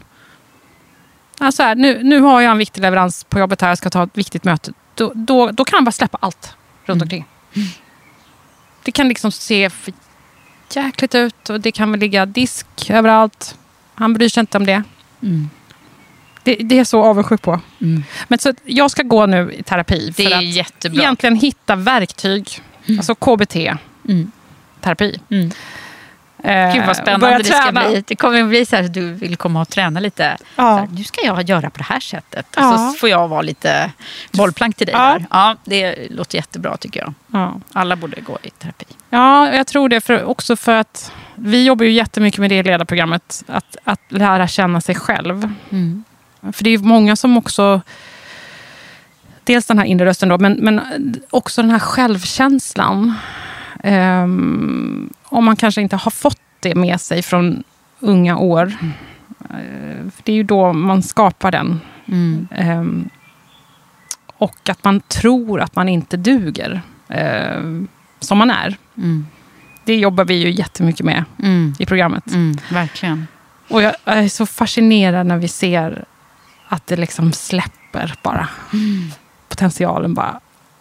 Alltså 1.39 1.63
här, 1.63 1.75
nu, 1.75 2.03
nu 2.03 2.21
har 2.21 2.41
jag 2.41 2.51
en 2.51 2.59
viktig 2.59 2.83
leverans 2.83 3.25
på 3.25 3.39
jobbet 3.39 3.61
här, 3.61 3.69
jag 3.69 3.79
ska 3.79 3.91
ta 3.91 4.03
ett 4.03 4.19
viktigt 4.19 4.45
möte. 4.45 4.73
Då, 4.95 5.13
då, 5.15 5.51
då 5.51 5.65
kan 5.65 5.77
han 5.77 5.85
bara 5.85 5.93
släppa 5.93 6.19
allt 6.21 6.57
runt 6.85 7.03
omkring. 7.03 7.25
Det 8.83 8.93
kan 8.93 9.09
liksom 9.09 9.33
se 9.33 9.71
för 9.71 9.93
jäkligt 10.75 11.15
ut 11.15 11.51
och 11.51 11.61
det 11.61 11.73
kan 11.73 11.91
väl 11.91 12.01
ligga 12.01 12.27
disk 12.27 12.67
överallt. 12.91 13.59
Han 13.95 14.15
bryr 14.15 14.29
sig 14.29 14.41
inte 14.41 14.59
om 14.59 14.67
det. 14.67 14.83
Mm. 15.23 15.51
Det, 16.43 16.55
det 16.55 16.75
är 16.75 16.79
jag 16.79 16.87
så 16.87 17.05
avundsjuk 17.05 17.43
på. 17.43 17.61
Mm. 17.81 18.05
Men 18.29 18.39
så 18.39 18.55
jag 18.65 18.91
ska 18.91 19.03
gå 19.03 19.27
nu 19.27 19.53
i 19.53 19.63
terapi 19.63 20.13
för 20.13 20.33
att 20.37 20.45
jättebra. 20.45 21.03
egentligen 21.03 21.37
hitta 21.37 21.77
verktyg. 21.77 22.61
Alltså 22.89 23.15
KBT, 23.15 23.57
Mm. 24.09 24.33
terapi. 24.81 25.21
Eh, 26.45 26.73
Gud 26.75 26.81
vad 26.81 26.91
och 26.91 26.97
spännande 26.97 27.39
det 27.39 27.45
ska 27.45 27.63
träna. 27.63 27.89
bli. 27.89 28.05
Det 28.07 28.17
kommer 28.17 28.43
att 28.43 28.49
bli 28.49 28.67
så 28.67 28.77
här 28.77 28.85
att 28.85 28.95
du 28.95 29.13
vill 29.13 29.37
komma 29.37 29.61
och 29.61 29.69
träna 29.69 30.01
lite. 30.01 30.37
Ja. 30.57 30.77
här, 30.77 30.89
nu 30.93 31.05
ska 31.05 31.21
jag 31.27 31.43
göra 31.49 31.71
på 31.71 31.79
det 31.79 31.85
här 31.85 32.01
sättet. 32.01 32.47
Och 32.57 32.63
Ja. 32.63 32.77
så 32.93 32.99
får 32.99 33.09
jag 33.09 33.29
vara 33.29 33.43
lite 33.43 33.91
bollplank 34.33 34.77
till 34.77 34.87
dig 34.87 34.95
Ja. 34.99 35.03
där. 35.13 35.27
Ja, 35.31 35.57
det 35.65 36.11
låter 36.11 36.37
jättebra 36.39 36.77
tycker 36.77 37.01
jag. 37.01 37.15
Ja. 37.33 37.61
Alla 37.73 37.97
borde 37.97 38.21
gå 38.21 38.39
i 38.43 38.51
terapi. 38.51 38.85
ja, 39.11 39.53
jag 39.55 39.67
tror 39.67 39.89
det. 39.89 40.01
För, 40.01 40.25
också 40.25 40.57
för 40.57 40.75
att 40.75 41.13
vi 41.35 41.65
jobbar 41.65 41.85
ju 41.85 41.93
jättemycket 41.93 42.41
med 42.41 42.51
det 42.51 42.63
ledarprogrammet. 42.63 43.45
Att, 43.47 43.77
att 43.85 44.01
lära 44.09 44.49
känna 44.49 44.81
sig 44.81 44.95
själv. 44.95 45.55
Mm. 45.71 46.05
För 46.53 46.65
det 46.65 46.71
är 46.71 46.79
många 46.79 47.17
som 47.17 47.39
också... 47.39 47.81
Dels 49.45 49.67
den 49.67 49.79
här 49.79 49.85
inre 49.87 50.07
rösten 50.07 50.29
då, 50.29 50.39
men, 50.39 50.53
men 50.53 50.81
också 51.31 51.63
den 51.63 51.71
här 51.71 51.79
självkänslan. 51.79 53.15
Um, 53.85 55.11
om 55.25 55.45
man 55.45 55.57
kanske 55.57 55.81
inte 55.81 55.97
har 55.97 56.11
fått 56.11 56.41
det 56.61 56.75
med 56.75 57.01
sig 57.01 57.23
från 57.23 57.63
unga 58.01 58.39
år. 58.39 58.67
Uh, 59.51 60.07
det 60.23 60.33
är 60.33 60.37
ju 60.37 60.43
då 60.43 60.73
man 60.73 61.03
skapar 61.03 61.51
den. 61.51 61.81
Mm. 62.07 62.49
Um, 62.59 63.11
och 64.37 64.69
att 64.69 64.85
man 64.85 65.01
tror 65.01 65.61
att 65.61 65.77
man 65.77 65.89
inte 65.89 66.17
duger 66.17 66.83
uh, 67.11 67.83
som 68.21 68.39
man 68.39 68.51
är. 68.51 68.77
Mm. 68.97 69.27
Det 69.85 69.97
jobbar 69.97 70.25
vi 70.25 70.35
ju 70.35 70.51
jättemycket 70.51 71.07
med 71.07 71.25
Mm. 71.43 71.75
i 71.79 71.87
programmet. 71.87 72.27
Mm, 72.27 72.57
verkligen. 72.71 73.27
Och 73.69 73.83
jag 73.83 73.95
är 74.05 74.29
så 74.29 74.47
fascinerad 74.47 75.27
när 75.27 75.37
vi 75.37 75.49
ser 75.49 76.05
att 76.69 76.87
det 76.87 76.97
liksom 76.97 77.33
släpper 77.33 78.15
bara. 78.23 78.49
Potentialen 79.49 80.15
bara 80.15 80.41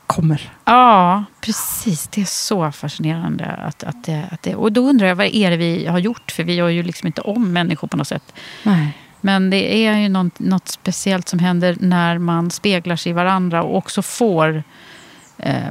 kommer. 0.10 0.52
Ja, 0.66 1.24
precis. 1.42 2.08
Det 2.08 2.22
är 2.22 2.26
så 2.26 2.72
fascinerande. 2.72 3.46
Att, 3.46 3.84
att 3.84 4.04
det, 4.04 4.28
att 4.32 4.42
det, 4.44 4.56
och 4.56 4.72
då 4.72 4.82
undrar 4.90 5.08
jag, 5.08 5.16
vad 5.16 5.26
är 5.26 5.52
det 5.52 5.58
vi 5.58 5.86
har 5.86 6.00
gjort? 6.00 6.32
För 6.32 6.44
vi 6.44 6.54
gör 6.54 6.70
ju 6.70 6.84
liksom 6.84 7.08
inte 7.08 7.22
om 7.22 7.54
människor 7.54 7.88
på 7.88 7.98
något 7.98 8.08
sätt. 8.08 8.34
Nej. 8.64 8.98
Men 9.22 9.50
det 9.50 9.86
är 9.86 9.98
ju 9.98 10.10
något, 10.10 10.40
något 10.40 10.68
speciellt 10.68 11.30
som 11.30 11.40
händer 11.40 11.78
när 11.80 12.18
man 12.18 12.52
speglar 12.52 12.96
sig 12.96 13.10
i 13.10 13.14
varandra 13.14 13.64
och 13.64 13.78
också 13.78 14.02
får 14.02 14.64
eh, 15.38 15.70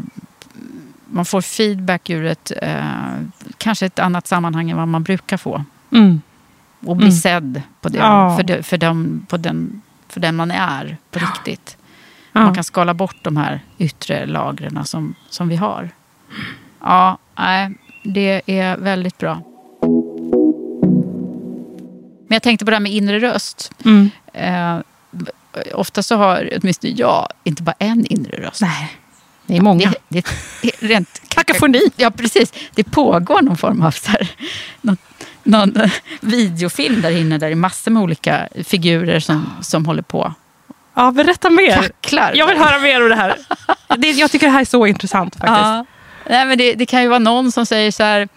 man 1.11 1.25
får 1.25 1.41
feedback 1.41 2.11
ur 2.11 2.25
ett 2.25 2.53
eh, 2.63 2.85
kanske 3.59 3.87
ett 3.87 3.99
annat 3.99 4.27
sammanhang 4.27 4.71
än 4.71 4.77
vad 4.77 4.89
man 4.89 5.03
brukar 5.03 5.37
få. 5.37 5.65
Mm. 5.93 6.21
Och 6.87 6.97
bli 6.97 7.07
Mm. 7.07 7.17
sedd 7.17 7.63
på, 7.81 7.89
det, 7.89 7.99
Ja. 7.99 8.37
för, 8.37 8.43
det, 8.43 8.63
för, 8.63 8.79
dem, 8.79 9.27
på 9.29 9.37
den, 9.37 9.83
för 10.09 10.21
den 10.21 10.37
man 10.37 10.51
är 10.51 10.97
på 11.11 11.19
riktigt. 11.19 11.77
Ja. 12.39 12.45
Man 12.45 12.55
kan 12.55 12.65
skala 12.65 12.95
bort 12.95 13.17
de 13.23 13.37
här 13.37 13.61
yttre 13.79 14.27
lagren 14.27 14.85
som, 14.85 15.15
som 15.31 15.49
vi 15.49 15.57
har. 15.57 15.91
Ja, 16.81 17.19
nej, 17.39 17.75
det 18.05 18.43
är 18.47 18.77
väldigt 18.77 19.19
bra. 19.19 19.43
Men 22.29 22.35
jag 22.35 22.43
tänkte 22.43 22.65
på 22.65 22.71
det 22.71 22.77
här 22.77 22.81
med 22.81 22.93
inre 22.93 23.19
röst. 23.19 23.73
Mm. 23.85 24.11
Eh, 24.33 24.79
ofta 25.75 26.03
så 26.03 26.17
har 26.17 26.51
åtminstone 26.61 26.93
jag 26.93 27.29
inte 27.45 27.63
bara 27.63 27.77
en 27.79 28.07
inre 28.07 28.47
röst. 28.47 28.61
Nej, 28.61 28.99
det 29.47 29.57
är 29.57 29.61
många. 29.61 29.91
Det, 29.91 29.99
det, 30.09 30.27
det, 30.63 30.83
är 30.83 30.89
rent, 30.89 31.23
Kakafoni. 31.29 31.81
Ja, 31.97 32.11
precis. 32.11 32.53
Det 32.75 32.85
pågår 32.85 33.43
någon 33.43 33.57
form 33.57 33.83
av 33.83 33.91
så 33.91 34.11
här, 34.11 34.31
någon, 34.81 34.97
någon 35.43 35.77
eh, 35.77 35.93
videofilm 36.21 37.01
där 37.01 37.11
inne 37.11 37.39
där 37.39 37.47
det 37.47 37.55
är 37.55 37.57
massor 37.57 37.91
med 37.91 38.03
olika 38.03 38.49
figurer 38.65 39.21
som, 39.21 39.47
som 39.61 39.87
håller 39.87 40.03
på. 40.03 40.35
Ja, 40.99 41.11
berätta 41.11 41.51
mer. 41.51 41.77
Tacklar. 41.77 42.33
Jag 42.35 42.47
vill 42.47 42.57
höra 42.59 42.79
mer 42.79 43.03
om 43.03 43.09
det 43.09 43.15
här. 43.17 43.35
Det, 43.97 44.11
jag 44.11 44.31
tycker 44.31 44.47
det 44.47 44.53
här 44.53 44.61
är 44.61 44.65
så 44.65 44.87
intressant 44.87 45.35
faktiskt. 45.35 45.59
Ja. 45.59 45.85
Nej, 46.31 46.47
men 46.47 46.59
det, 46.59 46.75
det 46.75 46.87
kan 46.87 47.03
ju 47.03 47.09
vara 47.09 47.19
någon 47.19 47.53
som 47.53 47.67
säger 47.67 47.91
så 47.91 48.03
här, 48.03 48.29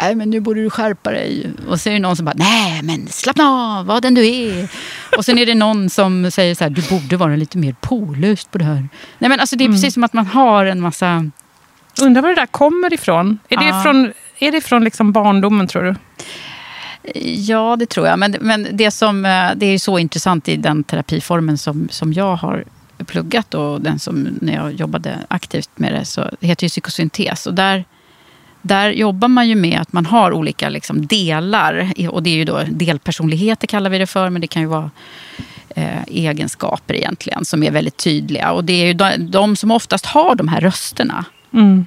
nej 0.00 0.14
men 0.14 0.30
nu 0.30 0.40
borde 0.40 0.62
du 0.62 0.70
skärpa 0.70 1.10
dig. 1.10 1.50
Och 1.68 1.80
så 1.80 1.88
är 1.88 1.92
det 1.92 1.98
någon 2.00 2.16
som 2.16 2.24
bara, 2.24 2.34
nej 2.36 2.82
men 2.82 3.06
slappna 3.08 3.44
av, 3.48 3.86
var 3.86 4.00
den 4.00 4.14
du 4.14 4.26
är. 4.26 4.68
Och 5.16 5.24
sen 5.24 5.38
är 5.38 5.46
det 5.46 5.54
någon 5.54 5.90
som 5.90 6.30
säger 6.30 6.54
så 6.54 6.64
här, 6.64 6.70
du 6.70 6.82
borde 6.82 7.16
vara 7.16 7.36
lite 7.36 7.58
mer 7.58 7.74
pålöst 7.80 8.50
på 8.50 8.58
det 8.58 8.64
här. 8.64 8.88
Nej 9.18 9.28
men 9.30 9.40
alltså 9.40 9.56
det 9.56 9.64
är 9.64 9.66
Mm. 9.66 9.76
precis 9.76 9.94
som 9.94 10.04
att 10.04 10.12
man 10.12 10.26
har 10.26 10.64
en 10.66 10.80
massa... 10.80 11.30
Undrar 12.02 12.22
var 12.22 12.28
det 12.28 12.34
där 12.34 12.46
kommer 12.46 12.92
ifrån. 12.94 13.38
Är 13.48 13.56
det 13.56 13.64
Ja. 13.66 13.82
från, 13.82 14.12
är 14.38 14.52
det 14.52 14.60
från 14.60 14.84
liksom 14.84 15.12
barndomen 15.12 15.66
tror 15.66 15.82
du? 15.82 15.94
Ja, 17.24 17.76
det 17.76 17.86
tror 17.86 18.06
jag. 18.06 18.18
Men, 18.18 18.36
men 18.40 18.68
det, 18.72 18.90
som, 18.90 19.24
eh, 19.24 19.50
det 19.56 19.66
är 19.66 19.70
ju 19.70 19.78
så 19.78 19.98
intressant 19.98 20.48
i 20.48 20.56
den 20.56 20.84
terapiformen 20.84 21.58
som, 21.58 21.88
som 21.90 22.12
jag 22.12 22.36
har 22.36 22.64
pluggat 23.06 23.54
och 23.54 23.80
den 23.80 23.98
som 23.98 24.28
när 24.40 24.54
jag 24.54 24.72
jobbade 24.72 25.18
aktivt 25.28 25.70
med 25.74 25.92
det, 25.92 26.04
så 26.04 26.30
det 26.40 26.46
heter 26.46 26.64
ju 26.64 26.68
psykosyntes. 26.68 27.46
Och 27.46 27.54
där, 27.54 27.84
där 28.62 28.90
jobbar 28.90 29.28
man 29.28 29.48
ju 29.48 29.54
med 29.54 29.80
att 29.80 29.92
man 29.92 30.06
har 30.06 30.32
olika 30.32 30.68
liksom, 30.68 31.06
delar. 31.06 31.92
Och 32.10 32.22
det 32.22 32.30
är 32.30 32.34
ju 32.34 32.44
då 32.44 32.62
delpersonligheter 32.68 33.66
kallar 33.66 33.90
vi 33.90 33.98
det 33.98 34.06
för, 34.06 34.30
men 34.30 34.40
det 34.40 34.46
kan 34.46 34.62
ju 34.62 34.68
vara 34.68 34.90
eh, 35.68 36.02
egenskaper 36.06 36.94
egentligen 36.94 37.44
som 37.44 37.62
är 37.62 37.70
väldigt 37.70 37.96
tydliga. 37.96 38.52
Och 38.52 38.64
det 38.64 38.72
är 38.72 38.86
ju 38.86 38.94
de, 38.94 39.30
de 39.30 39.56
som 39.56 39.70
oftast 39.70 40.06
har 40.06 40.34
de 40.34 40.48
här 40.48 40.60
rösterna. 40.60 41.24
Mm. 41.52 41.86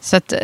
Så 0.00 0.16
att, 0.16 0.32
eh, 0.32 0.38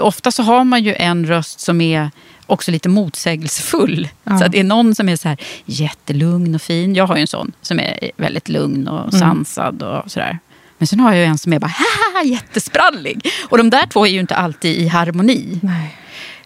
ofta 0.00 0.30
så 0.30 0.42
har 0.42 0.64
man 0.64 0.82
ju 0.82 0.94
en 0.94 1.26
röst 1.26 1.60
som 1.60 1.80
är 1.80 2.10
också 2.50 2.70
lite 2.70 2.88
motsägelsefull. 2.88 4.08
Ja. 4.24 4.38
Så 4.38 4.44
att 4.44 4.52
det 4.52 4.60
är 4.60 4.64
någon 4.64 4.94
som 4.94 5.08
är 5.08 5.16
så 5.16 5.28
här 5.28 5.38
jättelugn 5.64 6.54
och 6.54 6.62
fin. 6.62 6.94
Jag 6.94 7.06
har 7.06 7.16
ju 7.16 7.20
en 7.20 7.26
sån 7.26 7.52
som 7.62 7.80
är 7.80 8.10
väldigt 8.16 8.48
lugn 8.48 8.88
och 8.88 8.98
Mm. 9.00 9.20
sansad 9.20 9.82
och 9.82 10.10
sådär. 10.10 10.38
Men 10.78 10.86
sen 10.86 11.00
har 11.00 11.14
jag 11.14 11.26
en 11.26 11.38
som 11.38 11.52
är 11.52 11.58
bara 11.58 11.66
haha, 12.14 12.24
jättesprallig. 12.24 13.28
Och 13.48 13.58
de 13.58 13.70
där 13.70 13.86
två 13.86 14.06
är 14.06 14.10
ju 14.10 14.20
inte 14.20 14.36
alltid 14.36 14.76
i 14.76 14.88
harmoni. 14.88 15.60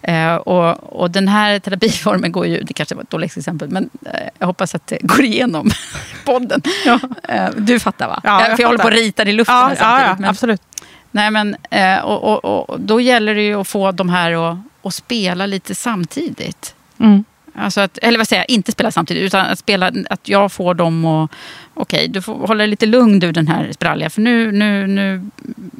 Eh, 0.03 0.35
och, 0.35 1.01
och 1.01 1.11
den 1.11 1.27
här 1.27 1.59
terapiformen 1.59 2.31
går 2.31 2.47
ju, 2.47 2.61
det 2.61 2.73
kanske 2.73 2.95
var 2.95 3.03
ett 3.03 3.09
dåligt 3.09 3.37
exempel, 3.37 3.69
men 3.69 3.89
eh, 4.05 4.11
jag 4.39 4.47
hoppas 4.47 4.75
att 4.75 4.87
det 4.87 4.97
går 5.01 5.23
igenom 5.23 5.71
podden. 6.25 6.61
Ja. 6.85 6.99
Eh, 7.29 7.49
du 7.57 7.79
fattar 7.79 8.07
va? 8.07 8.21
Ja, 8.23 8.41
Eh, 8.41 8.47
jag 8.47 8.55
För 8.57 8.63
jag 8.63 8.67
håller 8.67 8.77
på 8.77 8.83
fattar. 8.83 8.97
och 8.97 9.03
ritar 9.03 9.27
i 9.27 9.31
luften 9.33 9.55
Ja, 9.55 9.61
här 9.67 9.75
samtidigt. 9.75 10.07
ja 10.07 10.15
men- 10.19 10.29
absolut. 10.29 10.61
Nej, 11.15 11.31
men, 11.31 11.55
eh, 11.69 11.99
och, 11.99 12.23
och, 12.23 12.69
och 12.69 12.79
då 12.79 13.01
gäller 13.01 13.35
det 13.35 13.41
ju 13.41 13.55
att 13.55 13.67
få 13.67 13.91
de 13.91 14.09
här 14.09 14.51
att, 14.51 14.57
att 14.81 14.93
spela 14.93 15.45
lite 15.45 15.75
samtidigt. 15.75 16.75
Mm. 16.97 17.23
Alltså 17.55 17.81
att, 17.81 17.97
eller 17.97 18.17
vad 18.17 18.27
säger 18.27 18.41
jag, 18.41 18.49
inte 18.49 18.71
spela 18.71 18.91
samtidigt, 18.91 19.23
utan 19.23 19.45
att, 19.45 19.59
spela, 19.59 19.91
att 20.09 20.29
jag 20.29 20.51
får 20.51 20.73
dem 20.73 21.05
att... 21.05 21.31
Okej, 21.73 22.07
du 22.07 22.21
får 22.21 22.33
hålla 22.47 22.57
dig 22.57 22.67
lite 22.67 22.85
lugn 22.85 23.19
du 23.19 23.31
den 23.31 23.47
här 23.47 23.71
spralliga, 23.71 24.09
för 24.09 24.21
nu, 24.21 24.51
nu, 24.51 24.87
nu 24.87 25.29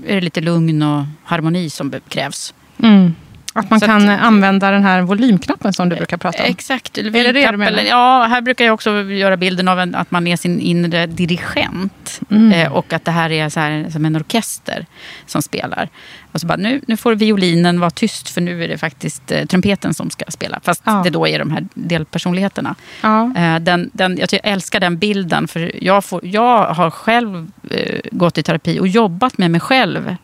är 0.07 0.15
det 0.15 0.21
lite 0.21 0.41
lugn 0.41 0.81
och 0.81 1.03
harmoni 1.23 1.69
som 1.69 1.93
krävs. 2.07 2.53
Mm. 2.83 3.15
Att 3.57 3.69
man 3.69 3.79
Så 3.79 3.85
kan 3.85 4.09
att- 4.09 4.21
använda 4.21 4.71
den 4.71 4.83
här 4.83 5.01
volymknappen 5.01 5.73
som 5.73 5.89
du 5.89 5.95
brukar 5.95 6.17
prata 6.17 6.43
om. 6.43 6.49
Exakt. 6.49 6.97
Eller 6.97 7.33
det 7.33 7.51
du 7.51 7.57
menar? 7.57 7.81
Ja, 7.89 8.25
här 8.29 8.41
brukar 8.41 8.65
jag 8.65 8.73
också 8.73 9.01
göra 9.03 9.37
bilden 9.37 9.67
av 9.67 9.79
en, 9.79 9.95
att 9.95 10.11
man 10.11 10.27
är 10.27 10.35
sin 10.37 10.59
inre 10.59 11.05
dirigent. 11.07 12.19
Mm. 12.31 12.51
Eh, 12.51 12.71
och 12.71 12.93
att 12.93 13.05
det 13.05 13.11
här 13.11 13.31
är 13.31 13.49
så 13.49 13.59
här, 13.59 13.89
som 13.89 14.05
en 14.05 14.15
orkester 14.15 14.85
som 15.25 15.41
spelar. 15.41 15.89
Och 16.31 16.41
så 16.41 16.47
bara, 16.47 16.57
nu, 16.57 16.81
nu 16.87 16.97
får 16.97 17.15
violinen 17.15 17.79
vara 17.79 17.89
tyst 17.91 18.29
för 18.29 18.41
nu 18.41 18.63
är 18.63 18.67
det 18.67 18.77
faktiskt 18.77 19.31
eh, 19.31 19.45
trumpeten 19.45 19.93
som 19.93 20.09
ska 20.09 20.25
spela. 20.27 20.59
Fast 20.63 20.81
Ja. 20.85 21.01
det 21.03 21.09
då 21.09 21.27
är 21.27 21.39
de 21.39 21.51
här 21.51 21.67
delpersonligheterna. 21.73 22.75
Ja. 23.01 23.31
Eh, 23.37 23.59
den, 23.59 23.89
den, 23.93 24.17
jag, 24.17 24.29
jag 24.31 24.41
älskar 24.43 24.79
den 24.79 24.97
bilden. 24.97 25.47
För 25.47 25.83
jag, 25.83 26.05
får, 26.05 26.25
jag 26.25 26.65
har 26.65 26.89
själv 26.91 27.51
eh, 27.71 27.99
gått 28.11 28.37
i 28.37 28.43
terapi 28.43 28.79
och 28.79 28.87
jobbat 28.87 29.37
med 29.37 29.51
mig 29.51 29.61
själv. 29.61 30.15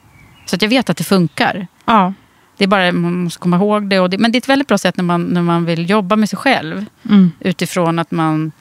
Så 0.45 0.55
att 0.55 0.61
jag 0.61 0.69
vet 0.69 0.89
att 0.89 0.97
det 0.97 1.03
funkar. 1.03 1.67
Ja. 1.85 2.13
Det 2.61 2.65
är 2.65 2.67
bara, 2.67 2.91
man 2.91 3.23
måste 3.23 3.39
komma 3.39 3.55
ihåg 3.55 3.89
det, 3.89 3.99
och 3.99 4.09
det. 4.09 4.17
Men 4.17 4.31
det 4.31 4.35
är 4.35 4.39
ett 4.39 4.49
väldigt 4.49 4.67
bra 4.67 4.77
sätt 4.77 4.97
när 4.97 5.03
man, 5.03 5.23
när 5.23 5.41
man 5.41 5.65
vill 5.65 5.89
jobba 5.89 6.15
med 6.15 6.29
sig 6.29 6.39
själv. 6.39 6.85
Mm. 7.09 7.31
Utifrån 7.39 7.99
att 7.99 8.11
man, 8.11 8.51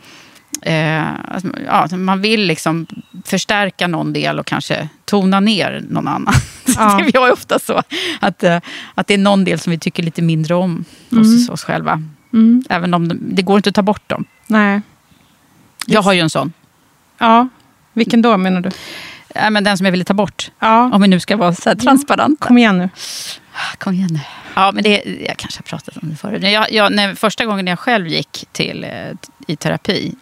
eh, 0.63 1.03
att, 1.29 1.45
ja, 1.67 1.97
man 1.97 2.21
vill 2.21 2.41
liksom 2.43 2.87
förstärka 3.25 3.87
någon 3.87 4.13
del 4.13 4.39
och 4.39 4.47
kanske 4.47 4.89
tona 5.05 5.41
ner 5.41 5.85
någon 5.89 6.09
annan. 6.09 6.35
Ja. 6.77 7.01
vi 7.13 7.19
har 7.19 7.33
ofta 7.33 7.59
så 7.59 7.83
att, 8.21 8.43
eh, 8.43 8.61
att 8.95 9.07
det 9.07 9.15
är 9.15 9.19
någon 9.19 9.45
del 9.45 9.59
som 9.59 9.71
vi 9.71 9.79
tycker 9.79 10.03
lite 10.03 10.23
mindre 10.23 10.55
om 10.55 10.85
hos 11.11 11.49
oss 11.49 11.65
själva. 11.65 12.03
Mm. 12.33 12.65
Även 12.69 12.95
om 12.95 13.09
det, 13.09 13.17
det 13.21 13.43
går 13.43 13.57
inte 13.57 13.69
att 13.69 13.75
ta 13.75 13.83
bort 13.83 14.09
dem. 14.09 14.25
Nej. 14.47 14.81
Jag 15.87 16.03
har 16.03 16.13
ju 16.13 16.21
en 16.21 16.31
sån. 16.31 16.53
Ja. 17.19 17.49
Vilken 17.93 18.23
då 18.23 18.37
menar 18.37 18.61
du? 18.61 18.71
Äh, 19.35 19.51
men 19.51 19.65
den 19.65 19.77
som 19.79 19.85
jag 19.85 19.91
ville 19.91 20.05
ta 20.05 20.15
bort. 20.15 20.51
Ja. 20.59 20.91
Om 20.93 21.03
vi 21.03 21.09
nu 21.09 21.21
ska 21.21 21.37
vara 21.37 21.55
så 21.55 21.69
här 21.69 21.77
transparenta. 21.77 22.47
Kom 22.47 22.59
igen 22.59 22.79
nu. 22.79 22.89
Kom 23.79 23.95
igen 23.95 24.09
nu. 24.13 24.21
Ja, 24.55 24.73
men 24.73 24.85
det, 24.85 25.03
jag 25.27 25.37
kanske 25.37 25.59
har 25.59 25.63
pratat 25.63 25.97
om 25.97 26.11
det 26.11 26.17
förut. 26.17 26.43
Jag, 26.43 26.73
jag, 26.73 26.93
när, 26.93 27.15
första 27.15 27.45
gången 27.45 27.67
jag 27.67 27.79
själv 27.79 28.09
gick 28.09 28.45
till, 28.53 28.85
eh, 28.85 28.91
i 29.47 29.57
terapi, 29.57 30.15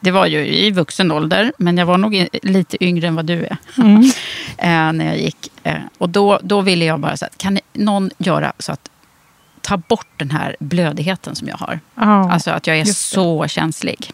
det 0.00 0.10
var 0.10 0.26
ju 0.26 0.46
i 0.46 0.70
vuxen 0.70 1.12
ålder, 1.12 1.52
men 1.58 1.78
jag 1.78 1.86
var 1.86 1.98
nog 1.98 2.26
lite 2.42 2.84
yngre 2.84 3.08
än 3.08 3.14
vad 3.14 3.26
du 3.26 3.44
är. 3.44 3.56
Mm. 3.78 4.02
eh, 4.58 4.92
när 4.92 5.04
jag 5.04 5.18
gick. 5.18 5.48
Eh, 5.62 5.74
och 5.98 6.08
då, 6.08 6.40
då 6.42 6.60
ville 6.60 6.84
jag 6.84 7.00
bara 7.00 7.16
så 7.16 7.24
att, 7.24 7.38
kan 7.38 7.58
någon 7.72 8.10
göra 8.18 8.52
så 8.58 8.72
att 8.72 8.90
ta 9.60 9.76
bort 9.76 10.08
den 10.16 10.30
här 10.30 10.56
blödigheten 10.60 11.34
som 11.34 11.48
jag 11.48 11.56
har? 11.56 11.80
Ja. 11.94 12.32
Alltså 12.32 12.50
att 12.50 12.66
jag 12.66 12.78
är 12.78 12.84
så 12.84 13.48
känslig. 13.48 14.10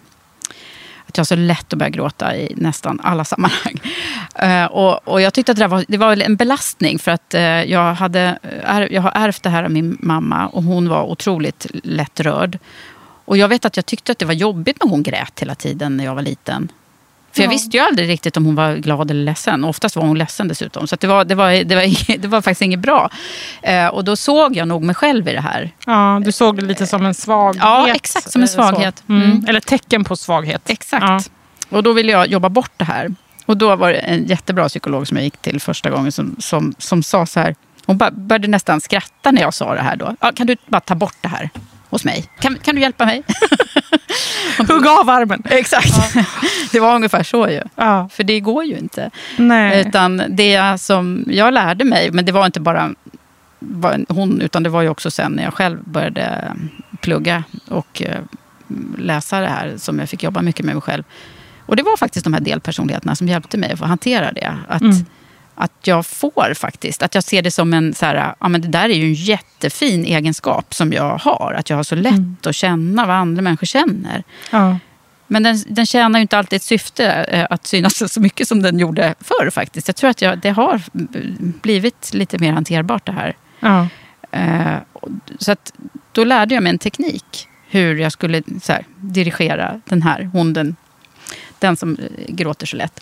Att 1.16 1.30
jag 1.30 1.36
har 1.36 1.42
så 1.42 1.46
lätt 1.46 1.72
att 1.72 1.78
börja 1.78 1.90
gråta 1.90 2.36
i 2.36 2.52
nästan 2.56 3.00
alla 3.02 3.24
sammanhang. 3.24 3.80
Eh, 4.34 4.64
och, 4.64 5.08
och 5.08 5.20
jag 5.20 5.34
tyckte 5.34 5.52
att 5.52 5.58
det, 5.58 5.66
var, 5.66 5.84
det 5.88 5.96
var 5.96 6.16
en 6.16 6.36
belastning 6.36 6.98
för 6.98 7.10
att 7.10 7.34
eh, 7.34 7.42
jag, 7.42 7.94
hade, 7.94 8.38
eh, 8.42 8.86
jag 8.90 9.02
har 9.02 9.12
ärvt 9.14 9.42
det 9.42 9.50
här 9.50 9.62
av 9.62 9.70
min 9.70 9.96
mamma 10.00 10.46
och 10.46 10.62
hon 10.62 10.88
var 10.88 11.02
otroligt 11.02 11.66
lättrörd. 11.82 12.58
Och 13.24 13.36
jag 13.36 13.48
vet 13.48 13.64
att 13.64 13.76
jag 13.76 13.86
tyckte 13.86 14.12
att 14.12 14.18
det 14.18 14.24
var 14.24 14.34
jobbigt 14.34 14.76
när 14.82 14.90
hon 14.90 15.02
grät 15.02 15.40
hela 15.40 15.54
tiden 15.54 15.96
när 15.96 16.04
jag 16.04 16.14
var 16.14 16.22
liten. 16.22 16.68
För 17.36 17.42
jag 17.42 17.48
Ja. 17.48 17.50
visste 17.52 17.76
ju 17.76 17.82
aldrig 17.82 18.08
riktigt 18.08 18.36
om 18.36 18.46
hon 18.46 18.54
var 18.54 18.74
glad 18.76 19.10
eller 19.10 19.24
ledsen. 19.24 19.64
Oftast 19.64 19.96
var 19.96 20.02
hon 20.06 20.18
ledsen 20.18 20.48
dessutom. 20.48 20.86
Så 20.86 20.96
det, 20.96 21.06
var, 21.06 21.24
det, 21.24 21.34
var, 21.34 21.64
det, 21.64 21.74
var, 21.74 22.18
det 22.18 22.28
var 22.28 22.40
faktiskt 22.42 22.62
inget 22.62 22.80
bra. 22.80 23.10
Eh, 23.62 23.86
och 23.86 24.04
då 24.04 24.16
såg 24.16 24.56
jag 24.56 24.68
nog 24.68 24.82
mig 24.82 24.94
själv 24.94 25.28
i 25.28 25.32
det 25.32 25.40
här. 25.40 25.70
Ja, 25.86 26.20
du 26.24 26.32
såg 26.32 26.56
det 26.56 26.64
lite 26.64 26.86
som 26.86 27.06
en 27.06 27.14
svaghet. 27.14 27.62
Ja, 27.62 27.88
exakt, 27.94 28.30
som 28.32 28.42
en 28.42 28.48
eh, 28.48 28.52
svaghet. 28.52 29.02
Mm. 29.08 29.22
Mm. 29.22 29.44
Eller 29.48 29.60
tecken 29.60 30.04
på 30.04 30.16
svaghet. 30.16 30.70
Exakt. 30.70 31.30
Och 31.68 31.82
då 31.82 31.92
ville 31.92 32.12
jag 32.12 32.26
jobba 32.26 32.48
bort 32.48 32.72
det 32.76 32.84
här. 32.84 33.14
Och 33.46 33.56
då 33.56 33.76
var 33.76 33.88
det 33.92 33.98
en 33.98 34.26
jättebra 34.26 34.68
psykolog 34.68 35.06
som 35.08 35.16
jag 35.16 35.24
gick 35.24 35.36
till 35.36 35.60
första 35.60 35.90
gången 35.90 36.12
som, 36.12 36.36
som, 36.38 36.74
som 36.78 37.02
sa 37.02 37.26
så 37.26 37.40
här. 37.40 37.54
Hon 37.86 37.98
började 38.12 38.48
nästan 38.48 38.80
skratta 38.80 39.30
när 39.30 39.42
jag 39.42 39.54
sa 39.54 39.74
det 39.74 39.82
här 39.82 39.96
då. 39.96 40.16
Ja, 40.20 40.32
kan 40.36 40.46
du 40.46 40.56
bara 40.66 40.80
ta 40.80 40.94
bort 40.94 41.16
det 41.20 41.28
här 41.28 41.50
hos 41.90 42.04
mig? 42.04 42.24
Kan, 42.40 42.58
kan 42.58 42.74
du 42.74 42.80
hjälpa 42.80 43.06
mig? 43.06 43.22
Hugg 44.58 44.86
av 44.86 45.10
armen. 45.10 45.42
Exakt. 45.50 45.94
Det 46.72 46.80
var 46.80 46.94
ungefär 46.94 47.22
så 47.22 47.48
ju. 47.48 47.62
Ja. 47.76 48.08
För 48.12 48.24
det 48.24 48.40
går 48.40 48.64
ju 48.64 48.78
inte. 48.78 49.10
Nej. 49.36 49.80
Utan 49.80 50.22
det 50.28 50.80
som 50.80 51.24
jag 51.28 51.54
lärde 51.54 51.84
mig, 51.84 52.10
men 52.10 52.24
det 52.24 52.32
var 52.32 52.46
inte 52.46 52.60
bara 52.60 52.94
hon, 54.08 54.40
utan 54.40 54.62
det 54.62 54.68
var 54.70 54.82
ju 54.82 54.88
också 54.88 55.10
sen 55.10 55.32
när 55.32 55.42
jag 55.44 55.54
själv 55.54 55.78
började 55.84 56.52
plugga 57.00 57.44
och 57.68 58.02
eh, 58.02 58.20
läsa 58.98 59.40
det 59.40 59.46
här 59.48 59.74
som 59.76 59.98
jag 59.98 60.08
fick 60.08 60.22
jobba 60.22 60.42
mycket 60.42 60.66
med 60.66 60.74
mig 60.74 60.82
själv. 60.82 61.02
Och 61.66 61.76
det 61.76 61.82
var 61.82 61.96
faktiskt 61.96 62.24
de 62.24 62.32
här 62.32 62.40
delpersonligheterna 62.40 63.16
som 63.16 63.28
hjälpte 63.28 63.58
mig 63.58 63.72
att 63.72 63.80
hantera 63.80 64.32
det. 64.32 64.54
Att, 64.68 64.82
Mm. 64.82 64.96
Att 65.56 65.72
jag 65.84 66.06
får 66.06 66.54
faktiskt, 66.54 67.02
att 67.02 67.14
jag 67.14 67.24
ser 67.24 67.42
det 67.42 67.50
som 67.50 67.72
en, 67.74 67.94
så 67.94 68.06
här, 68.06 68.34
ja 68.40 68.48
men 68.48 68.60
det 68.60 68.68
där 68.68 68.88
är 68.88 68.94
ju 68.94 69.04
en 69.04 69.14
jättefin 69.14 70.04
egenskap 70.04 70.74
som 70.74 70.92
jag 70.92 71.18
har. 71.18 71.54
Att 71.58 71.70
jag 71.70 71.76
har 71.76 71.84
så 71.84 71.94
lätt 71.94 72.12
Mm. 72.12 72.36
att 72.44 72.54
känna 72.54 73.06
vad 73.06 73.16
andra 73.16 73.42
människor 73.42 73.66
känner. 73.66 74.22
Ja. 74.50 74.78
Men 75.26 75.42
den, 75.42 75.58
den 75.68 75.86
tjänar 75.86 76.18
ju 76.18 76.22
inte 76.22 76.38
alltid 76.38 76.56
ett 76.56 76.62
syfte 76.62 77.06
eh, 77.06 77.46
att 77.50 77.66
synas 77.66 78.12
så 78.12 78.20
mycket 78.20 78.48
som 78.48 78.62
den 78.62 78.78
gjorde 78.78 79.14
förr 79.20 79.50
faktiskt. 79.50 79.88
Jag 79.88 79.96
tror 79.96 80.10
att 80.10 80.22
jag, 80.22 80.38
det 80.38 80.50
har 80.50 80.82
blivit 81.62 82.14
lite 82.14 82.38
mer 82.38 82.52
hanterbart 82.52 83.06
det 83.06 83.12
här. 83.12 83.36
Ja. 83.60 83.88
Eh, 84.30 84.76
så 85.38 85.52
att 85.52 85.72
då 86.12 86.24
lärde 86.24 86.54
jag 86.54 86.62
mig 86.62 86.70
en 86.70 86.78
teknik. 86.78 87.48
Hur 87.68 87.96
jag 87.96 88.12
skulle 88.12 88.42
så 88.62 88.72
här, 88.72 88.84
dirigera 88.96 89.80
den 89.84 90.02
här 90.02 90.22
hunden. 90.22 90.76
Den 91.58 91.76
som 91.76 91.96
eh, 91.96 92.34
gråter 92.34 92.66
så 92.66 92.76
lätt. 92.76 93.00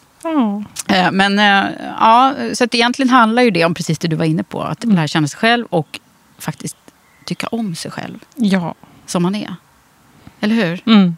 Eh, 0.89 1.11
men 1.13 1.39
eh, 1.39 1.71
ja, 2.01 2.35
så 2.55 2.65
att 2.65 2.75
egentligen 2.75 3.09
handlar 3.09 3.43
ju 3.43 3.51
det 3.51 3.65
om 3.65 3.75
precis 3.75 3.99
det 3.99 4.09
du 4.09 4.17
var 4.17 4.25
inne 4.25 4.43
på. 4.43 4.63
Att 4.63 4.85
lära 4.85 5.07
känna 5.09 5.29
sig 5.29 5.39
själv 5.39 5.67
och 5.71 6.01
faktiskt 6.39 6.77
tycka 7.25 7.47
om 7.47 7.75
sig 7.75 7.91
själv 7.91 8.19
ja. 8.37 8.75
som 9.07 9.23
man 9.23 9.35
är. 9.35 9.57
Eller 10.41 10.55
hur? 10.55 10.83
Mm. 10.87 11.17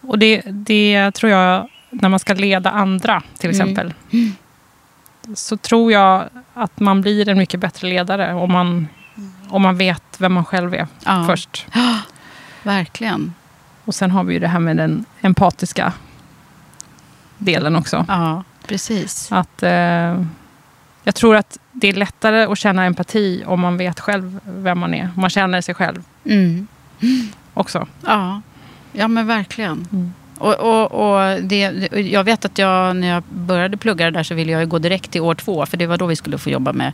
Och 0.00 0.18
det, 0.18 0.42
det 0.46 1.10
tror 1.10 1.32
jag, 1.32 1.68
när 1.90 2.08
man 2.08 2.18
ska 2.18 2.34
leda 2.34 2.70
andra 2.70 3.22
till 3.38 3.50
Mm. 3.50 3.60
exempel. 3.60 3.94
Så 5.34 5.56
tror 5.56 5.92
jag 5.92 6.24
att 6.54 6.80
man 6.80 7.00
blir 7.00 7.28
en 7.28 7.38
mycket 7.38 7.60
bättre 7.60 7.88
ledare 7.88 8.34
om 8.34 8.52
man, 8.52 8.88
om 9.48 9.62
man 9.62 9.76
vet 9.76 10.02
vem 10.18 10.32
man 10.32 10.44
själv 10.44 10.74
är 10.74 10.86
Ja. 11.04 11.24
först. 11.26 11.66
Verkligen. 12.62 13.34
Och 13.84 13.94
sen 13.94 14.10
har 14.10 14.24
vi 14.24 14.34
ju 14.34 14.40
det 14.40 14.48
här 14.48 14.58
med 14.58 14.76
den 14.76 15.04
empatiska 15.20 15.92
delen 17.38 17.76
också. 17.76 18.04
Ja, 18.08 18.44
precis. 18.66 19.32
Att, 19.32 19.62
eh, 19.62 20.24
jag 21.04 21.14
tror 21.14 21.36
att 21.36 21.58
det 21.72 21.88
är 21.88 21.92
lättare 21.92 22.44
att 22.44 22.58
känna 22.58 22.84
empati 22.84 23.42
om 23.46 23.60
man 23.60 23.76
vet 23.76 24.00
själv 24.00 24.40
vem 24.44 24.78
man 24.78 24.94
är. 24.94 25.02
Om 25.14 25.20
man 25.20 25.30
känner 25.30 25.60
sig 25.60 25.74
själv 25.74 26.02
Mm. 26.24 26.66
också. 27.54 27.86
Ja, 28.06 28.40
ja 28.92 29.08
men 29.08 29.26
verkligen. 29.26 29.86
Mm. 29.92 30.12
Och, 30.38 30.54
och, 30.54 30.92
och 30.92 31.42
det, 31.42 31.58
jag 31.92 32.24
vet 32.24 32.44
att 32.44 32.58
jag, 32.58 32.96
när 32.96 33.08
jag 33.08 33.22
började 33.30 33.76
plugga 33.76 34.04
det 34.04 34.10
där 34.10 34.22
så 34.22 34.34
ville 34.34 34.52
jag 34.52 34.68
gå 34.68 34.78
direkt 34.78 35.10
till 35.10 35.20
år 35.20 35.34
två. 35.34 35.66
För 35.66 35.76
det 35.76 35.86
var 35.86 35.96
då 35.98 36.06
vi 36.06 36.16
skulle 36.16 36.38
få 36.38 36.50
jobba 36.50 36.72
med, 36.72 36.92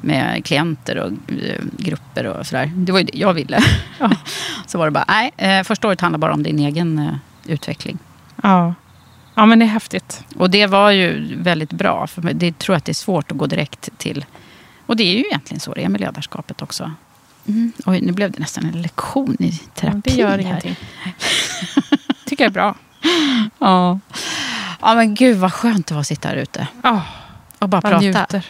med 0.00 0.44
klienter 0.44 0.98
och 0.98 1.10
eh, 1.32 1.60
grupper 1.78 2.26
och 2.26 2.46
sådär. 2.46 2.72
Det 2.74 2.92
var 2.92 2.98
ju 2.98 3.04
det 3.04 3.18
jag 3.18 3.34
ville. 3.34 3.58
så 4.66 4.78
var 4.78 4.84
det 4.86 4.90
bara, 4.90 5.04
nej, 5.08 5.32
eh, 5.36 5.62
första 5.62 5.88
året 5.88 6.00
handlar 6.00 6.18
bara 6.18 6.32
om 6.32 6.42
din 6.42 6.58
egen 6.58 6.98
eh, 6.98 7.14
utveckling. 7.52 7.98
Ja. 8.42 8.74
Ja, 9.34 9.46
men 9.46 9.58
det 9.58 9.64
är 9.64 9.68
häftigt. 9.68 10.24
Och 10.36 10.50
det 10.50 10.66
var 10.66 10.90
ju 10.90 11.36
väldigt 11.36 11.72
bra. 11.72 12.06
För 12.06 12.20
det 12.22 12.58
tror 12.58 12.74
jag 12.74 12.78
att 12.78 12.84
det 12.84 12.92
är 12.92 12.94
svårt 12.94 13.30
att 13.32 13.38
gå 13.38 13.46
direkt 13.46 13.88
till. 13.98 14.24
Och 14.86 14.96
det 14.96 15.02
är 15.02 15.12
ju 15.18 15.24
egentligen 15.24 15.60
så 15.60 15.74
det 15.74 15.84
är 15.84 15.88
med 15.88 16.00
ledarskapet 16.00 16.62
också. 16.62 16.92
Mm. 17.48 17.72
Oj, 17.86 18.00
nu 18.00 18.12
blev 18.12 18.30
det 18.30 18.38
nästan 18.38 18.64
en 18.64 18.82
lektion 18.82 19.36
i 19.40 19.52
terapi. 19.74 20.00
Det 20.04 20.14
gör 20.14 20.28
här. 20.28 20.38
ingenting. 20.38 20.76
tycker 22.26 22.44
jag 22.44 22.50
är 22.50 22.54
bra. 22.54 22.74
Ja. 23.58 23.98
ja, 24.80 24.94
men 24.94 25.14
gud 25.14 25.36
vad 25.38 25.52
skönt 25.52 25.86
det 25.86 25.94
var 25.94 26.00
att 26.00 26.06
sitta 26.06 26.28
här 26.28 26.36
ute 26.36 26.66
Ja, 26.82 27.02
och 27.58 27.68
bara 27.68 27.80
prata. 27.80 27.98
njuter. 27.98 28.44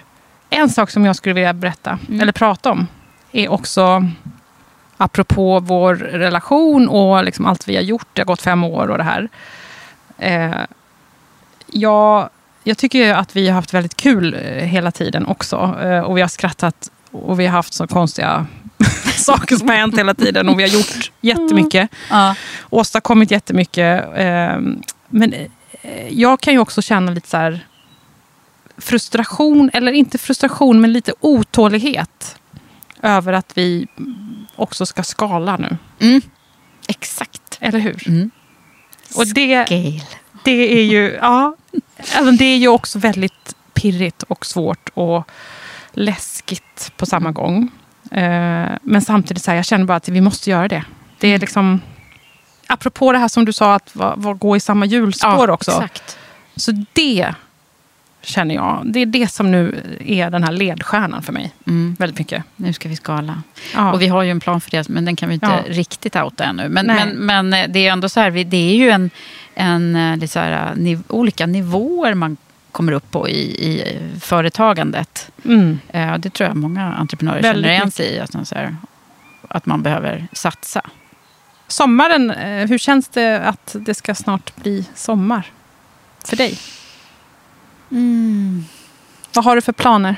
En 0.51 0.68
sak 0.70 0.91
som 0.91 1.05
jag 1.05 1.16
skulle 1.16 1.33
vilja 1.35 1.53
berätta, 1.53 1.99
Mm. 2.09 2.20
eller 2.20 2.33
prata 2.33 2.70
om, 2.70 2.87
är 3.33 3.49
också 3.49 4.09
apropå 4.97 5.61
vår 5.61 5.95
relation 5.95 6.89
och 6.89 7.24
liksom 7.24 7.47
allt 7.47 7.68
vi 7.68 7.74
har 7.76 7.83
gjort. 7.83 8.07
Det 8.12 8.20
har 8.20 8.26
gått 8.26 8.43
fem 8.43 8.64
år 8.64 8.89
och 8.89 8.99
det 8.99 9.05
här. 9.05 9.28
Eh, 10.23 10.66
jag, 11.66 12.31
jag 12.64 12.79
tycker 12.79 13.14
att 13.14 13.37
vi 13.37 13.49
har 13.49 13.55
haft 13.55 13.75
väldigt 13.75 13.97
kul 13.97 14.35
eh, 14.35 14.41
hela 14.64 14.91
tiden 14.91 15.27
också. 15.27 15.79
Eh, 15.83 16.01
och 16.01 16.16
vi 16.16 16.20
har 16.20 16.29
skrattat 16.29 16.91
och 17.11 17.41
vi 17.41 17.47
har 17.47 17.53
haft 17.53 17.75
så 17.75 17.87
konstiga 17.87 18.47
saker 19.16 19.57
som 19.57 19.68
har 19.68 19.77
hänt 19.77 19.99
hela 19.99 20.14
tiden. 20.14 20.49
Och 20.49 20.59
vi 20.59 20.62
har 20.62 20.70
gjort 20.70 21.12
jättemycket. 21.20 21.91
Ja. 22.11 22.35
Åstadkommit 22.70 23.31
jättemycket. 23.31 24.05
Eh, 24.16 24.61
men 25.09 25.33
eh, 25.83 26.09
jag 26.09 26.41
kan 26.41 26.53
ju 26.53 26.59
också 26.59 26.83
känna 26.83 27.12
lite 27.12 27.29
så 27.29 27.37
här 27.37 27.66
frustration, 28.79 29.70
eller 29.73 29.93
inte 29.93 30.18
frustration, 30.18 30.81
men 30.81 30.93
lite 30.93 31.12
otålighet. 31.20 32.37
Över 33.03 33.33
att 33.33 33.53
vi 33.55 33.87
också 34.57 34.87
ska 34.87 35.03
skala 35.03 35.57
nu. 35.57 35.77
Mm. 36.01 36.20
Exakt. 36.89 37.59
Eller 37.61 37.79
hur? 37.79 38.09
Mm. 38.09 38.31
Och 39.14 39.26
det, 39.26 39.66
Scale. 39.66 40.00
det 40.44 40.80
är 40.80 40.84
ju 40.84 41.18
ja, 41.20 41.56
alltså 42.16 42.30
det 42.32 42.44
är 42.44 42.56
ju 42.56 42.68
också 42.68 42.98
väldigt 42.98 43.54
pirrigt 43.74 44.22
och 44.22 44.46
svårt 44.46 44.88
och 44.94 45.30
läskigt 45.92 46.92
på 46.96 47.06
samma 47.06 47.30
gång. 47.30 47.70
Eh, 48.10 48.70
men 48.82 49.02
samtidigt 49.02 49.42
så 49.42 49.50
här, 49.50 49.56
jag 49.56 49.64
känner 49.64 49.84
bara 49.84 49.96
att 49.96 50.08
vi 50.08 50.20
måste 50.20 50.50
göra 50.50 50.68
det. 50.68 50.84
Det 51.18 51.28
är 51.28 51.38
liksom... 51.38 51.80
Apropå 52.66 53.12
det 53.12 53.18
här 53.18 53.28
som 53.28 53.44
du 53.44 53.52
sa, 53.52 53.74
att 53.74 53.96
va, 53.96 54.14
va, 54.16 54.32
gå 54.32 54.56
i 54.56 54.60
samma 54.60 54.86
hjulspår 54.86 55.50
också. 55.50 55.70
Exakt. 55.70 56.18
Så 56.56 56.84
det 56.92 57.34
känner 58.23 58.55
jag, 58.55 58.83
det 58.85 59.01
är 59.01 59.07
det 59.07 59.29
som 59.33 59.51
nu 59.51 59.83
är 60.07 60.31
den 60.31 60.45
här 60.45 60.53
ledstjärnan 60.53 61.23
för 61.23 61.33
mig. 61.33 61.53
Mm. 61.66 61.97
Väldigt 61.99 62.18
mycket. 62.18 62.45
Nu 62.57 62.73
ska 62.73 62.89
vi 62.89 62.97
skala. 62.97 63.43
Ja. 63.75 63.93
Och 63.93 64.03
vi 64.03 64.09
har 64.09 64.23
ju 64.23 64.31
en 64.31 64.41
plan 64.41 64.61
för 64.61 64.70
det, 64.70 64.89
men 64.89 65.05
den 65.05 65.16
kan 65.16 65.29
vi 65.29 65.35
inte 65.35 65.47
Ja. 65.66 65.75
riktigt 65.75 66.16
outa 66.16 66.45
ännu. 66.45 66.68
Men, 66.68 66.87
men, 66.87 67.09
men 67.09 67.53
eh, 67.53 67.66
det 67.68 67.87
är 67.87 67.93
ändå 67.93 68.09
så 68.09 68.20
här, 68.20 68.31
det 68.31 68.57
är 68.70 68.75
ju 68.77 68.91
en, 68.91 69.11
en 69.55 69.97
eh, 69.97 70.16
lite 70.16 70.33
så 70.33 70.39
här, 70.39 70.75
niv- 70.75 71.03
olika 71.09 71.47
nivåer 71.47 72.14
man 72.14 72.37
kommer 72.73 72.93
upp 72.93 73.11
på 73.11 73.29
i, 73.29 73.41
i 73.41 73.99
företagandet. 74.20 75.31
Mm. 75.45 75.79
Eh, 75.89 76.18
Det 76.18 76.31
tror 76.31 76.49
jag 76.49 76.57
många 76.57 76.93
entreprenörer 76.95 77.43
Väldigt 77.43 77.64
känner 77.64 77.75
igen 77.75 77.91
sig 77.91 78.07
i. 78.07 78.18
Att, 78.20 78.35
man 78.35 78.47
så 78.47 78.55
här, 78.55 78.77
att 79.49 79.66
man 79.66 79.83
behöver 79.83 80.27
satsa. 80.33 80.83
Sommaren, 81.68 82.31
eh, 82.31 82.68
hur 82.68 82.79
känns 82.79 83.09
det 83.09 83.41
att 83.41 83.77
det 83.81 83.95
ska 83.95 84.14
snart 84.14 84.57
bli 84.57 84.85
sommar 84.95 85.47
för 86.25 86.37
dig? 86.37 86.59
Vad 89.34 89.45
har 89.45 89.55
du 89.57 89.62
för 89.62 89.72
planer? 89.72 90.16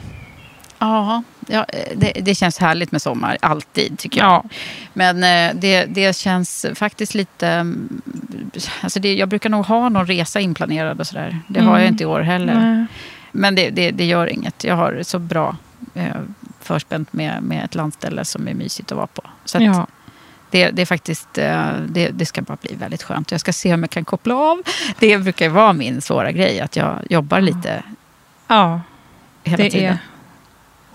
Ja, 0.79 1.23
ja 1.47 1.67
det, 1.97 2.13
det 2.23 2.35
känns 2.35 2.59
härligt 2.59 2.93
med 2.93 3.03
sommar, 3.03 3.39
alltid 3.43 3.99
tycker 3.99 4.21
jag. 4.21 4.27
Ja. 4.31 4.45
Men 4.93 5.17
eh, 5.25 5.61
det, 5.61 5.85
det 5.85 6.17
känns 6.17 6.67
faktiskt 6.75 7.15
lite... 7.15 7.49
mm, 7.49 8.01
Alltså 8.83 9.01
det, 9.01 9.15
jag 9.15 9.29
brukar 9.29 9.51
nog 9.51 9.65
ha 9.67 9.89
någon 9.89 10.07
resa 10.07 10.41
inplanerad 10.41 11.01
och 11.01 11.07
sådär. 11.07 11.39
Det 11.49 11.61
har 11.61 11.71
jag 11.73 11.81
Mm. 11.81 11.93
inte 11.93 12.03
i 12.03 12.07
år 12.07 12.21
heller. 12.21 12.55
Nej. 12.55 12.87
Men 13.33 13.55
det, 13.55 13.71
det, 13.71 13.91
det 13.91 14.05
gör 14.05 14.27
inget. 14.27 14.65
Jag 14.65 14.77
har 14.77 15.03
så 15.03 15.19
bra 15.19 15.57
eh, 15.95 16.07
förspänt 16.61 17.13
med, 17.13 17.43
med 17.43 17.65
ett 17.65 17.75
landställe 17.75 18.25
som 18.25 18.49
är 18.49 18.55
mysigt 18.55 18.93
att 18.93 18.97
vara 18.97 19.07
på. 19.07 19.23
Så 19.45 19.59
att 19.59 19.65
Ja. 19.65 19.87
Det, 20.55 20.71
det 20.71 20.83
är 20.83 20.87
faktiskt, 20.87 21.39
eh, 21.39 21.73
det, 21.89 22.09
det 22.09 22.27
ska 22.27 22.43
bara 22.43 22.59
bli 22.63 22.75
väldigt 22.75 23.03
skönt. 23.03 23.31
Jag 23.31 23.41
ska 23.41 23.53
se 23.53 23.75
om 23.75 23.83
jag 23.83 23.91
kan 23.91 24.05
koppla 24.05 24.35
av. 24.37 24.63
Det 24.99 25.19
brukar 25.19 25.49
vara 25.49 25.73
min 25.73 26.01
svåra 26.01 26.33
grej, 26.33 26.61
att 26.61 26.77
jag 26.77 26.99
jobbar 27.11 27.41
lite 27.41 27.83
ja, 28.47 28.81
hela 29.45 29.65
det 29.65 29.71
tiden. 29.71 29.93
är 29.93 29.99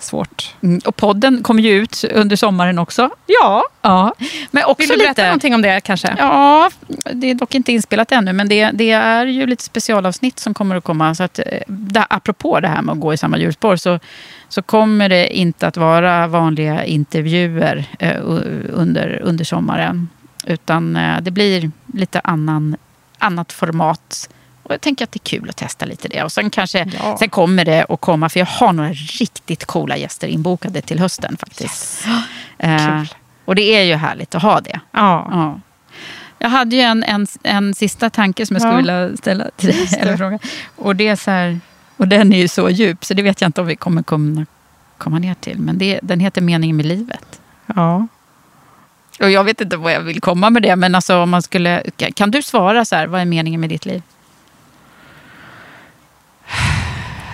svårt. 0.03 0.55
Mm, 0.63 0.81
och 0.85 0.95
podden 0.95 1.43
kommer 1.43 1.63
ju 1.63 1.71
ut 1.71 2.03
under 2.11 2.35
sommaren 2.35 2.79
också. 2.79 3.09
Ja, 3.25 3.63
Ja, 3.81 4.13
men 4.51 4.63
också 4.63 4.81
vill 4.81 4.89
du 4.89 4.97
berätta 4.97 5.09
lite... 5.09 5.25
någonting 5.25 5.55
om 5.55 5.61
det 5.61 5.81
kanske? 5.81 6.15
Ja, 6.17 6.69
det 7.13 7.29
är 7.31 7.35
dock 7.35 7.55
inte 7.55 7.71
inspelat 7.71 8.11
ännu, 8.11 8.33
men 8.33 8.49
det, 8.49 8.71
det 8.73 8.91
är 8.91 9.25
ju 9.25 9.45
lite 9.47 9.63
specialavsnitt 9.63 10.39
som 10.39 10.53
kommer 10.53 10.75
att 10.75 10.83
komma. 10.83 11.15
Så 11.15 11.23
att, 11.23 11.39
eh, 11.39 11.45
där, 11.67 12.05
apropå 12.09 12.59
det 12.59 12.67
här 12.67 12.81
med 12.81 12.93
att 12.93 12.99
gå 12.99 13.13
i 13.13 13.17
samma 13.17 13.37
hjulspår 13.37 13.75
så, 13.75 13.99
så 14.49 14.61
kommer 14.61 15.09
det 15.09 15.37
inte 15.37 15.67
att 15.67 15.77
vara 15.77 16.27
vanliga 16.27 16.85
intervjuer 16.85 17.85
eh, 17.99 18.17
under, 18.73 19.19
under 19.23 19.45
sommaren. 19.45 20.09
Utan 20.45 20.95
eh, 20.95 21.21
det 21.21 21.31
blir 21.31 21.71
lite 21.93 22.19
annan, 22.19 22.75
annat 23.17 23.51
format. 23.51 24.29
Och 24.69 24.73
jag 24.73 24.81
tänker 24.81 25.03
att 25.03 25.11
det 25.11 25.17
är 25.17 25.39
kul 25.39 25.49
att 25.49 25.55
testa 25.57 25.85
lite 25.85 26.07
det. 26.07 26.23
Och 26.23 26.31
sen, 26.31 26.49
kanske, 26.49 26.87
Ja. 27.03 27.17
sen 27.17 27.29
kommer 27.29 27.65
det 27.65 27.85
att 27.89 28.01
komma, 28.01 28.29
för 28.29 28.39
jag 28.39 28.45
har 28.47 28.73
några 28.73 28.89
riktigt 28.93 29.65
coola 29.65 29.97
gäster 29.97 30.27
inbokade 30.27 30.81
till 30.81 30.99
hösten 30.99 31.37
faktiskt. 31.37 32.05
Eh, 32.57 32.87
Kul. 32.97 33.07
och 33.45 33.55
det 33.55 33.61
är 33.75 33.83
ju 33.83 33.95
härligt 33.95 34.35
att 34.35 34.41
ha 34.41 34.61
det. 34.61 34.79
Ja. 34.91 35.27
Ja. 35.31 35.59
Jag 36.39 36.49
hade 36.49 36.75
ju 36.75 36.81
en, 36.81 37.03
en, 37.03 37.27
en 37.43 37.73
sista 37.73 38.09
tanke 38.09 38.45
som 38.45 38.55
jag 38.55 38.61
skulle 38.61 38.93
Ja. 38.93 39.01
vilja 39.05 39.17
ställa 39.17 39.45
till 39.55 39.69
dig. 39.69 39.89
Eller 39.99 40.17
fråga. 40.17 40.39
Och, 40.75 40.95
det 40.95 41.07
är 41.07 41.15
så 41.15 41.31
här, 41.31 41.59
och 41.97 42.07
den 42.07 42.33
är 42.33 42.37
ju 42.37 42.47
så 42.47 42.69
djup, 42.69 43.05
så 43.05 43.13
det 43.13 43.21
vet 43.21 43.41
jag 43.41 43.47
inte 43.47 43.61
om 43.61 43.67
vi 43.67 43.75
kommer 43.75 44.03
kunna 44.03 44.45
komma 44.97 45.19
ner 45.19 45.33
till. 45.33 45.59
Men 45.59 45.77
det, 45.77 45.99
den 46.03 46.19
heter 46.19 46.41
Meningen 46.41 46.77
med 46.77 46.85
livet. 46.85 47.39
Ja. 47.65 48.07
Och 49.19 49.29
jag 49.31 49.43
vet 49.43 49.61
inte 49.61 49.77
vad 49.77 49.91
jag 49.93 50.01
vill 50.01 50.21
komma 50.21 50.49
med 50.49 50.61
det, 50.63 50.75
men 50.75 50.95
alltså 50.95 51.17
om 51.17 51.29
man 51.29 51.41
skulle... 51.41 51.83
Kan 52.13 52.31
du 52.31 52.41
svara 52.41 52.85
så 52.85 52.95
här, 52.95 53.07
vad 53.07 53.21
är 53.21 53.25
meningen 53.25 53.61
med 53.61 53.69
ditt 53.69 53.85
liv? 53.85 54.01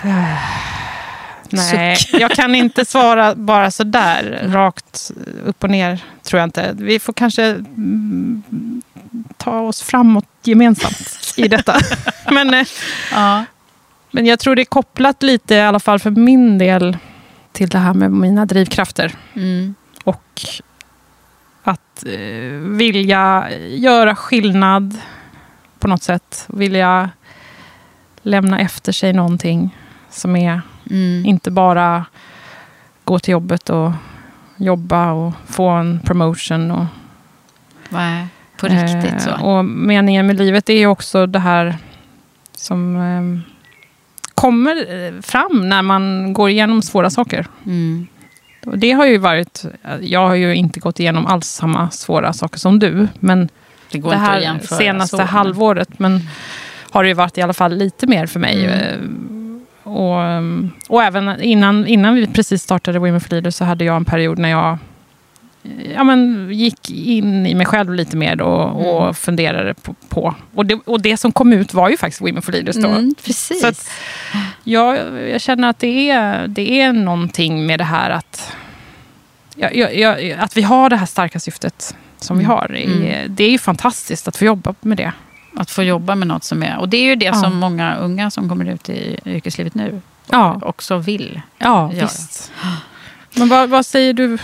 Nej, 1.49 1.97
jag 2.11 2.31
kan 2.31 2.55
inte 2.55 2.85
svara 2.85 3.35
bara 3.35 3.71
så 3.71 3.83
där 3.83 4.39
rakt 4.51 5.11
upp 5.45 5.63
och 5.63 5.69
ner. 5.69 6.03
tror 6.23 6.39
jag 6.39 6.47
inte. 6.47 6.75
Vi 6.77 6.99
får 6.99 7.13
kanske 7.13 7.43
mm, 7.45 8.43
ta 9.37 9.59
oss 9.59 9.81
framåt 9.81 10.25
gemensamt 10.43 11.33
i 11.37 11.47
detta. 11.47 11.75
men, 12.31 12.53
eh, 12.53 12.67
Ja. 13.11 13.45
men 14.11 14.25
jag 14.25 14.39
tror 14.39 14.55
det 14.55 14.61
är 14.61 14.65
kopplat 14.65 15.23
lite, 15.23 15.55
i 15.55 15.61
alla 15.61 15.79
fall 15.79 15.99
för 15.99 16.11
min 16.11 16.57
del, 16.57 16.97
till 17.51 17.69
det 17.69 17.77
här 17.77 17.93
med 17.93 18.11
mina 18.11 18.45
drivkrafter. 18.45 19.11
Mm. 19.35 19.75
Och 20.03 20.41
att 21.63 22.05
eh, 22.05 22.49
vilja 22.59 23.47
göra 23.69 24.15
skillnad 24.15 24.97
på 25.79 25.87
något 25.87 26.03
sätt. 26.03 26.45
Vilja 26.47 27.09
lämna 28.21 28.59
efter 28.59 28.91
sig 28.91 29.13
någonting 29.13 29.77
som 30.15 30.35
är 30.35 30.61
Mm. 30.91 31.25
inte 31.25 31.51
bara 31.51 32.05
gå 33.03 33.19
till 33.19 33.31
jobbet 33.31 33.69
och 33.69 33.91
jobba 34.57 35.11
och 35.11 35.33
få 35.45 35.67
en 35.69 35.99
promotion. 35.99 36.71
Och, 36.71 36.85
Nej, 37.89 38.27
på 38.59 38.67
riktigt 38.67 39.21
så. 39.21 39.29
Eh, 39.29 39.43
och 39.43 39.65
meningen 39.65 40.27
med 40.27 40.37
livet 40.37 40.69
är 40.69 40.73
ju 40.77 40.87
också 40.87 41.25
det 41.25 41.39
här 41.39 41.77
som 42.55 42.95
eh, 42.95 43.51
kommer 44.35 45.05
eh, 45.05 45.21
fram 45.21 45.69
när 45.69 45.81
man 45.81 46.33
går 46.33 46.49
igenom 46.49 46.81
svåra 46.81 47.09
saker. 47.09 47.47
Mm. 47.65 48.07
Det 48.75 48.91
har 48.91 49.05
ju 49.05 49.17
varit, 49.17 49.65
jag 50.01 50.27
har 50.27 50.35
ju 50.35 50.55
inte 50.55 50.79
gått 50.79 50.99
igenom 50.99 51.25
alls 51.25 51.47
samma 51.47 51.89
svåra 51.91 52.33
saker 52.33 52.59
som 52.59 52.79
du. 52.79 53.07
Men 53.19 53.49
Det 53.91 53.97
går 53.99 54.09
det 54.11 54.17
här 54.17 54.59
senaste 54.61 55.07
så, 55.17 55.17
men- 55.17 55.27
halvåret 55.27 55.99
men 55.99 56.21
har 56.91 57.03
det 57.03 57.07
ju 57.09 57.13
varit 57.15 57.37
i 57.37 57.41
alla 57.41 57.53
fall 57.53 57.75
lite 57.77 58.07
mer 58.07 58.25
för 58.25 58.39
mig. 58.39 58.65
Mm. 58.65 59.34
Och, 59.85 60.17
um, 60.19 60.71
och 60.89 61.03
även 61.03 61.41
innan, 61.41 61.87
innan 61.87 62.15
vi 62.15 62.27
precis 62.27 62.63
startade 62.63 62.99
Women 62.99 63.21
for 63.21 63.29
Leaders 63.29 63.55
så 63.55 63.65
hade 63.65 63.85
jag 63.85 63.95
en 63.95 64.05
period 64.05 64.37
när 64.39 64.49
jag 64.49 64.77
ja, 65.95 66.03
men, 66.03 66.49
gick 66.53 66.89
in 66.89 67.45
i 67.45 67.55
mig 67.55 67.65
själv 67.65 67.93
lite 67.93 68.17
mer 68.17 68.41
och, 68.41 68.87
och 68.95 69.01
Mm. 69.01 69.13
funderade 69.13 69.73
på. 69.73 69.95
på. 70.09 70.35
Och, 70.55 70.65
det, 70.65 70.75
och 70.85 71.01
det 71.01 71.17
som 71.17 71.31
kom 71.31 71.53
ut 71.53 71.73
var 71.73 71.89
ju 71.89 71.97
faktiskt 71.97 72.21
Women 72.21 72.41
for 72.41 72.51
Leaders 72.51 72.75
då. 72.75 72.87
Mm, 72.87 73.15
precis. 73.25 73.61
Så 73.61 73.67
att 73.67 73.89
jag, 74.63 74.97
jag 75.29 75.41
känner 75.41 75.69
att 75.69 75.79
det 75.79 76.09
är, 76.09 76.47
det 76.47 76.81
är 76.81 76.93
någonting 76.93 77.65
med 77.65 77.79
det 77.79 77.83
här 77.83 78.09
att, 78.09 78.51
jag, 79.55 79.95
jag, 79.95 80.31
att 80.31 80.57
vi 80.57 80.61
har 80.61 80.89
det 80.89 80.95
här 80.97 81.05
starka 81.05 81.39
syftet 81.39 81.95
som 82.17 82.37
vi 82.37 82.43
Mm. 82.43 82.55
har. 82.57 82.75
I, 82.75 83.25
Det 83.29 83.43
är 83.43 83.49
ju 83.51 83.57
fantastiskt 83.57 84.27
att 84.27 84.37
få 84.37 84.45
jobba 84.45 84.75
med 84.81 84.97
det. 84.97 85.11
Att 85.55 85.71
få 85.71 85.83
jobba 85.83 86.15
med 86.15 86.27
något 86.27 86.43
som 86.43 86.63
är... 86.63 86.77
Och 86.77 86.89
det 86.89 86.97
är 86.97 87.03
ju 87.03 87.15
det 87.15 87.25
Ja. 87.25 87.33
som 87.33 87.55
många 87.57 87.95
unga 87.95 88.31
som 88.31 88.49
kommer 88.49 88.65
ut 88.65 88.89
i 88.89 89.19
yrkeslivet 89.25 89.75
nu 89.75 90.01
Ja. 90.31 90.59
också 90.61 90.97
vill. 90.97 91.41
Ja, 91.57 91.93
göra. 91.93 92.05
visst. 92.05 92.51
Men 93.35 93.49
vad, 93.49 93.69
vad 93.69 93.85
säger 93.85 94.13
du? 94.13 94.37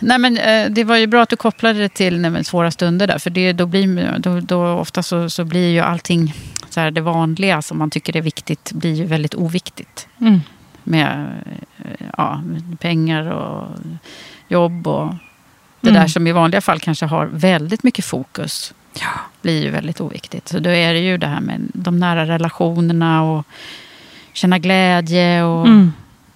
Nej, 0.00 0.18
men, 0.18 0.36
eh, 0.38 0.70
det 0.70 0.84
var 0.84 0.96
ju 0.96 1.06
bra 1.06 1.22
att 1.22 1.28
du 1.28 1.36
kopplade 1.36 1.78
det 1.78 1.88
till 1.88 2.20
nej, 2.20 2.30
men, 2.30 2.44
svåra 2.44 2.70
stunder. 2.70 3.06
Där, 3.06 3.18
för 3.18 3.30
det, 3.30 3.52
då 3.52 3.66
blir, 3.66 4.18
då, 4.18 4.40
då, 4.40 4.66
ofta 4.68 5.02
så, 5.02 5.30
så 5.30 5.44
blir 5.44 5.70
ju 5.70 5.80
allting, 5.80 6.34
så 6.70 6.80
här, 6.80 6.90
det 6.90 7.00
vanliga 7.00 7.62
som 7.62 7.78
man 7.78 7.90
tycker 7.90 8.16
är 8.16 8.20
viktigt, 8.22 8.72
blir 8.72 8.94
ju 8.94 9.04
väldigt 9.04 9.34
oviktigt. 9.34 10.08
Mm. 10.20 10.40
Med 10.84 11.26
eh, 11.78 12.06
ja, 12.16 12.42
pengar 12.80 13.30
och 13.30 13.68
jobb 14.48 14.86
och 14.86 15.14
det 15.80 15.90
Mm. 15.90 16.00
där 16.02 16.08
som 16.08 16.26
i 16.26 16.32
vanliga 16.32 16.60
fall 16.60 16.80
kanske 16.80 17.06
har 17.06 17.26
väldigt 17.26 17.82
mycket 17.82 18.04
fokus. 18.04 18.74
Blir 19.42 19.62
ju 19.62 19.70
väldigt 19.70 20.00
oviktigt. 20.00 20.48
Så 20.48 20.58
då 20.58 20.70
är 20.70 20.92
det 20.94 21.00
ju 21.00 21.16
det 21.18 21.26
här 21.26 21.40
med 21.40 21.60
de 21.74 21.98
nära 21.98 22.26
relationerna 22.26 23.22
och 23.22 23.46
känna 24.32 24.58
glädje 24.58 25.42
och 25.42 25.66
Mm. 25.66 25.92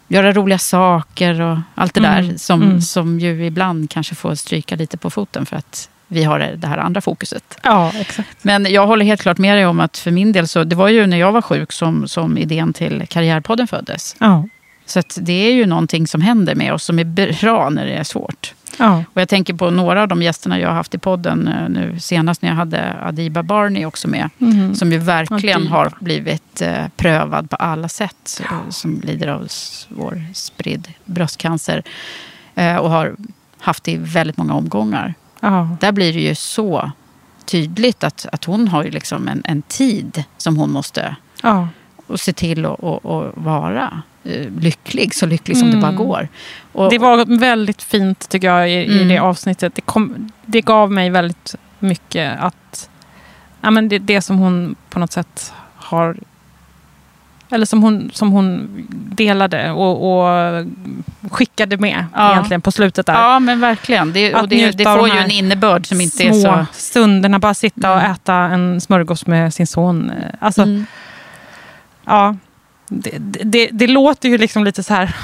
göra 0.08 0.32
roliga 0.32 0.58
saker 0.58 1.40
och 1.40 1.58
allt 1.74 1.94
det 1.94 2.00
Mm, 2.06 2.28
där 2.28 2.36
som, 2.38 2.62
mm. 2.62 2.80
som 2.80 3.20
ju 3.20 3.46
ibland 3.46 3.90
kanske 3.90 4.14
får 4.14 4.34
stryka 4.34 4.76
lite 4.76 4.96
på 4.96 5.10
foten 5.10 5.46
för 5.46 5.56
att 5.56 5.88
vi 6.06 6.24
har 6.24 6.38
det 6.56 6.66
här 6.66 6.78
andra 6.78 7.00
fokuset. 7.00 7.58
Ja, 7.62 7.92
exakt. 7.94 8.44
Men 8.44 8.66
jag 8.72 8.86
håller 8.86 9.04
helt 9.04 9.22
klart 9.22 9.38
med 9.38 9.56
dig 9.56 9.66
om 9.66 9.80
att 9.80 9.98
för 9.98 10.10
min 10.10 10.32
del 10.32 10.48
så, 10.48 10.64
det 10.64 10.76
var 10.76 10.88
ju 10.88 11.06
när 11.06 11.16
jag 11.16 11.32
var 11.32 11.42
sjuk 11.42 11.72
som, 11.72 12.08
som 12.08 12.38
idén 12.38 12.72
till 12.72 13.04
Karriärpodden 13.08 13.66
föddes. 13.66 14.16
Ja. 14.18 14.48
Så 14.92 15.02
det 15.16 15.32
är 15.32 15.52
ju 15.52 15.66
någonting 15.66 16.06
som 16.06 16.20
händer 16.20 16.54
med 16.54 16.72
oss 16.74 16.84
som 16.84 16.98
är 16.98 17.04
bra 17.40 17.70
när 17.70 17.86
det 17.86 17.92
är 17.92 18.04
svårt. 18.04 18.54
Ja. 18.78 19.04
Och 19.14 19.20
jag 19.20 19.28
tänker 19.28 19.54
på 19.54 19.70
några 19.70 20.02
av 20.02 20.08
de 20.08 20.22
gästerna 20.22 20.58
jag 20.58 20.68
har 20.68 20.74
haft 20.74 20.94
i 20.94 20.98
podden 20.98 21.48
eh, 21.48 21.68
nu 21.68 22.00
senast 22.00 22.42
när 22.42 22.48
jag 22.48 22.56
hade 22.56 22.94
Adiba 23.02 23.42
Barney 23.42 23.84
också 23.84 24.08
med. 24.08 24.30
Mhm. 24.38 24.74
Som 24.74 24.92
ju 24.92 24.98
verkligen 24.98 25.60
Adiba. 25.60 25.74
har 25.76 25.92
blivit 26.00 26.60
eh, 26.62 26.88
prövad 26.96 27.50
på 27.50 27.56
alla 27.56 27.88
sätt. 27.88 28.40
eh, 28.44 28.68
Som 28.70 29.00
lider 29.04 29.28
av 29.28 29.46
svår 29.48 30.22
spridd 30.34 30.88
bröstcancer. 31.04 31.82
Eh, 32.54 32.76
och 32.76 32.90
har 32.90 33.16
haft 33.58 33.84
det 33.84 33.92
i 33.92 33.96
väldigt 33.96 34.36
många 34.36 34.54
omgångar. 34.54 35.14
Ja. 35.40 35.76
Där 35.80 35.92
blir 35.92 36.12
det 36.12 36.20
ju 36.20 36.34
så 36.34 36.90
tydligt 37.44 38.04
att, 38.04 38.26
att 38.32 38.44
hon 38.44 38.68
har 38.68 38.84
ju 38.84 38.90
liksom 38.90 39.28
en, 39.28 39.42
en 39.44 39.62
tid 39.62 40.24
som 40.36 40.56
hon 40.56 40.70
måste 40.72 41.16
Ja. 41.42 41.68
Och 42.12 42.20
se 42.20 42.32
till 42.32 42.66
att 42.66 42.78
och, 42.78 43.04
och 43.06 43.32
vara 43.34 44.02
eh, 44.24 44.46
lycklig, 44.60 45.14
så 45.14 45.26
lycklig 45.26 45.56
som 45.56 45.70
det 45.70 45.76
bara 45.76 45.88
Mm. 45.92 46.04
går. 46.06 46.28
Och, 46.72 46.90
Det 46.90 46.98
var 46.98 47.38
väldigt 47.38 47.82
fint 47.82 48.28
tycker 48.28 48.46
jag 48.48 48.70
i, 48.70 48.72
i 48.72 48.96
Mm. 48.96 49.08
det 49.08 49.18
avsnittet. 49.18 49.74
Det, 49.74 49.80
kom, 49.80 50.30
det 50.46 50.60
gav 50.60 50.92
mig 50.92 51.10
väldigt 51.10 51.54
mycket 51.78 52.38
att... 52.40 52.88
Ja, 53.60 53.70
men 53.70 53.88
det, 53.88 53.98
det 53.98 54.20
som 54.22 54.38
hon 54.38 54.74
på 54.90 54.98
något 54.98 55.12
sätt 55.12 55.52
har... 55.76 56.16
Eller 57.50 57.66
som 57.66 57.82
hon, 57.82 58.10
som 58.14 58.32
hon 58.32 58.68
delade 59.16 59.70
och, 59.70 59.94
och 60.12 60.66
skickade 61.30 61.76
med 61.76 62.04
Ja. 62.14 62.32
egentligen 62.32 62.60
på 62.60 62.72
slutet 62.72 63.06
där. 63.06 63.12
Ja, 63.14 63.38
men 63.38 63.60
verkligen. 63.60 64.12
Det, 64.12 64.34
och 64.34 64.48
det, 64.48 64.70
det 64.70 64.84
får 64.84 65.08
ju 65.08 65.16
en 65.18 65.30
innebörd 65.30 65.86
som 65.86 66.00
inte 66.00 66.24
är 66.24 66.32
så... 66.32 66.66
stunderna. 66.72 67.38
Bara 67.38 67.54
sitta 67.54 67.92
och 67.92 67.98
Mm. 68.00 68.12
äta 68.12 68.34
en 68.34 68.80
smörgås 68.80 69.26
med 69.26 69.54
sin 69.54 69.66
son. 69.66 70.12
Alltså, 70.40 70.62
Mm. 70.62 70.86
Ja, 72.04 72.36
det, 72.88 73.18
det, 73.44 73.68
det 73.72 73.86
låter 73.86 74.28
ju 74.28 74.38
liksom 74.38 74.64
lite 74.64 74.82
så 74.82 74.94
här 74.94 75.16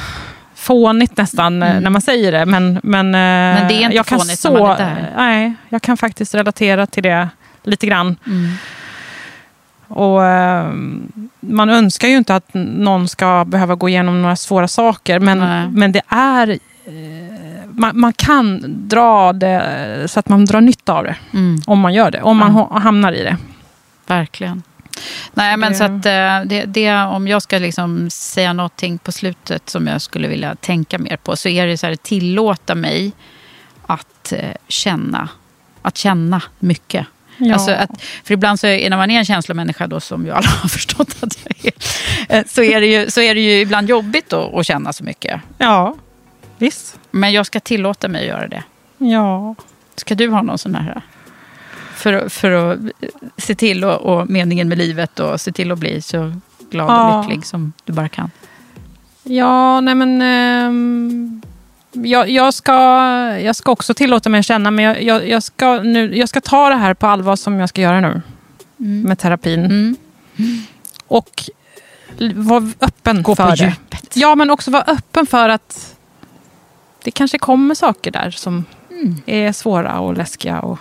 fånigt 0.55 1.17
nästan 1.17 1.63
eh, 1.63 1.71
Mm. 1.71 1.83
när 1.83 1.91
man 1.91 2.03
säger 2.03 2.33
det. 2.33 2.47
Men, 2.47 2.81
men, 2.83 3.11
Men 3.11 3.69
det 3.69 3.75
är 3.75 3.81
inte 3.83 3.97
jag 3.97 4.07
kan 4.07 4.19
fånigt 4.19 4.39
så, 4.41 4.53
när 4.53 4.61
man 4.61 4.71
är 4.71 4.77
där. 4.79 5.13
Nej, 5.17 5.55
jag 5.69 5.83
kan 5.83 5.97
faktiskt 5.97 6.35
relatera 6.35 6.87
till 6.87 7.03
det 7.03 7.29
lite 7.63 7.87
grann. 7.87 8.17
Mm. 8.27 8.51
Och, 9.89 10.25
eh, 10.25 10.73
man 11.41 11.71
önskar 11.71 12.09
ju 12.09 12.17
inte 12.17 12.35
att 12.35 12.49
någon 12.55 13.09
ska 13.09 13.45
behöva 13.45 13.75
gå 13.75 13.89
igenom 13.89 14.23
några 14.23 14.37
svåra 14.37 14.69
saker. 14.69 15.19
Men, 15.21 15.39
Nej. 15.39 15.69
men 15.69 15.93
det 15.93 16.03
är... 16.09 16.51
eh, 16.51 16.59
Man, 17.71 18.01
man 18.01 18.13
kan 18.13 18.61
dra 18.89 19.33
det 19.33 19.63
så 20.07 20.21
att 20.21 20.29
man 20.29 20.45
drar 20.45 20.61
nytta 20.61 20.93
av 20.93 21.05
det. 21.05 21.17
Mm. 21.33 21.61
Om 21.67 21.81
man 21.81 21.95
gör 21.95 22.11
det. 22.11 22.23
Om 22.23 22.37
man 22.37 22.49
Ja. 22.57 22.69
ha- 22.71 22.79
hamnar 22.79 23.13
i 23.13 23.23
det. 23.23 23.37
Verkligen. 24.07 24.63
Nej, 25.35 25.57
men 25.57 25.75
så 25.75 25.85
att 25.85 26.07
eh, 26.07 26.41
det, 26.45 26.65
det, 26.67 26.93
om 26.93 27.29
jag 27.29 27.43
ska 27.43 27.59
liksom 27.59 28.11
säga 28.11 28.53
någonting 28.53 28.99
på 28.99 29.13
slutet 29.13 29.71
som 29.71 29.87
jag 29.87 30.03
skulle 30.03 30.29
vilja 30.29 30.55
tänka 30.55 30.99
mer 30.99 31.17
på 31.17 31.37
så 31.37 31.49
är 31.49 31.67
det 31.67 31.79
så 31.79 31.87
här, 31.87 31.97
tillåta 31.97 32.75
mig 32.75 33.13
att 33.87 34.33
eh, 34.33 34.51
känna. 34.69 35.29
Att 35.83 35.97
känna 35.97 36.43
mycket. 36.59 37.07
Ja. 37.39 37.55
Alltså 37.55 37.71
att, 37.71 38.03
för 38.25 38.35
ibland 38.35 38.61
så 38.61 38.67
är, 38.67 38.91
när 38.91 38.97
man 38.97 39.11
är 39.11 39.19
en 39.19 39.25
känslomänniska 39.25 39.87
då, 39.87 40.01
som 40.01 40.27
ju 40.27 40.33
alla 40.33 40.49
har 40.63 40.69
förstått 40.69 41.17
att 41.21 41.39
jag 41.45 41.67
är, 41.67 42.39
eh, 42.39 42.45
så 42.47 42.63
är 42.63 42.81
det 42.81 42.87
ju, 42.87 43.11
så 43.11 43.21
är 43.21 43.35
det 43.35 43.41
ju 43.41 43.61
ibland 43.61 43.89
jobbigt 43.89 44.31
då, 44.31 44.59
att 44.59 44.67
känna 44.67 44.93
så 44.93 45.05
mycket. 45.05 45.41
ja, 45.59 45.97
visst. 46.59 46.99
Men 47.11 47.33
jag 47.33 47.47
ska 47.47 47.61
tillåta 47.61 48.09
mig 48.09 48.21
att 48.21 48.29
göra 48.29 48.49
det. 48.49 48.63
Ja. 48.99 49.55
Ska 49.97 50.15
du 50.15 50.29
ha 50.29 50.43
någon 50.43 50.59
sån 50.59 50.75
här? 50.75 51.03
För, 51.99 52.29
för 52.29 52.51
att 52.51 52.79
se 53.37 53.55
till 53.55 53.85
och, 53.85 53.97
och 54.01 54.31
meningen 54.31 54.69
med 54.69 54.79
livet 54.79 55.21
och 55.21 55.41
se 55.41 55.53
till 55.53 55.73
att 55.73 55.79
bli 55.79 56.03
så 56.03 56.33
glad 56.71 56.91
Ja. 56.91 57.19
och 57.19 57.25
lycklig 57.25 57.47
som 57.47 57.73
du 57.85 57.93
bara 57.93 58.09
kan. 58.09 58.31
Ja, 59.23 59.81
nej 59.81 59.95
men... 59.95 60.23
ehm, 60.23 61.43
jag, 61.93 62.31
jag, 62.31 62.55
ska, 62.55 62.73
jag 63.39 63.57
ska 63.57 63.73
också 63.73 63.95
tillåta 63.95 64.29
mig 64.29 64.39
att 64.41 64.47
känna, 64.47 64.71
men 64.71 64.85
jag, 64.85 65.03
jag, 65.03 65.29
jag, 65.29 65.43
ska 65.43 65.83
nu, 65.83 66.17
jag 66.17 66.29
ska 66.29 66.41
ta 66.41 66.69
det 66.69 66.75
här 66.77 66.95
på 66.95 67.07
allvar 67.07 67.37
som 67.37 67.61
jag 67.61 67.69
ska 67.69 67.81
göra 67.81 68.01
nu 68.01 68.23
med 68.77 69.19
terapin. 69.19 69.65
Mm. 69.65 69.97
Och 71.09 71.43
vara 72.35 72.71
öppen 72.81 73.23
Gå 73.23 73.37
för 73.37 73.57
det. 73.57 73.65
djupet. 73.65 74.17
Ja, 74.17 74.35
men 74.35 74.51
också 74.51 74.71
vara 74.71 74.83
öppen 74.83 75.27
för 75.27 75.49
att 75.49 75.95
det 77.05 77.11
kanske 77.11 77.39
kommer 77.39 77.75
saker 77.75 78.11
där 78.11 78.31
som 78.31 78.65
Mm. 78.91 79.17
är 79.27 79.53
svåra 79.53 79.99
och 80.01 80.17
läskiga. 80.17 80.61
Och 80.61 80.79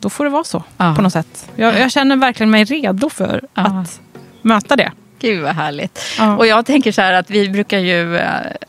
då 0.00 0.10
får 0.10 0.24
det 0.24 0.30
vara 0.30 0.44
så 0.44 0.64
Ja. 0.76 0.94
på 0.96 1.02
något 1.02 1.12
sätt. 1.12 1.48
Jag, 1.56 1.78
jag 1.78 1.90
känner 1.92 2.16
verkligen 2.16 2.50
mig 2.50 2.64
redo 2.64 3.10
för 3.10 3.42
Ja. 3.54 3.62
att 3.62 4.00
möta 4.42 4.76
det. 4.76 4.92
Gud 5.20 5.42
vad 5.42 5.54
härligt. 5.54 6.00
Ja. 6.18 6.36
Och 6.36 6.46
jag 6.46 6.66
tänker 6.66 6.92
så 6.92 7.00
här 7.02 7.12
att 7.12 7.30
vi 7.30 7.48
brukar 7.48 7.78
ju, 7.78 8.16
eh, 8.16 8.30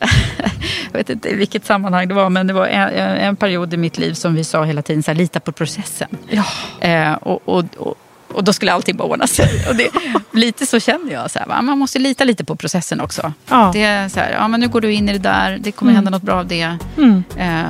jag 0.92 0.98
vet 0.98 1.10
inte 1.10 1.28
i 1.28 1.34
vilket 1.34 1.66
sammanhang 1.66 2.08
det 2.08 2.14
var, 2.14 2.30
men 2.30 2.46
det 2.46 2.52
var 2.52 2.66
en, 2.66 2.88
en 3.16 3.36
period 3.36 3.74
i 3.74 3.76
mitt 3.76 3.98
liv 3.98 4.12
som 4.14 4.34
vi 4.34 4.44
sa 4.44 4.64
hela 4.64 4.82
tiden, 4.82 5.02
så 5.02 5.10
här, 5.10 5.18
lita 5.18 5.40
på 5.40 5.52
processen. 5.52 6.08
Ja. 6.30 6.44
Eh, 6.88 7.12
och, 7.12 7.48
och, 7.48 7.64
och, 7.76 7.94
och 8.32 8.44
då 8.44 8.52
skulle 8.52 8.72
allting 8.72 8.96
bara 8.96 9.08
ordna 9.08 9.26
sig. 9.26 9.48
Och 9.68 9.76
det, 9.76 9.88
lite 10.32 10.66
så 10.66 10.80
känner 10.80 11.12
jag. 11.12 11.30
Så 11.30 11.38
här, 11.38 11.46
va? 11.46 11.62
Man 11.62 11.78
måste 11.78 11.98
lita 11.98 12.24
lite 12.24 12.44
på 12.44 12.56
processen 12.56 13.00
också. 13.00 13.32
Ja. 13.48 13.70
Det 13.72 13.82
är 13.82 14.08
så 14.08 14.20
här, 14.20 14.30
ja, 14.32 14.48
men 14.48 14.60
nu 14.60 14.68
går 14.68 14.80
du 14.80 14.92
in 14.92 15.08
i 15.08 15.12
det 15.12 15.18
där, 15.18 15.58
det 15.60 15.72
kommer 15.72 15.92
Mm. 15.92 15.96
hända 15.96 16.10
något 16.10 16.22
bra 16.22 16.34
av 16.34 16.46
det. 16.46 16.76
Mm. 16.96 17.24
Eh, 17.38 17.62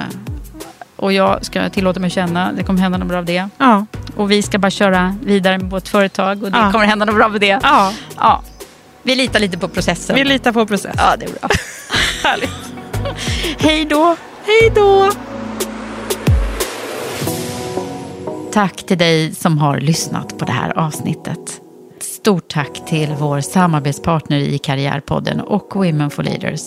och 1.03 1.13
jag 1.13 1.45
ska 1.45 1.69
tillåta 1.71 2.01
mig 2.01 2.11
känna, 2.11 2.53
det 2.53 2.63
kommer 2.63 2.81
hända 2.81 2.99
något 2.99 3.09
bra 3.09 3.19
av 3.19 3.25
det. 3.25 3.49
Ja. 3.59 3.87
Och 4.17 4.31
vi 4.31 4.43
ska 4.43 4.59
bara 4.59 4.71
köra 4.71 5.17
vidare 5.23 5.59
med 5.59 5.71
vårt 5.71 5.89
företag 5.89 6.43
och 6.43 6.51
det 6.53 6.59
Ja. 6.59 6.73
kommer 6.73 6.85
hända 6.87 7.05
något 7.05 7.15
bra 7.15 7.29
med 7.29 7.41
det. 7.41 7.61
Ja. 7.63 7.93
Ja. 8.17 8.43
Vi 9.03 9.15
litar 9.15 9.41
lite 9.41 9.59
på 9.59 9.69
processen. 9.69 10.17
Vi 10.17 10.25
litar 10.25 10.53
på 10.53 10.67
processen. 10.67 10.97
Ja, 10.99 11.17
det 11.19 11.25
är 11.25 11.31
bra. 11.31 11.49
Härligt. 12.29 12.51
Hej 13.59 13.85
då! 13.85 14.17
Hej 14.47 14.73
då! 14.75 15.11
Tack 18.53 18.87
till 18.87 18.99
dig 18.99 19.35
som 19.35 19.59
har 19.59 19.81
lyssnat 19.81 20.39
på 20.39 20.45
det 20.45 20.53
här 20.53 20.79
avsnittet. 20.79 21.61
Stort 22.01 22.49
tack 22.53 22.87
till 22.87 23.15
vår 23.19 23.41
samarbetspartner 23.41 24.39
i 24.39 24.59
Karriärpodden 24.59 25.41
och 25.41 25.77
Women 25.77 26.11
for 26.11 26.23
Leaders. 26.23 26.61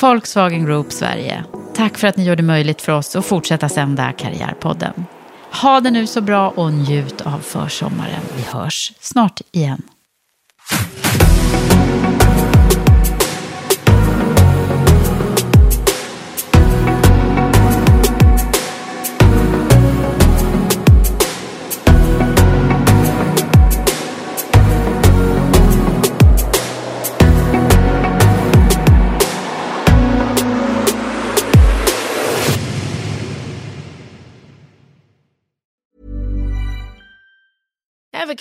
Volkswagen 0.00 0.66
Group 0.66 0.92
Sverige. 0.92 1.44
Tack 1.74 1.98
för 1.98 2.08
att 2.08 2.16
ni 2.16 2.24
gör 2.24 2.36
det 2.36 2.42
möjligt 2.42 2.82
för 2.82 2.92
oss 2.92 3.16
att 3.16 3.24
fortsätta 3.24 3.68
sända 3.68 4.12
Karriärpodden. 4.12 5.06
Ha 5.62 5.80
det 5.80 5.90
nu 5.90 6.06
så 6.06 6.20
bra 6.20 6.50
och 6.50 6.72
njut 6.72 7.20
av 7.20 7.38
försommaren. 7.38 8.20
Vi 8.36 8.42
hörs 8.42 8.92
snart 9.00 9.40
igen. 9.52 9.82